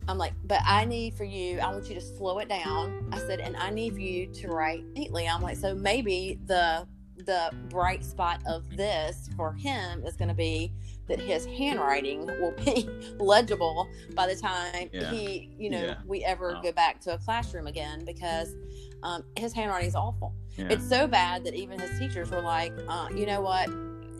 I'm 0.08 0.18
like, 0.18 0.34
but 0.46 0.62
I 0.66 0.86
need 0.86 1.14
for 1.16 1.26
you, 1.26 1.60
I 1.60 1.70
want 1.72 1.90
you 1.90 1.96
to 1.96 2.02
slow 2.02 2.40
it 2.40 2.48
down. 2.48 3.10
I 3.12 3.18
said, 3.18 3.42
and 3.42 3.58
I 3.58 3.72
need 3.72 3.98
you 3.98 4.28
to 4.28 4.48
write 4.48 4.86
neatly. 4.94 5.28
I'm 5.28 5.42
like, 5.42 5.58
so 5.58 5.76
maybe 5.76 6.40
the 6.46 6.88
the 7.18 7.50
bright 7.70 8.04
spot 8.04 8.42
of 8.46 8.70
this 8.76 9.30
for 9.38 9.54
him 9.54 10.04
is 10.06 10.18
going 10.18 10.28
to 10.28 10.36
be 10.36 10.74
that 11.08 11.20
his 11.20 11.46
handwriting 11.46 12.26
will 12.26 12.54
be 12.66 12.88
legible 13.20 13.88
by 14.14 14.28
the 14.28 14.36
time 14.36 14.90
Yeah. 14.92 15.12
he, 15.12 15.50
you 15.58 15.70
know, 15.70 15.82
Yeah. 15.84 15.96
we 16.08 16.24
ever 16.24 16.54
Wow. 16.54 16.62
go 16.62 16.72
back 16.72 17.00
to 17.02 17.14
a 17.14 17.18
classroom 17.18 17.68
again 17.68 18.04
because 18.06 18.56
um, 19.04 19.24
his 19.38 19.54
handwriting 19.54 19.88
is 19.88 19.96
awful. 19.96 20.34
Yeah. 20.58 20.68
It's 20.72 20.88
so 20.88 21.06
bad 21.08 21.44
that 21.44 21.54
even 21.54 21.80
his 21.80 22.00
teachers 22.00 22.32
were 22.32 22.42
like, 22.42 22.74
uh, 22.88 23.08
you 23.16 23.26
know 23.28 23.40
what? 23.42 23.70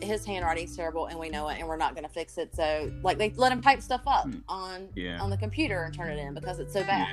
His 0.00 0.24
handwriting's 0.24 0.76
terrible 0.76 1.06
and 1.06 1.18
we 1.18 1.28
know 1.28 1.48
it 1.48 1.58
and 1.58 1.66
we're 1.66 1.76
not 1.78 1.94
going 1.94 2.06
to 2.06 2.12
fix 2.12 2.38
it. 2.38 2.54
So, 2.54 2.92
like, 3.02 3.18
they 3.18 3.30
let 3.30 3.50
him 3.50 3.60
type 3.62 3.80
stuff 3.82 4.02
up 4.06 4.24
Hmm. 4.24 4.38
on 4.48 4.88
yeah. 4.94 5.18
on 5.20 5.30
the 5.30 5.36
computer 5.38 5.82
and 5.84 5.92
turn 5.94 6.10
it 6.10 6.18
in 6.20 6.34
because 6.34 6.60
it's 6.60 6.72
so 6.72 6.84
bad. 6.84 7.08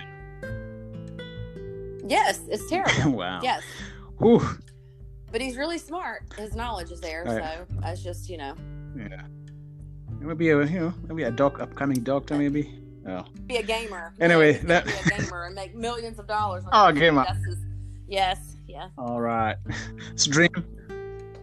Yes, 2.05 2.41
it's 2.49 2.67
terrible. 2.69 3.17
wow. 3.17 3.39
yes, 3.41 3.63
Whew. 4.19 4.45
but 5.31 5.39
he's 5.41 5.55
really 5.57 5.77
smart. 5.77 6.23
His 6.37 6.53
knowledge 6.55 6.91
is 6.91 6.99
there. 7.01 7.23
Right. 7.25 7.41
So, 7.41 7.65
that's 7.79 8.03
just, 8.03 8.29
you 8.29 8.37
know, 8.37 8.55
Yeah. 8.97 9.23
Maybe 10.23 10.49
a 10.49 10.63
you 10.65 10.79
know 10.79 10.93
maybe 11.07 11.23
a 11.23 11.31
doc 11.31 11.59
upcoming 11.59 12.01
doctor 12.01 12.35
maybe. 12.35 12.79
Oh. 13.05 13.25
be 13.47 13.57
a 13.57 13.63
gamer. 13.63 14.13
Anyway, 14.21 14.53
that- 14.59 14.85
be 14.85 14.91
a 14.91 15.17
gamer 15.19 15.45
and 15.45 15.55
make 15.55 15.75
millions 15.75 16.17
of 16.19 16.27
dollars. 16.27 16.63
Oh, 16.71 16.91
gamer. 16.93 17.25
His- 17.45 17.57
yes, 18.07 18.55
yeah. 18.67 18.87
All 18.97 19.19
right. 19.19 19.57
It's 20.13 20.25
a 20.25 20.29
dream. 20.29 20.49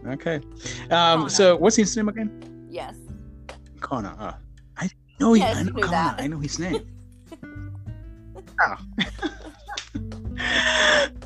Okay. 0.07 0.41
Connor. 0.89 1.23
Um. 1.23 1.29
So 1.29 1.55
what's 1.55 1.75
his 1.75 1.95
name 1.95 2.09
again? 2.09 2.67
Yes. 2.69 2.95
Connor. 3.79 4.15
Uh, 4.17 4.33
I 4.77 4.89
know. 5.19 5.35
Yes, 5.35 5.57
I 5.57 5.63
know 5.63 5.73
Connor. 5.73 5.87
that. 5.87 6.15
I 6.19 6.27
know 6.27 6.39
his 6.39 6.57
name. 6.59 6.81
Ah. 8.63 8.77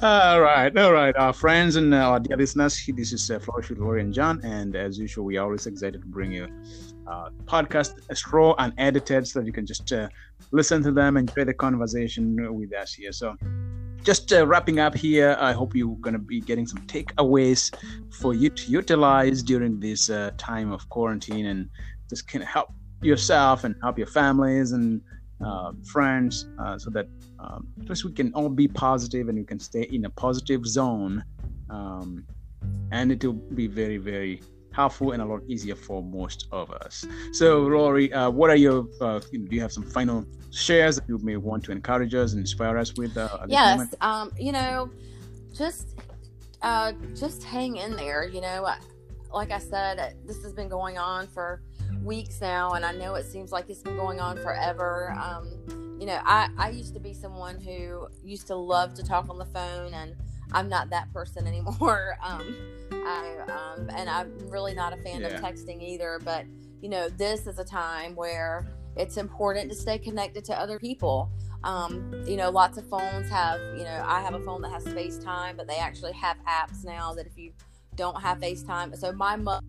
all 0.01 0.41
right, 0.41 0.75
all 0.77 0.91
right, 0.93 1.15
our 1.17 1.33
friends 1.33 1.75
and 1.75 1.93
our 1.93 2.19
dear 2.19 2.37
listeners. 2.37 2.79
This 2.95 3.11
is 3.11 3.29
uh, 3.29 3.39
Flourish 3.39 3.69
with 3.69 3.79
Laurie 3.79 4.01
and 4.01 4.13
John, 4.13 4.39
and 4.43 4.75
as 4.75 4.97
usual, 4.97 5.25
we 5.25 5.35
are 5.37 5.43
always 5.45 5.65
excited 5.67 6.01
to 6.01 6.07
bring 6.07 6.31
you 6.31 6.47
uh, 7.07 7.29
podcast 7.45 7.93
as 8.09 8.25
raw 8.31 8.53
and 8.57 8.73
edited, 8.77 9.27
so 9.27 9.39
that 9.39 9.45
you 9.45 9.53
can 9.53 9.65
just 9.65 9.91
uh, 9.91 10.09
listen 10.51 10.83
to 10.83 10.91
them, 10.91 11.17
and 11.17 11.29
enjoy 11.29 11.45
the 11.45 11.53
conversation 11.53 12.35
with 12.55 12.73
us 12.73 12.93
here. 12.93 13.11
So, 13.11 13.35
just 14.03 14.31
uh, 14.33 14.45
wrapping 14.45 14.79
up 14.79 14.95
here, 14.95 15.35
I 15.39 15.51
hope 15.53 15.75
you're 15.75 15.95
going 15.97 16.13
to 16.13 16.19
be 16.19 16.41
getting 16.41 16.67
some 16.67 16.79
takeaways 16.87 17.73
for 18.11 18.33
you 18.33 18.49
to 18.49 18.71
utilize 18.71 19.41
during 19.43 19.79
this 19.79 20.09
uh, 20.09 20.31
time 20.37 20.71
of 20.71 20.87
quarantine, 20.89 21.47
and 21.47 21.69
just 22.09 22.27
can 22.27 22.41
help 22.41 22.71
yourself 23.01 23.63
and 23.63 23.75
help 23.81 23.97
your 23.97 24.07
families 24.07 24.71
and 24.71 25.01
uh, 25.45 25.71
friends, 25.83 26.47
uh, 26.59 26.77
so 26.77 26.89
that 26.89 27.07
um, 27.39 27.67
at 27.81 27.89
least 27.89 28.05
we 28.05 28.11
can 28.11 28.33
all 28.33 28.49
be 28.49 28.67
positive 28.67 29.27
and 29.29 29.37
we 29.37 29.43
can 29.43 29.59
stay 29.59 29.83
in 29.83 30.05
a 30.05 30.09
positive 30.09 30.65
zone. 30.65 31.23
Um, 31.69 32.25
and 32.91 33.11
it 33.11 33.23
will 33.23 33.33
be 33.33 33.67
very, 33.67 33.97
very 33.97 34.41
helpful 34.75 35.11
and 35.13 35.21
a 35.21 35.25
lot 35.25 35.41
easier 35.47 35.75
for 35.75 36.03
most 36.03 36.47
of 36.51 36.69
us. 36.71 37.05
So, 37.31 37.61
Laurie, 37.61 38.11
uh, 38.11 38.29
what 38.29 38.49
are 38.49 38.55
your, 38.55 38.87
uh, 39.01 39.19
do 39.19 39.47
you 39.49 39.61
have 39.61 39.71
some 39.71 39.83
final 39.83 40.25
shares 40.51 40.97
that 40.97 41.07
you 41.07 41.17
may 41.19 41.37
want 41.37 41.63
to 41.65 41.71
encourage 41.71 42.13
us 42.13 42.31
and 42.33 42.39
inspire 42.39 42.77
us 42.77 42.93
with? 42.95 43.17
Uh, 43.17 43.29
yes 43.47 43.93
um 44.01 44.31
you 44.39 44.51
know 44.51 44.89
just 45.53 45.99
uh 46.61 46.91
just 47.15 47.43
hang 47.43 47.77
in 47.77 47.95
there 47.95 48.27
you 48.27 48.41
know 48.41 48.67
like 49.33 49.51
i 49.51 49.59
said 49.59 50.15
this 50.25 50.41
has 50.43 50.53
been 50.53 50.69
going 50.69 50.97
on 50.97 51.27
for 51.27 51.61
weeks 52.03 52.41
now 52.41 52.71
and 52.73 52.85
i 52.85 52.91
know 52.91 53.15
it 53.15 53.25
seems 53.25 53.51
like 53.51 53.69
it's 53.69 53.81
been 53.81 53.95
going 53.95 54.19
on 54.19 54.37
forever 54.37 55.11
um 55.21 55.47
you 55.99 56.05
know 56.05 56.19
i 56.25 56.49
i 56.57 56.69
used 56.69 56.93
to 56.93 56.99
be 56.99 57.13
someone 57.13 57.59
who 57.59 58.07
used 58.23 58.47
to 58.47 58.55
love 58.55 58.93
to 58.93 59.03
talk 59.03 59.29
on 59.29 59.37
the 59.37 59.45
phone 59.45 59.93
and 59.93 60.15
i'm 60.55 60.67
not 60.69 60.89
that 60.89 61.11
person 61.13 61.45
anymore 61.53 62.17
um 62.23 62.55
i 62.91 63.35
um 63.51 63.89
and 63.95 64.09
i'm 64.09 64.31
really 64.49 64.73
not 64.73 64.91
a 64.93 64.97
fan 65.03 65.21
Yeah. 65.21 65.27
of 65.27 65.41
texting 65.41 65.81
either 65.81 66.19
but 66.23 66.45
you 66.81 66.89
know 66.89 67.09
this 67.09 67.45
is 67.45 67.59
a 67.59 67.63
time 67.65 68.15
where 68.15 68.65
it's 68.95 69.17
important 69.17 69.69
to 69.69 69.75
stay 69.75 69.97
connected 69.99 70.43
to 70.45 70.59
other 70.59 70.79
people 70.79 71.29
um, 71.63 72.13
you 72.27 72.37
know, 72.37 72.51
lots 72.51 72.77
of 72.77 72.87
phones 72.89 73.27
have, 73.31 73.59
you 73.75 73.85
know, 73.85 74.03
I 74.05 74.21
have 74.21 74.35
a 74.35 74.39
phone 74.39 74.61
that 74.61 74.71
has 74.71 74.83
FaceTime, 74.83 75.57
but 75.57 75.67
they 75.67 75.77
actually 75.77 76.13
have 76.13 76.37
apps 76.47 76.85
now 76.85 77.11
that 77.15 77.25
if 77.25 77.35
you 77.35 77.53
don't 77.95 78.21
have 78.21 78.37
FaceTime, 78.37 78.95
so 78.95 79.11
my 79.11 79.35
mother, 79.35 79.65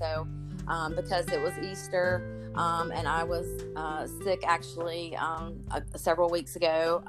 so 0.00 0.26
um, 0.66 0.96
because 0.96 1.28
it 1.30 1.40
was 1.40 1.56
Easter 1.58 2.50
um, 2.56 2.90
and 2.90 3.06
I 3.06 3.22
was 3.22 3.46
uh, 3.76 4.08
sick 4.24 4.42
actually 4.44 5.14
um, 5.14 5.60
uh, 5.70 5.80
several 5.94 6.28
weeks 6.28 6.56
ago. 6.56 7.04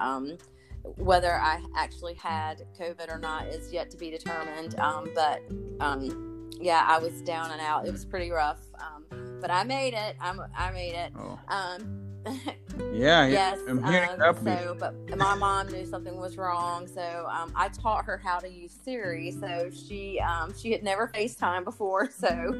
Whether 0.98 1.34
I 1.34 1.62
actually 1.76 2.16
had 2.16 2.64
COVID 2.80 3.14
or 3.14 3.20
not 3.20 3.48
is 3.48 3.72
yet 3.72 3.90
to 3.92 3.98
be 3.98 4.10
determined. 4.12 4.80
Um, 4.80 5.10
but 5.14 5.42
um, 5.80 6.50
yeah, 6.60 6.86
I 6.88 7.00
was 7.00 7.22
down 7.22 7.52
and 7.52 7.62
out. 7.62 7.88
It 7.88 7.92
was 7.92 8.06
pretty 8.06 8.32
rough. 8.32 8.62
Um, 8.80 9.06
but 9.42 9.52
I 9.52 9.64
made 9.64 9.94
it. 9.94 10.16
I'm, 10.20 10.42
I 10.58 10.72
made 10.72 10.96
it. 10.96 11.14
Oh, 11.18 11.40
Um, 11.48 12.02
yeah, 12.92 13.26
yeah. 13.26 13.28
yes. 13.28 13.60
I'm 13.68 13.84
hearing 13.84 14.10
um, 14.22 14.36
so, 14.44 14.76
but 14.80 14.96
my 15.16 15.36
mom 15.36 15.68
knew 15.68 15.86
something 15.86 16.18
was 16.18 16.38
wrong, 16.38 16.88
so 16.88 17.28
um, 17.32 17.52
I 17.56 17.70
taught 17.70 18.06
her 18.06 18.18
how 18.18 18.40
to 18.40 18.50
use 18.50 18.76
Siri. 18.84 19.32
So 19.32 19.70
she 19.70 20.20
um, 20.20 20.52
she 20.58 20.72
had 20.72 20.82
never 20.84 21.12
FaceTime 21.14 21.64
before, 21.64 22.10
so 22.18 22.54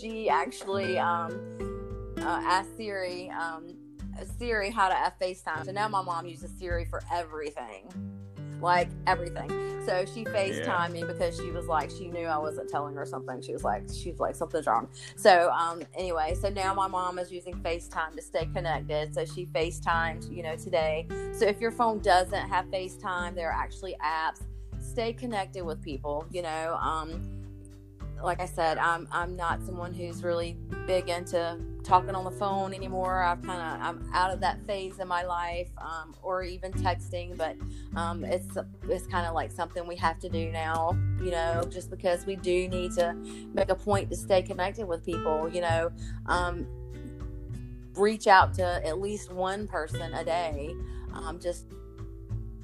she 0.00 0.28
actually 0.28 0.98
um, 0.98 1.32
uh, 2.18 2.42
asked 2.44 2.76
Siri 2.76 3.30
um, 3.30 3.74
Siri 4.38 4.70
how 4.70 4.88
to 4.88 4.94
uh, 4.94 5.10
FaceTime. 5.20 5.64
So 5.64 5.72
now 5.72 5.88
my 5.88 6.02
mom 6.02 6.26
uses 6.26 6.50
Siri 6.58 6.84
for 6.84 7.02
everything, 7.12 7.88
like 8.60 8.88
everything. 9.06 9.50
So 9.86 10.04
she 10.04 10.24
FaceTimed 10.24 10.90
me 10.92 11.04
because 11.04 11.36
she 11.36 11.50
was 11.52 11.66
like 11.66 11.90
she 11.90 12.08
knew 12.08 12.26
I 12.26 12.38
wasn't 12.38 12.68
telling 12.68 12.94
her 12.96 13.06
something. 13.06 13.40
She 13.40 13.52
was 13.52 13.62
like 13.62 13.84
she 13.92 14.10
was 14.10 14.18
like 14.18 14.34
something's 14.34 14.66
wrong. 14.66 14.88
So 15.16 15.50
um, 15.50 15.82
anyway, 15.94 16.34
so 16.40 16.48
now 16.48 16.74
my 16.74 16.88
mom 16.88 17.18
is 17.18 17.30
using 17.30 17.54
FaceTime 17.62 18.16
to 18.16 18.22
stay 18.22 18.46
connected. 18.52 19.14
So 19.14 19.24
she 19.24 19.46
FaceTimed, 19.46 20.34
you 20.34 20.42
know, 20.42 20.56
today. 20.56 21.06
So 21.32 21.46
if 21.46 21.60
your 21.60 21.70
phone 21.70 22.00
doesn't 22.00 22.48
have 22.48 22.66
FaceTime, 22.66 23.34
there 23.34 23.50
are 23.50 23.62
actually 23.62 23.96
apps. 24.04 24.42
Stay 24.80 25.12
connected 25.12 25.64
with 25.64 25.80
people. 25.82 26.26
You 26.30 26.42
know, 26.42 26.78
um, 26.80 27.35
like 28.26 28.40
I 28.40 28.46
said, 28.46 28.76
I'm 28.76 29.06
I'm 29.12 29.36
not 29.36 29.62
someone 29.62 29.94
who's 29.94 30.24
really 30.24 30.58
big 30.86 31.08
into 31.08 31.58
talking 31.84 32.16
on 32.16 32.24
the 32.24 32.30
phone 32.32 32.74
anymore. 32.74 33.22
I've 33.22 33.40
kind 33.40 33.62
of 33.62 33.86
I'm 33.86 34.10
out 34.12 34.32
of 34.32 34.40
that 34.40 34.66
phase 34.66 34.98
in 34.98 35.06
my 35.06 35.22
life, 35.22 35.70
um, 35.78 36.14
or 36.22 36.42
even 36.42 36.72
texting. 36.72 37.36
But 37.38 37.56
um, 37.94 38.24
it's 38.24 38.58
it's 38.88 39.06
kind 39.06 39.26
of 39.26 39.34
like 39.34 39.52
something 39.52 39.86
we 39.86 39.94
have 39.96 40.18
to 40.18 40.28
do 40.28 40.50
now. 40.50 40.98
You 41.22 41.30
know, 41.30 41.62
just 41.70 41.88
because 41.88 42.26
we 42.26 42.34
do 42.34 42.68
need 42.68 42.92
to 42.96 43.14
make 43.54 43.70
a 43.70 43.76
point 43.76 44.10
to 44.10 44.16
stay 44.16 44.42
connected 44.42 44.86
with 44.86 45.04
people. 45.04 45.48
You 45.48 45.60
know, 45.60 45.92
um, 46.26 46.66
reach 47.94 48.26
out 48.26 48.54
to 48.54 48.64
at 48.84 49.00
least 49.00 49.32
one 49.32 49.68
person 49.68 50.12
a 50.14 50.24
day. 50.24 50.74
Um, 51.12 51.38
just 51.38 51.66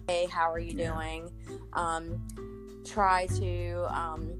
hey, 0.08 0.26
how 0.26 0.50
are 0.50 0.58
you 0.58 0.74
doing? 0.74 1.30
Um, 1.72 2.26
try 2.84 3.26
to 3.38 3.86
um, 3.96 4.34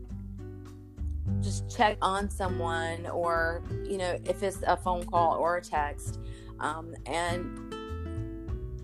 just 1.43 1.75
check 1.75 1.97
on 2.03 2.31
someone, 2.31 3.07
or 3.07 3.63
you 3.85 3.99
know, 3.99 4.19
if 4.25 4.43
it's 4.43 4.63
a 4.67 4.77
phone 4.77 5.05
call 5.05 5.37
or 5.37 5.57
a 5.57 5.63
text, 5.63 6.21
um, 6.61 6.95
and 7.07 7.75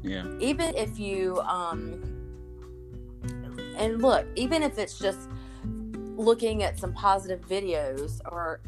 Yeah, 0.02 0.26
even 0.40 0.74
if 0.76 0.98
you 0.98 1.40
um 1.40 2.04
and 3.76 4.02
look 4.02 4.26
even 4.36 4.62
if 4.62 4.78
it's 4.78 4.98
just 4.98 5.28
looking 6.16 6.62
at 6.62 6.78
some 6.78 6.92
positive 6.92 7.40
videos 7.48 8.20
or 8.26 8.60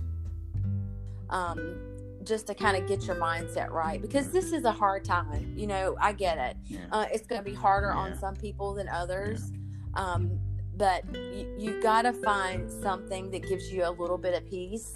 um 1.30 1.76
just 2.22 2.46
to 2.46 2.54
kind 2.54 2.76
of 2.76 2.86
get 2.88 3.04
your 3.06 3.16
mindset 3.16 3.70
right 3.70 4.00
because 4.02 4.30
this 4.30 4.52
is 4.52 4.64
a 4.64 4.70
hard 4.70 5.04
time 5.04 5.52
you 5.56 5.66
know 5.66 5.96
i 6.00 6.12
get 6.12 6.38
it. 6.38 6.56
Yeah, 6.68 6.78
uh, 6.92 7.06
it's 7.12 7.26
going 7.26 7.42
to 7.42 7.48
be 7.48 7.56
harder 7.56 7.92
on 7.92 8.16
some 8.16 8.36
people 8.36 8.74
than 8.74 8.88
others 8.88 9.50
um 9.94 10.38
but 10.80 11.04
you, 11.14 11.54
you 11.58 11.82
got 11.82 12.02
to 12.02 12.12
find 12.14 12.72
something 12.72 13.30
that 13.30 13.46
gives 13.46 13.70
you 13.70 13.84
a 13.84 13.90
little 13.90 14.16
bit 14.16 14.32
of 14.34 14.48
peace 14.48 14.94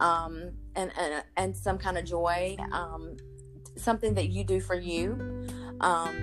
um 0.00 0.50
and 0.74 0.90
and, 0.98 1.22
and 1.36 1.54
some 1.56 1.76
kind 1.76 1.98
of 1.98 2.04
joy 2.04 2.56
um 2.72 3.14
something 3.76 4.14
that 4.14 4.28
you 4.30 4.42
do 4.42 4.58
for 4.58 4.74
you 4.74 5.46
um 5.82 6.14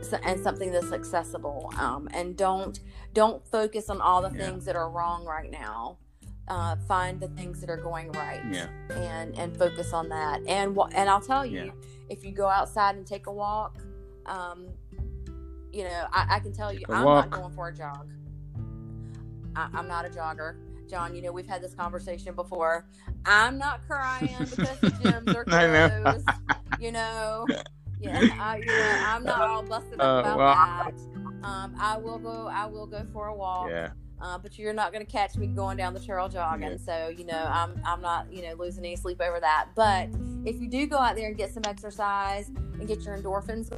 so, 0.00 0.16
and 0.24 0.40
something 0.40 0.72
that's 0.72 0.92
accessible 0.92 1.70
um 1.78 2.08
and 2.14 2.38
don't 2.38 2.80
don't 3.12 3.46
focus 3.46 3.90
on 3.90 4.00
all 4.00 4.22
the 4.22 4.30
Yeah. 4.34 4.46
things 4.46 4.64
that 4.64 4.76
are 4.76 4.88
wrong 4.90 5.26
right 5.26 5.50
now 5.50 5.98
uh, 6.48 6.74
find 6.88 7.20
the 7.20 7.28
things 7.28 7.60
that 7.60 7.68
are 7.70 7.76
going 7.76 8.10
right 8.12 8.40
yeah, 8.50 8.66
and 8.96 9.38
and 9.38 9.56
focus 9.56 9.92
on 9.92 10.08
that 10.08 10.40
and 10.48 10.76
and 10.94 11.10
I'll 11.10 11.20
tell 11.20 11.44
you 11.44 11.66
Yeah. 11.66 11.72
if 12.08 12.24
you 12.24 12.32
go 12.32 12.48
outside 12.48 12.96
and 12.96 13.06
take 13.06 13.26
a 13.26 13.32
walk 13.32 13.76
um 14.24 14.68
you 15.72 15.84
know 15.84 16.06
I, 16.12 16.36
I 16.36 16.40
can 16.40 16.52
tell 16.52 16.72
you 16.72 16.84
I'm 16.88 17.04
walk. 17.04 17.30
not 17.30 17.40
going 17.40 17.54
for 17.54 17.68
a 17.68 17.74
jog 17.74 18.10
I, 19.56 19.68
I'm 19.74 19.88
not 19.88 20.04
a 20.06 20.08
jogger 20.08 20.56
John, 20.90 21.14
you 21.14 21.22
know, 21.22 21.30
we've 21.30 21.46
had 21.46 21.62
this 21.62 21.72
conversation 21.72 22.34
before. 22.34 22.84
I'm 23.24 23.58
not 23.58 23.86
crying 23.86 24.34
because 24.40 24.80
the 24.80 24.90
gyms 24.90 25.34
are 25.36 25.44
I 25.48 25.66
know. 25.68 26.02
closed. 26.02 26.28
you 26.80 26.90
know, 26.90 27.46
yeah, 28.00 28.28
I, 28.40 28.56
you 28.56 28.66
know, 28.66 29.02
I'm 29.06 29.22
not 29.22 29.40
all 29.40 29.62
busted 29.62 30.00
up 30.00 30.26
Uh, 30.26 30.28
about 30.32 30.38
well, 30.38 30.54
that. 30.54 31.46
Um, 31.46 31.74
I 31.78 31.96
will 31.96 32.18
go. 32.18 32.48
I 32.48 32.66
will 32.66 32.86
go 32.86 33.06
for 33.12 33.28
a 33.28 33.34
walk. 33.34 33.70
Yeah. 33.70 33.90
Uh, 34.20 34.36
but 34.36 34.58
you're 34.58 34.74
not 34.74 34.92
going 34.92 35.04
to 35.04 35.10
catch 35.10 35.36
me 35.36 35.46
going 35.46 35.76
down 35.78 35.94
the 35.94 36.00
trail 36.00 36.28
jogging. 36.28 36.72
Yeah. 36.72 36.76
So 36.76 37.08
you 37.16 37.24
know, 37.24 37.48
I'm 37.50 37.80
I'm 37.86 38.02
not 38.02 38.30
you 38.32 38.42
know 38.42 38.54
losing 38.54 38.84
any 38.84 38.96
sleep 38.96 39.20
over 39.22 39.38
that. 39.40 39.68
But 39.76 40.08
if 40.44 40.60
you 40.60 40.68
do 40.68 40.86
go 40.86 40.98
out 40.98 41.14
there 41.14 41.28
and 41.28 41.36
get 41.36 41.54
some 41.54 41.62
exercise 41.66 42.48
and 42.48 42.86
get 42.88 43.02
your 43.02 43.16
endorphins, 43.16 43.70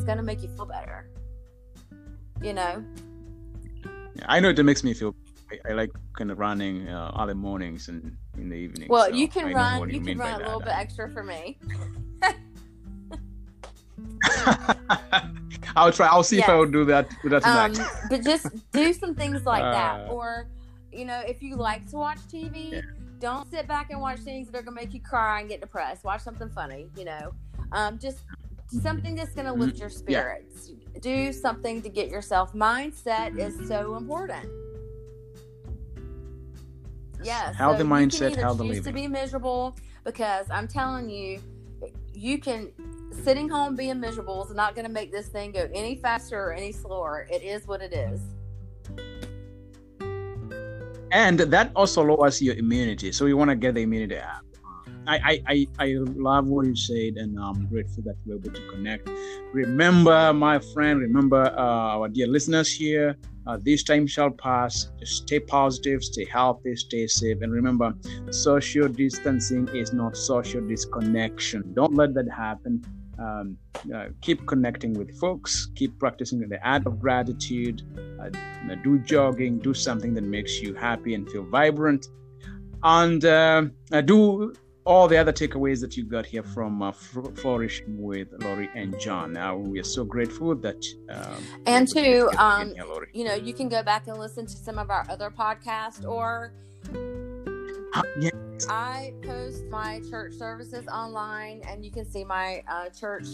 it's 0.00 0.16
to 0.18 0.22
make 0.22 0.42
you 0.42 0.48
feel 0.48 0.66
better. 0.66 1.08
You 2.42 2.54
know. 2.54 2.82
Yeah, 4.14 4.24
I 4.28 4.40
know 4.40 4.48
it 4.50 4.64
makes 4.64 4.82
me 4.82 4.94
feel. 4.94 5.14
I, 5.52 5.70
I 5.70 5.72
like 5.74 5.90
kind 6.16 6.30
of 6.30 6.38
running 6.38 6.88
uh, 6.88 7.12
early 7.20 7.34
mornings 7.34 7.88
and 7.88 8.16
in 8.38 8.48
the 8.48 8.54
evening. 8.56 8.88
Well, 8.88 9.06
so 9.10 9.14
you 9.14 9.28
can 9.28 9.50
know 9.50 9.56
run. 9.56 9.80
what 9.80 9.92
You, 9.92 10.00
can 10.00 10.16
run 10.18 10.34
a 10.34 10.38
that. 10.38 10.44
little 10.46 10.60
bit 10.60 10.72
extra 10.72 11.10
for 11.10 11.22
me. 11.22 11.58
I'll 15.76 15.92
try. 15.92 16.06
I'll 16.08 16.22
see 16.22 16.38
if 16.38 16.48
I 16.48 16.54
will 16.54 16.66
do 16.70 16.84
that. 16.86 17.08
Do 17.22 17.28
that 17.30 17.44
Um, 17.46 17.72
but 18.08 18.22
just 18.22 18.46
do 18.72 18.92
some 18.92 19.14
things 19.14 19.44
like 19.44 19.62
that, 19.78 20.08
Uh, 20.08 20.12
or 20.12 20.46
you 20.92 21.04
know, 21.04 21.20
if 21.26 21.42
you 21.42 21.56
like 21.56 21.88
to 21.90 21.96
watch 21.96 22.18
TV, 22.32 22.72
Yeah. 22.72 22.80
don't 23.18 23.48
sit 23.50 23.68
back 23.68 23.90
and 23.90 24.00
watch 24.00 24.20
things 24.20 24.48
that 24.50 24.58
are 24.58 24.62
to 24.64 24.70
make 24.70 24.92
you 24.94 25.00
cry 25.00 25.40
and 25.40 25.48
get 25.48 25.60
depressed. 25.60 26.04
Watch 26.04 26.22
something 26.22 26.48
funny. 26.50 26.88
You 26.96 27.04
know, 27.04 27.32
um, 27.72 27.98
just 27.98 28.20
something 28.70 29.14
that's 29.14 29.34
going 29.34 29.46
to 29.46 29.52
lift 29.52 29.78
your 29.78 29.88
Mm-hmm. 29.88 30.10
Yeah. 30.10 30.20
spirits. 30.20 30.72
Do 31.00 31.32
something 31.32 31.82
to 31.82 31.88
get 31.88 32.08
yourself. 32.10 32.52
Mindset 32.52 33.38
is 33.38 33.66
so 33.68 33.96
important. 33.96 34.46
Yes. 37.22 37.54
How 37.54 37.76
so 37.76 37.84
mindset, 37.84 38.36
how 38.36 38.54
the 38.54 38.64
either 38.64 38.82
to 38.82 38.92
be 38.92 39.06
miserable 39.08 39.76
because 40.04 40.46
I'm 40.50 40.66
telling 40.68 41.10
you, 41.10 41.40
you 42.14 42.38
can. 42.38 42.72
Sitting 43.24 43.48
home 43.48 43.74
being 43.74 43.98
miserable 43.98 44.44
is 44.44 44.54
not 44.54 44.74
going 44.76 44.86
to 44.86 44.92
make 44.92 45.10
this 45.10 45.26
thing 45.26 45.50
go 45.50 45.68
any 45.74 45.96
faster 45.96 46.38
or 46.40 46.52
any 46.52 46.70
slower. 46.70 47.26
It 47.30 47.42
is 47.42 47.66
what 47.66 47.82
it 47.82 47.92
is. 47.92 48.20
and 51.12 51.40
that 51.40 51.72
also 51.74 52.04
lowers 52.04 52.40
your 52.40 52.54
immunity. 52.54 53.10
So 53.10 53.26
you 53.26 53.36
want 53.36 53.50
to 53.50 53.56
get 53.56 53.74
the 53.74 53.82
immunity 53.82 54.16
up. 54.18 54.44
I, 55.06 55.42
I, 55.46 55.66
I, 55.78 55.94
love 55.98 56.46
what 56.46 56.66
you 56.66 56.76
said, 56.76 57.14
and 57.16 57.38
I'm 57.38 57.66
grateful 57.66 58.02
that 58.04 58.16
we're 58.24 58.36
able 58.36 58.50
to 58.50 58.68
connect. 58.68 59.08
Remember, 59.52 60.32
my 60.32 60.58
friend, 60.72 61.00
remember 61.00 61.46
uh, 61.56 61.96
our 61.96 62.08
dear 62.08 62.26
listeners 62.26 62.72
here, 62.72 63.16
uh, 63.46 63.58
this 63.62 63.82
time 63.82 64.06
shall 64.06 64.30
pass. 64.30 64.90
Just 64.98 65.22
stay 65.22 65.40
positive, 65.40 66.04
stay 66.04 66.26
healthy, 66.26 66.76
stay 66.76 67.06
safe, 67.06 67.38
and 67.40 67.52
remember, 67.52 67.94
social 68.30 68.88
distancing 68.88 69.68
is 69.74 69.92
not 69.92 70.16
social 70.16 70.60
disconnection. 70.66 71.72
Don't 71.74 71.94
let 71.94 72.14
that 72.14 72.28
happen. 72.30 72.84
Um, 73.18 73.56
uh, 73.94 74.06
keep 74.22 74.46
connecting 74.46 74.94
with 74.94 75.18
folks, 75.18 75.68
keep 75.74 75.98
practicing 75.98 76.40
the 76.40 76.58
art 76.66 76.86
of 76.86 77.00
gratitude, 77.00 77.82
uh, 78.20 78.30
do 78.82 78.98
jogging, 78.98 79.58
do 79.58 79.74
something 79.74 80.14
that 80.14 80.24
makes 80.24 80.60
you 80.60 80.74
happy 80.74 81.14
and 81.14 81.28
feel 81.30 81.44
vibrant, 81.44 82.06
and 82.82 83.24
uh, 83.24 83.64
uh, 83.92 84.00
do 84.00 84.54
all 84.90 85.06
the 85.06 85.16
other 85.16 85.32
takeaways 85.32 85.80
that 85.80 85.96
you 85.96 86.02
got 86.02 86.26
here 86.26 86.42
from 86.42 86.82
uh, 86.82 86.90
Flourishing 86.90 88.02
with 88.02 88.28
Laurie 88.42 88.68
and 88.74 88.98
John. 88.98 89.32
Now, 89.32 89.56
we 89.56 89.78
are 89.78 89.84
so 89.84 90.04
grateful 90.04 90.56
that. 90.56 90.84
Um, 91.08 91.44
And 91.66 91.86
two, 91.86 92.28
to 92.32 92.42
um, 92.44 92.74
here, 92.74 92.84
You 93.12 93.24
know, 93.24 93.34
you 93.34 93.54
can 93.54 93.68
go 93.68 93.84
back 93.84 94.08
and 94.08 94.18
listen 94.18 94.46
to 94.46 94.56
some 94.56 94.78
of 94.78 94.90
our 94.90 95.06
other 95.08 95.30
podcasts, 95.30 96.04
or 96.04 96.52
Ah, 97.92 98.02
yeah, 98.20 98.30
I 98.68 99.12
post 99.22 99.64
my 99.64 100.00
church 100.10 100.34
services 100.34 100.86
online, 100.88 101.62
and 101.68 101.84
you 101.84 101.90
can 101.90 102.04
see 102.04 102.24
my 102.24 102.62
uh, 102.68 102.88
church 102.88 103.26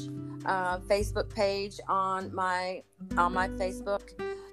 uh, 0.46 0.78
Facebook 0.80 1.28
page 1.34 1.78
on 1.88 2.34
my 2.34 2.82
on 3.18 3.34
my 3.34 3.48
Facebook. 3.48 4.12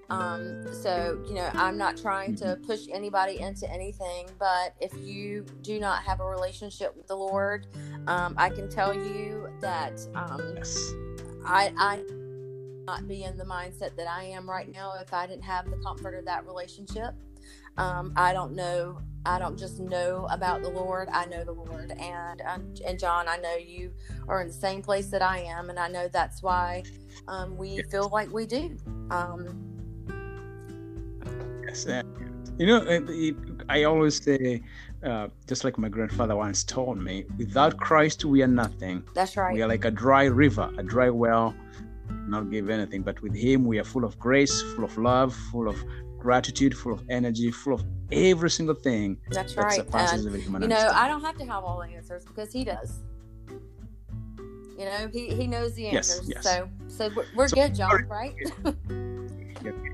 Um, 0.09 0.63
so 0.73 1.23
you 1.27 1.33
know, 1.33 1.49
I'm 1.53 1.77
not 1.77 1.97
trying 1.97 2.35
to 2.37 2.57
push 2.67 2.87
anybody 2.91 3.39
into 3.39 3.69
anything, 3.71 4.27
but 4.37 4.75
if 4.79 4.93
you 5.01 5.45
do 5.61 5.79
not 5.79 6.03
have 6.03 6.19
a 6.19 6.25
relationship 6.25 6.95
with 6.95 7.07
the 7.07 7.15
Lord, 7.15 7.67
um, 8.07 8.35
I 8.37 8.49
can 8.49 8.69
tell 8.69 8.93
you 8.93 9.47
that 9.61 9.99
um, 10.15 10.55
yes. 10.57 10.93
I 11.45 11.73
I 11.77 12.03
not 12.85 13.07
be 13.07 13.23
in 13.23 13.37
the 13.37 13.45
mindset 13.45 13.95
that 13.95 14.07
I 14.09 14.25
am 14.25 14.49
right 14.49 14.71
now 14.71 14.93
if 15.01 15.13
I 15.13 15.25
didn't 15.25 15.43
have 15.43 15.69
the 15.69 15.77
comfort 15.77 16.17
of 16.17 16.25
that 16.25 16.45
relationship. 16.45 17.15
Um, 17.77 18.13
I 18.15 18.33
don't 18.33 18.53
know. 18.53 18.99
I 19.25 19.39
don't 19.39 19.57
just 19.57 19.79
know 19.79 20.27
about 20.29 20.61
the 20.61 20.69
Lord. 20.69 21.07
I 21.11 21.25
know 21.25 21.43
the 21.43 21.53
Lord, 21.53 21.91
and 21.91 22.41
um, 22.41 22.73
and 22.85 22.99
John, 22.99 23.27
I 23.27 23.37
know 23.37 23.55
you 23.55 23.91
are 24.27 24.41
in 24.41 24.47
the 24.47 24.53
same 24.53 24.81
place 24.81 25.07
that 25.07 25.21
I 25.21 25.39
am, 25.39 25.69
and 25.69 25.79
I 25.79 25.87
know 25.87 26.09
that's 26.09 26.43
why 26.43 26.83
um, 27.27 27.55
we 27.57 27.81
feel 27.83 28.09
like 28.09 28.31
we 28.31 28.45
do. 28.45 28.77
Um, 29.09 29.72
Yes, 31.73 32.03
you 32.59 32.67
know, 32.67 32.77
it, 32.83 33.03
it, 33.09 33.35
I 33.67 33.83
always 33.83 34.21
say, 34.23 34.61
uh, 35.03 35.27
just 35.47 35.63
like 35.63 35.77
my 35.79 35.89
grandfather 35.89 36.35
once 36.35 36.63
told 36.63 36.97
me, 36.99 37.25
without 37.37 37.77
Christ, 37.77 38.25
we 38.25 38.43
are 38.43 38.47
nothing. 38.47 39.03
that's 39.15 39.35
right. 39.35 39.53
We 39.53 39.61
are 39.63 39.67
like 39.67 39.85
a 39.85 39.91
dry 39.91 40.25
river, 40.25 40.71
a 40.77 40.83
dry 40.83 41.09
well, 41.09 41.55
not 42.27 42.51
give 42.51 42.69
anything. 42.69 43.01
But 43.01 43.21
with 43.21 43.35
Him, 43.35 43.65
we 43.65 43.79
are 43.79 43.83
full 43.83 44.05
of 44.05 44.19
grace, 44.19 44.61
full 44.75 44.83
of 44.83 44.95
love, 44.97 45.33
full 45.51 45.67
of 45.67 45.83
gratitude, 46.19 46.77
full 46.77 46.93
of 46.93 47.03
energy, 47.09 47.49
full 47.51 47.73
of 47.73 47.83
every 48.11 48.49
single 48.51 48.75
thing 48.75 49.17
That's 49.31 49.55
that 49.55 49.63
right. 49.63 49.79
And 50.53 50.61
you 50.63 50.67
know. 50.69 50.91
I 50.93 51.07
don't 51.07 51.21
have 51.21 51.37
to 51.39 51.45
have 51.45 51.63
all 51.63 51.79
the 51.79 51.93
answers 51.95 52.23
because 52.23 52.53
He 52.53 52.63
does. 52.63 52.99
You 54.77 54.85
know, 54.85 55.09
He 55.11 55.33
He 55.33 55.47
knows 55.47 55.73
the 55.73 55.83
Yes, 55.83 56.19
answers. 56.19 56.29
yes. 56.29 56.43
So 56.43 56.69
so 56.87 57.09
we're, 57.15 57.25
we're 57.35 57.47
So- 57.47 57.55
good, 57.55 57.73
John. 57.75 58.05
Right? 58.07 58.35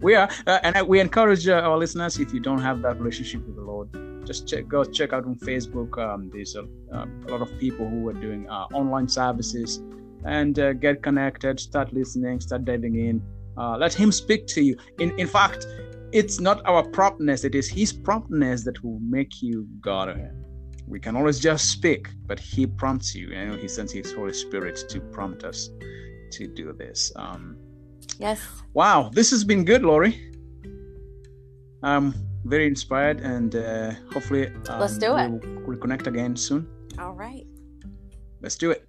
We 0.00 0.14
are, 0.14 0.28
uh, 0.46 0.60
and 0.62 0.76
I, 0.76 0.82
we 0.82 1.00
encourage 1.00 1.48
uh, 1.48 1.54
our 1.54 1.76
listeners 1.76 2.18
if 2.18 2.32
you 2.32 2.40
don't 2.40 2.60
have 2.60 2.82
that 2.82 2.98
relationship 3.00 3.44
with 3.46 3.56
the 3.56 3.62
Lord, 3.62 3.88
just 4.24 4.46
check 4.46 4.68
go 4.68 4.84
check 4.84 5.12
out 5.12 5.24
on 5.24 5.34
Facebook. 5.36 5.98
Um, 5.98 6.30
there's 6.32 6.54
a, 6.54 6.62
uh, 6.94 7.06
a 7.26 7.28
lot 7.30 7.42
of 7.42 7.50
people 7.58 7.88
who 7.88 8.08
are 8.08 8.12
doing 8.12 8.48
uh, 8.48 8.66
online 8.72 9.08
services, 9.08 9.82
and 10.24 10.58
uh, 10.58 10.72
get 10.74 11.02
connected. 11.02 11.58
Start 11.58 11.92
listening. 11.92 12.40
Start 12.40 12.64
diving 12.64 12.94
in. 12.94 13.22
Uh, 13.56 13.76
let 13.76 13.92
Him 13.92 14.12
speak 14.12 14.46
to 14.48 14.62
you. 14.62 14.76
In 15.00 15.18
in 15.18 15.26
fact, 15.26 15.66
it's 16.12 16.38
not 16.38 16.64
our 16.64 16.84
promptness; 16.84 17.42
it 17.42 17.54
is 17.56 17.68
His 17.68 17.92
promptness 17.92 18.64
that 18.64 18.82
will 18.84 19.00
make 19.00 19.42
you 19.42 19.66
God. 19.80 20.30
We 20.86 21.00
can 21.00 21.16
always 21.16 21.40
just 21.40 21.70
speak, 21.70 22.08
but 22.26 22.38
He 22.38 22.66
prompts 22.66 23.14
you. 23.16 23.30
Know, 23.30 23.56
He 23.56 23.66
sends 23.66 23.92
His 23.92 24.12
Holy 24.12 24.32
Spirit 24.32 24.76
to 24.90 25.00
prompt 25.00 25.42
us 25.42 25.70
to 26.32 26.46
do 26.46 26.72
this. 26.72 27.10
Um, 27.16 27.56
yes. 28.18 28.40
Wow, 28.74 29.10
this 29.12 29.30
has 29.30 29.44
been 29.44 29.64
good, 29.64 29.82
Laurie. 29.82 30.20
I'm 31.82 32.14
very 32.44 32.66
inspired, 32.66 33.20
and 33.20 33.54
uh, 33.54 33.92
hopefully, 34.12 34.48
um, 34.68 34.80
Let's 34.80 34.98
do 34.98 35.16
it. 35.16 35.30
We'll 35.30 35.76
reconnect 35.76 36.06
again 36.06 36.36
soon. 36.36 36.66
All 36.98 37.12
right. 37.14 37.46
Let's 38.40 38.56
do 38.56 38.70
it. 38.70 38.84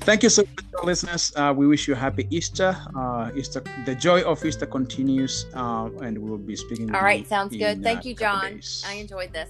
Thank 0.00 0.22
you 0.24 0.28
so 0.30 0.42
much, 0.42 0.84
listeners. 0.84 1.32
Uh, 1.36 1.54
we 1.56 1.66
wish 1.66 1.86
you 1.86 1.94
a 1.94 1.96
happy 1.96 2.26
Easter. 2.30 2.76
Uh, 2.96 3.30
Easter, 3.36 3.62
the 3.86 3.94
joy 3.94 4.22
of 4.22 4.44
Easter 4.44 4.66
continues, 4.66 5.46
uh, 5.54 5.88
and 6.02 6.18
we 6.18 6.28
will 6.28 6.38
be 6.38 6.56
speaking. 6.56 6.92
All 6.94 7.02
right, 7.02 7.26
sounds 7.28 7.52
in, 7.52 7.60
good. 7.60 7.78
uh, 7.80 7.82
Thank 7.82 8.04
you, 8.04 8.14
John. 8.14 8.60
I 8.86 8.94
enjoyed 8.94 9.32
this. 9.32 9.48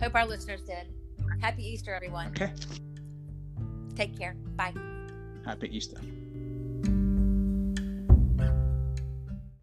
Hope 0.00 0.14
our 0.14 0.26
listeners 0.26 0.62
did. 0.62 0.86
Happy 1.40 1.64
Easter, 1.68 1.94
everyone. 1.94 2.28
Okay, 2.28 2.52
Take 3.94 4.16
care. 4.18 4.34
Bye. 4.56 4.72
happy 5.44 5.68
Easter. 5.76 6.00